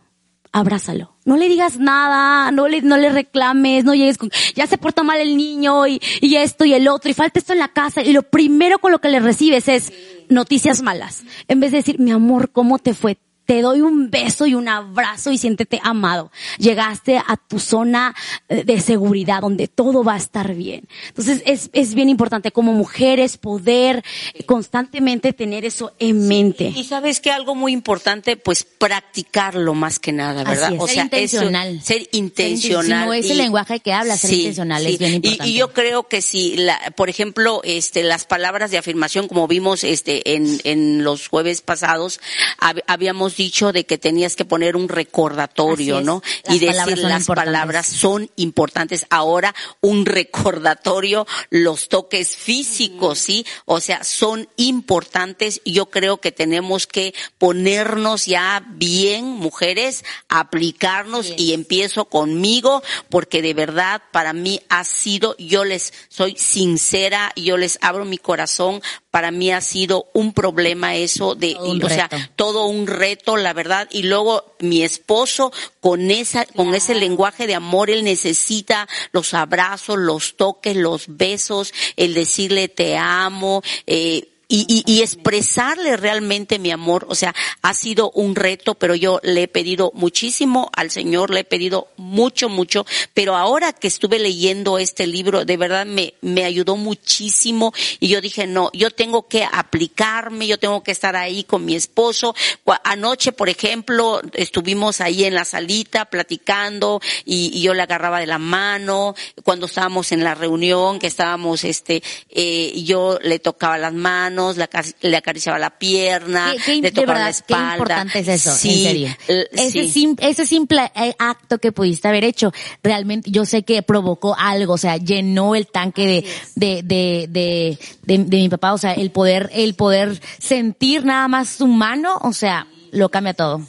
abrázalo. 0.52 1.16
No 1.24 1.38
le 1.38 1.48
digas 1.48 1.80
nada, 1.80 2.52
no 2.52 2.68
le, 2.68 2.82
no 2.82 2.98
le 2.98 3.10
reclames, 3.10 3.86
no 3.86 3.94
llegues 3.94 4.18
con, 4.18 4.30
ya 4.56 4.68
se 4.68 4.78
porta 4.78 5.04
mal 5.04 5.22
el 5.22 5.38
niño 5.38 5.88
y, 5.88 6.02
y 6.20 6.36
esto 6.36 6.66
y 6.66 6.74
el 6.74 6.90
otro 6.90 7.10
y 7.10 7.14
falta 7.14 7.40
esto 7.40 7.54
en 7.54 7.60
la 7.60 7.70
casa 7.70 8.04
y 8.04 8.12
lo 8.12 8.24
primero 8.24 8.80
con 8.80 8.92
lo 8.92 9.00
que 9.00 9.08
le 9.08 9.22
recibes 9.22 9.70
es 9.70 9.94
noticias 10.28 10.82
malas. 10.82 11.24
En 11.48 11.62
vez 11.62 11.72
de 11.72 11.78
decir, 11.78 11.98
mi 11.98 12.12
amor, 12.12 12.52
¿cómo 12.52 12.78
te 12.78 12.94
fue? 12.94 13.20
Te 13.52 13.62
doy 13.62 13.82
un 13.82 14.10
beso 14.10 14.46
y 14.46 14.56
un 14.56 14.70
abrazo 14.70 15.30
y 15.30 15.38
siéntete 15.38 15.82
amado. 15.84 16.32
Llegaste 16.58 17.18
a 17.18 17.36
tu 17.36 17.60
zona 17.60 18.16
eh, 18.48 18.64
de 18.64 18.80
seguridad 18.80 19.42
donde 19.42 19.68
todo 19.68 20.06
va 20.06 20.14
a 20.14 20.18
estar 20.18 20.54
bien. 20.56 20.88
Entonces 21.10 21.44
es, 21.46 21.70
es 21.74 21.94
bien 21.94 22.08
importante 22.08 22.54
como 22.54 22.72
mujeres 22.72 23.38
poder 23.38 24.06
constantemente 24.46 25.34
tener 25.34 25.66
eso 25.66 25.92
en 26.00 26.30
mente. 26.30 26.72
Y 26.74 26.86
sabes 26.86 27.20
que 27.20 27.30
algo 27.30 27.54
muy 27.54 27.74
importante, 27.74 28.38
pues 28.38 28.64
practicarlo 28.64 29.74
más 29.74 30.00
que 30.00 30.14
nada, 30.14 30.46
¿verdad? 30.46 30.68
Así 30.68 30.76
es. 30.76 30.92
Ser 30.92 31.04
intencional. 31.04 31.82
ser 31.84 32.08
intencional. 32.14 32.86
Si 33.02 33.06
no 33.08 33.14
es 33.14 33.30
el 33.32 33.38
lenguaje 33.38 33.82
que 33.82 33.92
habla, 33.92 34.16
ser 34.16 34.32
intencional 34.34 34.88
es 34.88 34.98
bien 34.98 35.12
Y- 35.12 35.16
importante. 35.16 35.50
Y, 35.50 35.54
yo 35.56 35.74
creo 35.74 36.08
que 36.08 36.22
si, 36.22 36.56
la, 36.56 36.80
por 36.96 37.10
ejemplo, 37.10 37.60
este, 37.66 38.04
las 38.04 38.24
palabras 38.26 38.72
de 38.72 38.78
afirmación, 38.78 39.28
como 39.28 39.46
vimos 39.50 39.84
este, 39.84 40.36
en, 40.36 40.60
en 40.64 41.04
los 41.04 41.28
jueves 41.28 41.62
pasados, 41.62 42.22
hab- 42.58 42.84
habíamos 42.88 43.41
dicho 43.42 43.72
de 43.72 43.86
que 43.86 43.98
tenías 43.98 44.36
que 44.36 44.46
poner 44.46 44.76
un 44.76 44.88
recordatorio. 44.88 46.02
¿no? 46.02 46.22
Las 46.46 46.56
y 46.56 46.60
decir 46.60 47.00
las 47.00 47.26
palabras 47.26 47.88
son 47.88 48.30
importantes. 48.36 49.06
Ahora, 49.10 49.56
un 49.82 50.06
recordatorio, 50.06 51.26
los 51.50 51.90
toques 51.90 52.36
físicos, 52.36 53.20
¿sí? 53.20 53.46
O 53.66 53.80
sea, 53.80 54.04
son 54.04 54.48
importantes. 54.58 55.62
Yo 55.66 55.88
creo 55.88 56.18
que 56.18 56.32
tenemos 56.32 56.86
que 56.86 57.14
ponernos 57.38 58.26
ya 58.28 58.64
bien, 58.68 59.26
mujeres, 59.26 60.06
aplicarnos 60.30 61.34
y 61.36 61.54
empiezo 61.54 62.06
conmigo, 62.06 62.84
porque 63.10 63.42
de 63.42 63.54
verdad 63.54 64.02
para 64.12 64.34
mí 64.34 64.62
ha 64.70 64.84
sido, 64.84 65.36
yo 65.38 65.66
les 65.66 65.94
soy 66.10 66.36
sincera, 66.38 67.32
yo 67.36 67.58
les 67.58 67.80
abro 67.82 68.06
mi 68.06 68.18
corazón, 68.18 68.82
para 69.12 69.30
mí 69.30 69.52
ha 69.52 69.60
sido 69.62 70.08
un 70.13 70.34
problema 70.34 70.95
eso 70.95 71.36
de, 71.36 71.56
un 71.60 71.84
o 71.84 71.89
sea, 71.89 72.10
todo 72.38 72.65
un 72.65 72.88
reto, 72.88 73.36
la 73.36 73.54
verdad, 73.54 73.88
y 73.91 74.04
luego 74.04 74.56
mi 74.60 74.84
esposo 74.84 75.52
con 75.82 76.10
esa, 76.10 76.45
con 76.45 76.74
ese 76.74 76.95
lenguaje 76.95 77.45
de 77.45 77.56
amor, 77.56 77.89
él 77.89 78.06
necesita 78.06 78.88
los 79.12 79.34
abrazos, 79.34 79.97
los 80.00 80.38
toques, 80.38 80.78
los 80.78 81.06
besos, 81.08 81.74
el 81.97 82.13
decirle 82.13 82.69
te 82.69 82.97
amo, 82.97 83.62
eh, 83.86 84.31
y, 84.52 84.66
y, 84.68 84.84
y 84.86 85.02
expresarle 85.02 85.96
realmente 85.96 86.60
mi 86.60 86.72
amor, 86.72 87.06
o 87.08 87.16
sea, 87.16 87.34
ha 87.62 87.74
sido 87.74 88.12
un 88.12 88.36
reto, 88.36 88.76
pero 88.76 88.96
yo 88.96 89.22
le 89.24 89.44
he 89.44 89.48
pedido 89.48 89.92
muchísimo 89.96 90.70
al 90.76 90.92
Señor, 90.92 91.32
le 91.32 91.40
he 91.40 91.44
pedido 91.46 91.88
mucho, 91.96 92.50
mucho, 92.50 92.86
pero 93.14 93.38
ahora 93.38 93.72
que 93.72 93.88
estuve 93.88 94.20
leyendo 94.20 94.78
este 94.78 95.08
libro, 95.08 95.46
de 95.46 95.56
verdad 95.56 95.86
me, 95.86 96.16
me 96.20 96.44
ayudó 96.44 96.76
muchísimo. 96.76 97.74
Y 98.02 98.10
yo 98.10 98.20
dije, 98.20 98.46
no, 98.46 98.70
yo 98.74 98.92
tengo 98.92 99.30
que 99.30 99.48
aplicarme, 99.50 100.48
yo 100.48 100.60
tengo 100.60 100.84
que 100.84 100.92
estar 100.92 101.16
ahí 101.16 101.46
con 101.46 101.64
mi 101.64 101.76
esposo. 101.76 102.36
Anoche, 102.84 103.32
por 103.32 103.48
ejemplo, 103.48 104.22
estuvimos 104.34 105.00
ahí 105.00 105.24
en 105.24 105.34
la 105.34 105.46
salita 105.46 106.06
platicando 106.06 107.00
y, 107.24 107.52
y 107.54 107.62
yo 107.62 107.74
le 107.74 107.84
agarraba 107.84 108.20
de 108.20 108.28
la 108.28 108.38
mano, 108.38 109.16
cuando 109.44 109.68
estábamos 109.68 110.12
en 110.12 110.26
la 110.26 110.36
reunión, 110.36 111.00
que 111.00 111.08
estábamos, 111.08 111.64
este, 111.64 112.04
eh, 112.30 112.74
yo 112.84 113.18
le 113.22 113.40
tocaba 113.40 113.78
las 113.78 113.94
manos, 113.94 114.41
le, 114.58 114.64
acar- 114.64 114.96
le 115.02 115.18
acariciaba 115.18 115.58
la 115.60 115.70
pierna, 115.70 116.52
Qué- 116.58 116.62
qué- 116.64 116.82
le 116.82 116.92
tocaba 116.92 117.14
verdad, 117.14 117.24
la 117.26 117.30
espalda. 117.30 117.66
Qué 117.68 117.74
importante 117.78 118.20
es 118.20 118.28
eso, 118.28 118.56
Sí, 118.56 118.70
en 118.70 118.84
serio. 118.84 119.16
eh, 119.28 119.48
Ese, 119.54 119.72
sí. 119.84 119.92
sim- 119.92 120.16
ese 120.20 120.46
simple 120.46 120.92
eh, 120.96 121.14
acto 121.20 121.58
que 121.60 121.72
pudiste 121.72 122.08
haber 122.08 122.24
hecho, 122.24 122.52
realmente 122.84 123.30
yo 123.32 123.46
sé 123.46 123.64
que 123.64 123.82
provocó 123.84 124.36
algo, 124.38 124.74
o 124.74 124.78
sea, 124.78 124.98
llenó 124.98 125.56
el 125.56 125.68
tanque 125.68 126.06
de, 126.08 126.26
de, 126.56 126.84
de, 126.84 127.28
de, 127.30 127.78
de, 128.04 128.24
de 128.26 128.38
mi 128.38 128.50
papá, 128.50 128.74
o 128.74 128.78
sea, 128.78 128.94
el 128.94 129.12
poder, 129.12 129.50
el 129.54 129.74
poder 129.76 130.20
sentir 130.40 131.06
nada 131.06 131.28
más 131.28 131.50
su 131.50 131.68
mano, 131.68 132.18
o 132.22 132.34
sea, 132.34 132.68
lo 132.92 133.10
cambia 133.10 133.34
todo. 133.34 133.62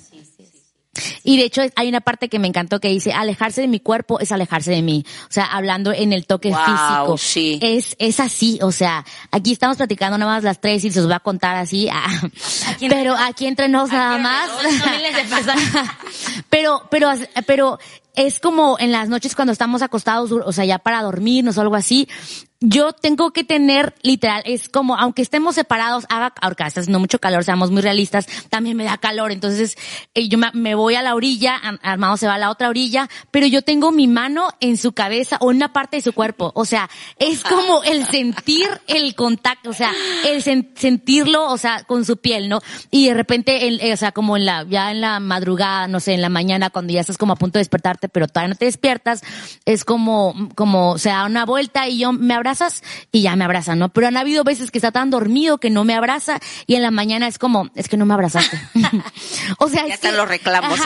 Y 1.24 1.38
de 1.38 1.44
hecho 1.44 1.62
hay 1.74 1.88
una 1.88 2.02
parte 2.02 2.28
que 2.28 2.38
me 2.38 2.48
encantó 2.48 2.78
que 2.78 2.88
dice, 2.88 3.12
alejarse 3.12 3.62
de 3.62 3.68
mi 3.68 3.80
cuerpo 3.80 4.20
es 4.20 4.30
alejarse 4.30 4.70
de 4.70 4.82
mí. 4.82 5.04
O 5.22 5.32
sea, 5.32 5.46
hablando 5.46 5.92
en 5.92 6.12
el 6.12 6.26
toque 6.26 6.50
Wow, 6.50 6.58
físico. 6.58 7.18
sí. 7.18 7.58
Es, 7.62 7.96
es 7.98 8.20
así, 8.20 8.58
o 8.62 8.72
sea, 8.72 9.04
aquí 9.30 9.52
estamos 9.52 9.78
platicando 9.78 10.18
nada 10.18 10.34
más 10.34 10.44
las 10.44 10.60
tres 10.60 10.84
y 10.84 10.90
se 10.90 11.00
os 11.00 11.10
va 11.10 11.16
a 11.16 11.20
contar 11.20 11.56
así, 11.56 11.88
ah, 11.90 12.06
pero 12.88 13.14
aquí 13.16 13.46
entre 13.46 13.68
nos 13.68 13.90
nada 13.90 14.18
más. 14.18 14.50
pero, 16.50 16.82
pero, 16.90 17.10
pero 17.46 17.78
es 18.14 18.40
como 18.40 18.76
en 18.78 18.92
las 18.92 19.08
noches 19.08 19.34
cuando 19.34 19.52
estamos 19.52 19.82
acostados, 19.82 20.30
o 20.32 20.52
sea, 20.52 20.64
ya 20.64 20.78
para 20.78 21.02
dormirnos 21.02 21.56
o 21.56 21.60
algo 21.62 21.76
así, 21.76 22.08
yo 22.62 22.92
tengo 22.92 23.32
que 23.32 23.44
tener, 23.44 23.94
literal, 24.02 24.42
es 24.46 24.68
como, 24.68 24.96
aunque 24.96 25.20
estemos 25.22 25.54
separados, 25.54 26.06
haga, 26.08 26.32
ahora 26.40 26.66
está 26.66 26.80
haciendo 26.80 26.98
mucho 26.98 27.18
calor, 27.18 27.44
seamos 27.44 27.70
muy 27.70 27.82
realistas, 27.82 28.26
también 28.48 28.76
me 28.76 28.84
da 28.84 28.96
calor, 28.96 29.30
entonces 29.32 29.76
eh, 30.14 30.28
yo 30.28 30.38
me, 30.54 30.74
voy 30.74 30.94
a 30.94 31.02
la 31.02 31.14
orilla, 31.14 31.56
Ar- 31.56 31.80
Armado 31.82 32.16
se 32.16 32.26
va 32.26 32.34
a 32.34 32.38
la 32.38 32.50
otra 32.50 32.68
orilla, 32.70 33.08
pero 33.30 33.46
yo 33.46 33.62
tengo 33.62 33.92
mi 33.92 34.06
mano 34.06 34.48
en 34.60 34.76
su 34.78 34.92
cabeza 34.92 35.36
o 35.40 35.50
en 35.50 35.58
una 35.58 35.72
parte 35.72 35.96
de 35.96 36.02
su 36.02 36.12
cuerpo, 36.14 36.52
o 36.54 36.64
sea, 36.64 36.88
es 37.18 37.42
como 37.42 37.82
el 37.84 38.06
sentir 38.06 38.68
el 38.86 39.14
contacto, 39.14 39.70
o 39.70 39.74
sea, 39.74 39.92
el 40.26 40.42
sen- 40.42 40.70
sentirlo, 40.76 41.50
o 41.50 41.58
sea, 41.58 41.84
con 41.84 42.04
su 42.04 42.16
piel, 42.16 42.48
¿no? 42.48 42.60
Y 42.90 43.08
de 43.08 43.14
repente, 43.14 43.68
el- 43.68 43.80
eh, 43.80 43.92
o 43.92 43.96
sea, 43.96 44.12
como 44.12 44.36
en 44.36 44.46
la, 44.46 44.64
ya 44.64 44.90
en 44.90 45.00
la 45.00 45.20
madrugada, 45.20 45.88
no 45.88 46.00
sé, 46.00 46.14
en 46.14 46.22
la 46.22 46.28
mañana, 46.30 46.70
cuando 46.70 46.92
ya 46.92 47.00
estás 47.00 47.18
como 47.18 47.34
a 47.34 47.36
punto 47.36 47.58
de 47.58 47.60
despertar, 47.60 47.82
despertarte, 47.82 48.08
pero 48.08 48.28
todavía 48.28 48.48
no 48.50 48.54
te 48.54 48.66
despiertas, 48.66 49.22
es 49.64 49.84
como, 49.84 50.34
como 50.54 50.98
se 50.98 51.08
da 51.08 51.24
una 51.26 51.44
vuelta 51.44 51.88
y 51.88 51.98
yo 51.98 52.12
me 52.12 52.34
abrazas 52.52 52.82
y 53.10 53.22
ya 53.22 53.36
me 53.36 53.44
abraza, 53.44 53.74
¿no? 53.74 53.88
Pero 53.88 54.08
han 54.08 54.16
habido 54.16 54.44
veces 54.44 54.70
que 54.70 54.78
está 54.78 54.92
tan 54.92 55.10
dormido 55.10 55.58
que 55.58 55.70
no 55.70 55.84
me 55.84 55.94
abraza 55.94 56.38
y 56.66 56.74
en 56.74 56.82
la 56.82 56.90
mañana 56.90 57.26
es 57.26 57.38
como, 57.38 57.70
es 57.74 57.88
que 57.88 57.96
no 57.96 58.06
me 58.06 58.14
abrazaste. 58.14 58.60
o 59.58 59.68
sea, 59.68 59.86
ya 59.86 59.94
están 59.94 60.16
los 60.16 60.28
reclamos. 60.28 60.78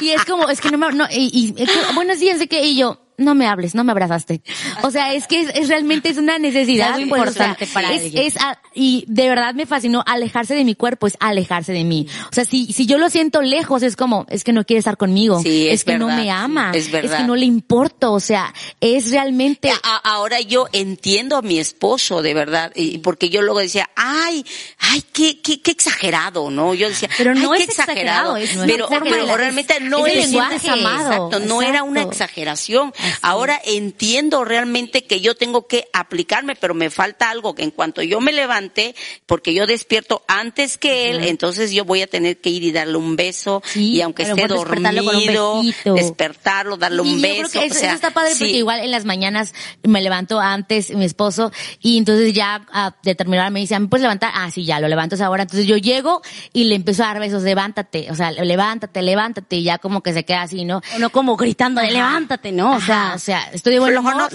y 0.00 0.10
es 0.10 0.24
como, 0.24 0.48
es 0.48 0.60
que 0.60 0.70
no 0.70 0.78
me, 0.78 0.92
no, 0.92 1.06
y, 1.10 1.54
y, 1.56 1.94
buenos 1.94 2.20
días 2.20 2.38
de 2.38 2.48
que, 2.48 2.64
y 2.64 2.76
yo, 2.76 3.05
no 3.18 3.34
me 3.34 3.46
hables, 3.46 3.74
no 3.74 3.84
me 3.84 3.92
abrazaste. 3.92 4.42
O 4.82 4.90
sea, 4.90 5.14
es 5.14 5.26
que 5.26 5.40
es, 5.40 5.68
realmente 5.68 6.08
es 6.08 6.18
una 6.18 6.38
necesidad 6.38 6.94
muy 6.94 7.04
importante 7.04 7.66
para 7.66 7.92
es, 7.92 8.14
Es, 8.14 8.34
y 8.74 9.04
de 9.08 9.28
verdad 9.28 9.54
me 9.54 9.66
fascinó 9.66 10.02
alejarse 10.06 10.54
de 10.54 10.64
mi 10.64 10.74
cuerpo, 10.74 11.06
es 11.06 11.16
alejarse 11.20 11.72
de 11.72 11.84
mí. 11.84 12.06
O 12.30 12.34
sea, 12.34 12.44
si, 12.44 12.72
si 12.72 12.86
yo 12.86 12.98
lo 12.98 13.08
siento 13.08 13.42
lejos, 13.42 13.82
es 13.82 13.96
como, 13.96 14.26
es 14.28 14.44
que 14.44 14.52
no 14.52 14.64
quiere 14.64 14.78
estar 14.78 14.96
conmigo. 14.96 15.40
Sí, 15.40 15.68
es, 15.68 15.84
que 15.84 15.98
no 15.98 16.08
me 16.08 16.30
ama. 16.30 16.72
Es, 16.74 16.90
verdad. 16.90 17.12
es 17.12 17.20
que 17.20 17.26
no 17.26 17.36
le 17.36 17.46
importo. 17.46 18.12
O 18.12 18.20
sea, 18.20 18.52
es 18.80 19.10
realmente. 19.10 19.72
ahora 20.04 20.40
yo 20.40 20.68
entiendo 20.72 21.36
a 21.36 21.42
mi 21.42 21.58
esposo, 21.58 22.22
de 22.22 22.34
verdad, 22.34 22.72
y 22.74 22.98
porque 22.98 23.30
yo 23.30 23.42
luego 23.42 23.60
decía, 23.60 23.88
ay, 23.96 24.44
ay, 24.78 25.02
qué, 25.12 25.40
qué, 25.40 25.60
qué 25.60 25.70
exagerado, 25.70 26.50
¿no? 26.50 26.74
Yo 26.74 26.88
decía, 26.88 27.08
pero 27.16 27.34
no 27.34 27.54
es 27.54 27.62
exagerado, 27.62 28.36
pero, 28.66 28.88
pero, 28.88 29.36
realmente 29.36 29.80
no 29.80 30.06
es, 30.06 30.34
amado. 30.68 31.30
Exacto, 31.30 31.40
no 31.40 31.62
era 31.62 31.82
una 31.82 32.02
exageración 32.02 32.92
Ahora 33.22 33.60
entiendo 33.64 34.44
realmente 34.44 35.04
que 35.04 35.20
yo 35.20 35.34
tengo 35.34 35.66
que 35.66 35.88
aplicarme, 35.92 36.56
pero 36.56 36.74
me 36.74 36.90
falta 36.90 37.30
algo 37.30 37.54
que 37.54 37.62
en 37.62 37.70
cuanto 37.70 38.02
yo 38.02 38.20
me 38.20 38.32
levante, 38.32 38.94
porque 39.26 39.54
yo 39.54 39.66
despierto 39.66 40.22
antes 40.28 40.78
que 40.78 41.10
él, 41.10 41.24
entonces 41.24 41.72
yo 41.72 41.84
voy 41.84 42.02
a 42.02 42.06
tener 42.06 42.38
que 42.38 42.50
ir 42.50 42.62
y 42.62 42.72
darle 42.72 42.96
un 42.96 43.16
beso 43.16 43.62
y 43.74 44.00
aunque 44.00 44.22
esté 44.22 44.46
dormido, 44.46 45.62
despertarlo, 45.84 46.76
darle 46.76 47.02
un 47.02 47.20
beso. 47.20 47.60
eso, 47.60 47.86
está 47.86 48.10
padre 48.10 48.32
porque 48.38 48.58
igual 48.58 48.80
en 48.80 48.90
las 48.90 49.04
mañanas 49.04 49.54
me 49.82 50.00
levanto 50.02 50.38
antes 50.40 50.94
mi 50.94 51.04
esposo 51.04 51.52
y 51.80 51.98
entonces 51.98 52.32
ya 52.32 52.66
a 52.72 52.94
determinar 53.02 53.50
me 53.50 53.60
dice, 53.60 53.78
¿me 53.78 53.88
puedes 53.88 54.02
levantar? 54.02 54.32
Ah, 54.34 54.50
sí, 54.50 54.64
ya 54.64 54.80
lo 54.80 54.88
levanto 54.88 55.16
ahora. 55.24 55.42
Entonces 55.42 55.66
yo 55.66 55.76
llego 55.76 56.22
y 56.52 56.64
le 56.64 56.74
empiezo 56.74 57.04
a 57.04 57.06
dar 57.08 57.20
besos, 57.20 57.42
levántate, 57.42 58.10
o 58.10 58.14
sea, 58.14 58.30
levántate, 58.30 59.02
levántate 59.02 59.56
y 59.56 59.64
ya 59.64 59.78
como 59.78 60.02
que 60.02 60.12
se 60.12 60.24
queda 60.24 60.42
así, 60.42 60.64
¿no? 60.64 60.82
O 60.94 60.98
no 60.98 61.10
como 61.10 61.36
gritando, 61.36 61.80
levántate, 61.82 62.52
¿no? 62.52 62.76
O 62.76 62.80
sea, 62.80 62.95
o 63.14 63.18
sea, 63.18 63.50
estoy 63.52 63.74
de 63.74 63.80
buen 63.80 63.96
humor, 63.96 64.30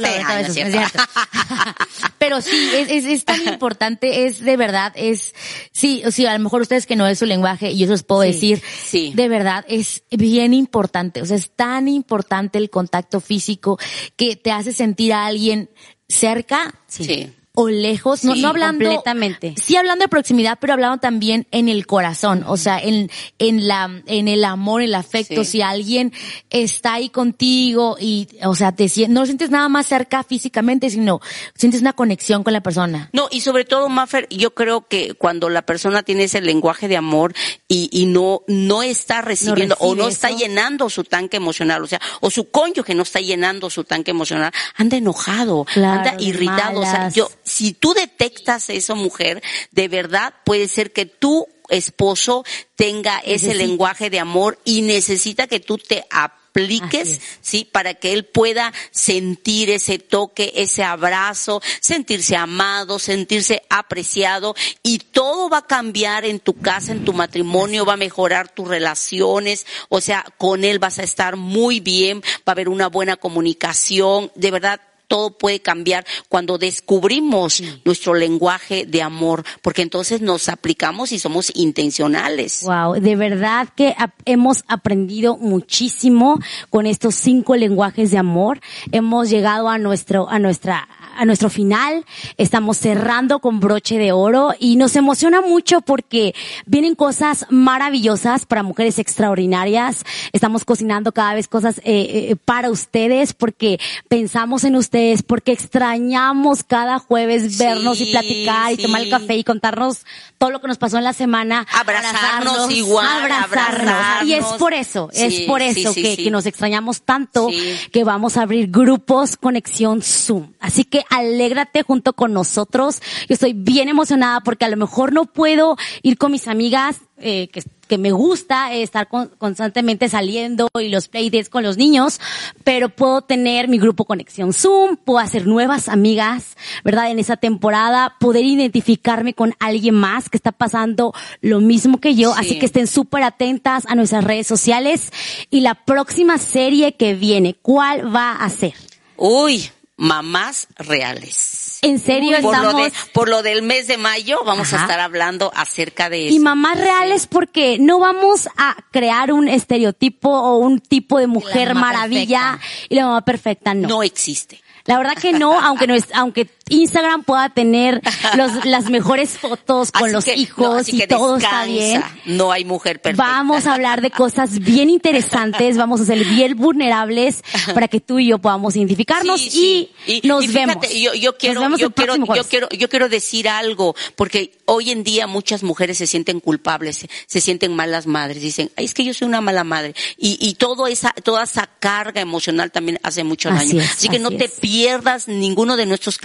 Pero 2.17 2.41
sí, 2.41 2.69
es, 2.73 3.05
es, 3.05 3.25
tan 3.25 3.41
importante, 3.47 4.25
es 4.25 4.39
de 4.39 4.57
verdad, 4.57 4.93
es, 4.95 5.33
sí, 5.71 6.03
sí, 6.11 6.25
a 6.25 6.33
lo 6.33 6.39
mejor 6.39 6.61
ustedes 6.61 6.85
que 6.85 6.95
no 6.95 7.07
es 7.07 7.19
su 7.19 7.25
lenguaje, 7.25 7.71
y 7.71 7.77
yo 7.85 7.93
os 7.93 8.03
puedo 8.03 8.21
decir, 8.21 8.61
sí. 8.83 9.11
de 9.15 9.27
verdad, 9.27 9.65
es 9.67 10.03
bien 10.11 10.53
importante, 10.53 11.21
o 11.21 11.25
sea, 11.25 11.37
es 11.37 11.51
tan 11.51 11.87
importante 11.87 12.57
el 12.57 12.69
contacto 12.69 13.19
físico 13.19 13.79
que 14.15 14.35
te 14.35 14.51
hace 14.51 14.71
sentir 14.73 15.13
a 15.13 15.25
alguien 15.25 15.69
cerca. 16.07 16.73
sí 16.87 17.33
o 17.61 17.69
lejos, 17.69 18.23
no, 18.23 18.35
no 18.35 18.49
hablando 18.49 18.85
completamente. 18.85 19.55
Sí 19.57 19.75
hablando 19.75 20.03
de 20.03 20.09
proximidad, 20.09 20.57
pero 20.59 20.73
hablando 20.73 20.97
también 20.97 21.47
en 21.51 21.69
el 21.69 21.85
corazón, 21.85 22.43
o 22.47 22.57
sea, 22.57 22.79
en 22.79 23.09
en 23.39 23.67
la 23.67 23.89
en 24.05 24.27
el 24.27 24.43
amor, 24.43 24.81
el 24.81 24.95
afecto, 24.95 25.43
si 25.43 25.61
alguien 25.61 26.13
está 26.49 26.93
ahí 26.93 27.09
contigo 27.09 27.97
y 27.99 28.27
o 28.43 28.55
sea, 28.55 28.71
te 28.71 28.89
no 29.07 29.25
sientes 29.25 29.49
nada 29.49 29.69
más 29.69 29.87
cerca 29.87 30.23
físicamente, 30.23 30.89
sino 30.89 31.21
sientes 31.55 31.81
una 31.81 31.93
conexión 31.93 32.43
con 32.43 32.53
la 32.53 32.61
persona. 32.61 33.09
No, 33.13 33.27
y 33.31 33.41
sobre 33.41 33.65
todo 33.65 33.89
Maffer, 33.89 34.27
yo 34.29 34.53
creo 34.53 34.87
que 34.87 35.13
cuando 35.13 35.49
la 35.49 35.61
persona 35.61 36.03
tiene 36.03 36.25
ese 36.25 36.41
lenguaje 36.41 36.87
de 36.87 36.97
amor 36.97 37.33
y, 37.67 37.89
y 37.91 38.05
no 38.05 38.41
no 38.47 38.83
está 38.83 39.21
recibiendo 39.21 39.75
o 39.79 39.95
no 39.95 40.07
está 40.07 40.29
llenando 40.29 40.89
su 40.89 41.03
tanque 41.03 41.37
emocional, 41.37 41.83
o 41.83 41.87
sea, 41.87 42.01
o 42.19 42.29
su 42.29 42.49
cónyuge 42.49 42.95
no 42.95 43.03
está 43.03 43.19
llenando 43.19 43.69
su 43.69 43.83
tanque 43.83 44.11
emocional, 44.11 44.51
anda 44.75 44.97
enojado, 44.97 45.65
anda 45.75 46.15
irritado, 46.19 46.81
o 46.81 46.85
sea, 46.85 47.09
yo 47.09 47.29
si 47.51 47.73
tú 47.73 47.93
detectas 47.93 48.69
eso, 48.69 48.95
mujer, 48.95 49.43
de 49.71 49.89
verdad 49.89 50.33
puede 50.45 50.69
ser 50.69 50.93
que 50.93 51.05
tu 51.05 51.47
esposo 51.67 52.45
tenga 52.75 53.19
ese 53.19 53.53
lenguaje 53.53 54.09
de 54.09 54.19
amor 54.19 54.57
y 54.63 54.81
necesita 54.83 55.47
que 55.47 55.59
tú 55.59 55.77
te 55.77 56.05
apliques, 56.09 57.19
sí, 57.41 57.65
para 57.65 57.93
que 57.93 58.13
él 58.13 58.25
pueda 58.25 58.71
sentir 58.91 59.69
ese 59.69 59.99
toque, 59.99 60.53
ese 60.55 60.83
abrazo, 60.83 61.61
sentirse 61.81 62.37
amado, 62.37 62.99
sentirse 62.99 63.63
apreciado. 63.69 64.55
Y 64.81 64.99
todo 64.99 65.49
va 65.49 65.59
a 65.59 65.67
cambiar 65.67 66.23
en 66.23 66.39
tu 66.39 66.53
casa, 66.53 66.93
en 66.93 67.03
tu 67.03 67.11
matrimonio, 67.11 67.85
va 67.85 67.93
a 67.93 67.97
mejorar 67.97 68.49
tus 68.49 68.69
relaciones, 68.69 69.65
o 69.89 69.99
sea, 69.99 70.25
con 70.37 70.63
él 70.63 70.79
vas 70.79 70.99
a 70.99 71.03
estar 71.03 71.35
muy 71.35 71.81
bien, 71.81 72.21
va 72.21 72.43
a 72.47 72.51
haber 72.51 72.69
una 72.69 72.87
buena 72.87 73.17
comunicación, 73.17 74.31
de 74.35 74.51
verdad 74.51 74.79
todo 75.11 75.37
puede 75.37 75.59
cambiar 75.59 76.05
cuando 76.29 76.57
descubrimos 76.57 77.61
nuestro 77.83 78.13
lenguaje 78.13 78.85
de 78.85 79.01
amor, 79.01 79.43
porque 79.61 79.81
entonces 79.81 80.21
nos 80.21 80.47
aplicamos 80.47 81.11
y 81.11 81.19
somos 81.19 81.51
intencionales. 81.53 82.61
Wow, 82.63 82.93
de 82.93 83.17
verdad 83.17 83.67
que 83.75 83.93
hemos 84.23 84.63
aprendido 84.69 85.35
muchísimo 85.35 86.39
con 86.69 86.85
estos 86.85 87.15
cinco 87.15 87.57
lenguajes 87.57 88.11
de 88.11 88.19
amor. 88.19 88.61
Hemos 88.93 89.29
llegado 89.29 89.67
a 89.67 89.77
nuestro, 89.77 90.29
a 90.29 90.39
nuestra 90.39 90.87
a 91.21 91.25
nuestro 91.25 91.51
final, 91.51 92.03
estamos 92.37 92.79
cerrando 92.79 93.37
con 93.37 93.59
broche 93.59 93.99
de 93.99 94.11
oro 94.11 94.55
y 94.57 94.75
nos 94.75 94.95
emociona 94.95 95.39
mucho 95.39 95.81
porque 95.81 96.33
vienen 96.65 96.95
cosas 96.95 97.45
maravillosas 97.51 98.47
para 98.47 98.63
mujeres 98.63 98.97
extraordinarias. 98.97 100.03
Estamos 100.31 100.65
cocinando 100.65 101.11
cada 101.11 101.35
vez 101.35 101.47
cosas 101.47 101.77
eh, 101.79 102.31
eh, 102.31 102.35
para 102.43 102.71
ustedes 102.71 103.33
porque 103.33 103.79
pensamos 104.07 104.63
en 104.63 104.75
ustedes, 104.75 105.21
porque 105.21 105.51
extrañamos 105.51 106.63
cada 106.63 106.97
jueves 106.97 107.59
vernos 107.59 108.01
y 108.01 108.11
platicar 108.11 108.71
y 108.71 108.77
tomar 108.77 109.03
el 109.03 109.11
café 109.11 109.35
y 109.35 109.43
contarnos 109.43 110.07
todo 110.39 110.49
lo 110.49 110.59
que 110.59 110.69
nos 110.69 110.79
pasó 110.79 110.97
en 110.97 111.03
la 111.03 111.13
semana. 111.13 111.67
Abrazarnos, 111.71 112.71
igual, 112.71 113.31
abrazarnos. 113.31 114.27
Y 114.27 114.33
es 114.33 114.45
por 114.57 114.73
eso, 114.73 115.11
es 115.13 115.41
por 115.41 115.61
eso 115.61 115.93
que, 115.93 116.17
que 116.17 116.31
nos 116.31 116.47
extrañamos 116.47 117.03
tanto 117.03 117.47
que 117.91 118.03
vamos 118.03 118.37
a 118.37 118.41
abrir 118.41 118.71
grupos 118.71 119.37
conexión 119.37 120.01
Zoom. 120.01 120.53
Así 120.59 120.83
que 120.83 121.05
alégrate 121.11 121.83
junto 121.83 122.13
con 122.13 122.33
nosotros. 122.33 123.01
Yo 123.29 123.33
estoy 123.35 123.53
bien 123.53 123.89
emocionada 123.89 124.39
porque 124.41 124.65
a 124.65 124.69
lo 124.69 124.77
mejor 124.77 125.13
no 125.13 125.25
puedo 125.25 125.77
ir 126.01 126.17
con 126.17 126.31
mis 126.31 126.47
amigas, 126.47 127.01
eh, 127.17 127.49
que, 127.49 127.61
que 127.87 127.97
me 127.99 128.11
gusta 128.11 128.73
estar 128.73 129.07
constantemente 129.37 130.09
saliendo 130.09 130.69
y 130.79 130.87
los 130.87 131.09
playdates 131.09 131.49
con 131.49 131.61
los 131.61 131.77
niños, 131.77 132.19
pero 132.63 132.89
puedo 132.89 133.21
tener 133.21 133.67
mi 133.67 133.77
grupo 133.77 134.05
Conexión 134.05 134.53
Zoom, 134.53 134.95
puedo 134.95 135.19
hacer 135.19 135.45
nuevas 135.45 135.89
amigas, 135.89 136.55
¿verdad? 136.83 137.11
En 137.11 137.19
esa 137.19 137.35
temporada, 137.35 138.15
poder 138.19 138.45
identificarme 138.45 139.33
con 139.33 139.53
alguien 139.59 139.93
más 139.93 140.29
que 140.29 140.37
está 140.37 140.51
pasando 140.53 141.13
lo 141.41 141.59
mismo 141.59 141.99
que 141.99 142.15
yo, 142.15 142.33
así 142.33 142.57
que 142.57 142.65
estén 142.65 142.87
súper 142.87 143.23
atentas 143.23 143.85
a 143.87 143.95
nuestras 143.95 144.23
redes 144.23 144.47
sociales 144.47 145.11
y 145.49 145.59
la 145.59 145.75
próxima 145.75 146.37
serie 146.37 146.95
que 146.95 147.13
viene, 147.13 147.55
¿cuál 147.61 148.15
va 148.15 148.31
a 148.31 148.49
ser? 148.49 148.73
Uy, 149.17 149.69
mamás 150.01 150.67
reales. 150.77 151.77
En 151.83 151.99
serio, 151.99 152.35
por 152.41 152.55
estamos... 152.55 152.73
Lo 152.73 152.83
de, 152.83 152.93
por 153.13 153.29
lo 153.29 153.43
del 153.43 153.61
mes 153.61 153.85
de 153.85 153.97
mayo 153.97 154.39
vamos 154.43 154.73
a 154.73 154.81
estar 154.81 154.99
hablando 154.99 155.51
acerca 155.55 156.09
de 156.09 156.27
eso. 156.27 156.35
Y 156.35 156.39
mamás 156.39 156.79
reales 156.79 157.27
porque 157.27 157.77
no 157.79 157.99
vamos 157.99 158.49
a 158.57 158.75
crear 158.89 159.31
un 159.31 159.47
estereotipo 159.47 160.29
o 160.29 160.57
un 160.57 160.79
tipo 160.79 161.19
de 161.19 161.27
mujer 161.27 161.75
maravilla 161.75 162.59
y 162.89 162.95
la 162.95 163.05
mamá 163.05 163.21
perfecta 163.21 163.75
no. 163.75 163.87
No 163.87 164.03
existe. 164.03 164.59
La 164.85 164.97
verdad 164.97 165.13
que 165.13 165.33
no, 165.33 165.59
aunque 165.61 165.85
no 165.85 165.93
es, 165.93 166.05
aunque 166.15 166.49
Instagram 166.69 167.23
pueda 167.23 167.49
tener 167.49 168.01
los, 168.37 168.65
las 168.65 168.89
mejores 168.89 169.37
fotos 169.37 169.91
con 169.91 170.11
los 170.11 170.27
hijos 170.27 170.89
y 170.89 171.05
todo 171.07 171.37
está 171.37 171.65
bien. 171.65 172.03
No 172.25 172.51
hay 172.51 172.65
mujer 172.65 173.01
perfecta. 173.01 173.23
Vamos 173.23 173.65
a 173.67 173.73
hablar 173.73 174.01
de 174.01 174.11
cosas 174.11 174.59
bien 174.59 174.89
interesantes, 174.89 175.77
vamos 175.77 176.01
a 176.01 176.05
ser 176.05 176.23
bien 176.25 176.55
vulnerables 176.57 177.43
para 177.73 177.87
que 177.87 177.99
tú 177.99 178.19
y 178.19 178.27
yo 178.27 178.39
podamos 178.39 178.75
identificarnos 178.75 179.41
y, 179.55 179.89
nos 180.23 180.51
vemos. 180.51 180.77
Yo, 180.93 181.13
yo 181.13 181.37
quiero, 181.37 181.75
yo 181.77 181.91
quiero, 181.91 182.15
yo 182.15 182.43
quiero, 182.43 182.69
yo 182.69 182.89
quiero 182.89 183.09
decir 183.09 183.49
algo, 183.49 183.95
porque 184.15 184.57
hoy 184.65 184.91
en 184.91 185.03
día 185.03 185.27
muchas 185.27 185.63
mujeres 185.63 185.97
se 185.97 186.07
sienten 186.07 186.39
culpables, 186.39 187.05
se, 187.27 187.41
sienten 187.41 187.75
malas 187.75 188.07
madres, 188.07 188.41
dicen, 188.41 188.71
Ay, 188.75 188.85
es 188.85 188.93
que 188.93 189.03
yo 189.03 189.13
soy 189.13 189.27
una 189.27 189.41
mala 189.41 189.63
madre. 189.63 189.95
Y, 190.17 190.37
y 190.39 190.55
todo 190.55 190.87
esa, 190.87 191.11
toda 191.23 191.43
esa 191.43 191.67
carga 191.79 192.21
emocional 192.21 192.71
también 192.71 192.99
hace 193.03 193.23
mucho 193.23 193.49
daño. 193.49 193.81
Así, 193.81 194.09
que 194.09 194.19
no 194.19 194.31
te 194.31 194.49
pierdas 194.49 195.27
ninguno 195.27 195.77
de 195.77 195.85
nuestros 195.85 196.17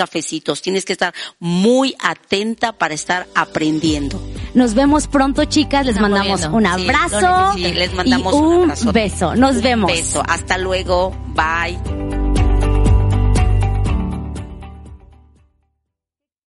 Tienes 0.63 0.85
que 0.85 0.93
estar 0.93 1.15
muy 1.39 1.95
atenta 2.01 2.73
para 2.73 2.95
estar 2.95 3.27
aprendiendo. 3.35 4.21
Nos 4.55 4.75
vemos 4.75 5.07
pronto, 5.07 5.45
chicas. 5.45 5.87
Les 5.87 6.01
mandamos 6.01 6.45
un 6.45 6.67
abrazo. 6.67 7.55
les 7.57 7.93
mandamos 7.95 8.35
un, 8.35 8.63
abrazo. 8.65 8.93
beso. 8.93 9.37
Nos 9.37 9.63
vemos. 9.63 9.91
Beso. 9.91 10.23
Hasta 10.27 10.59
luego. 10.59 11.15
Bye. 11.35 12.16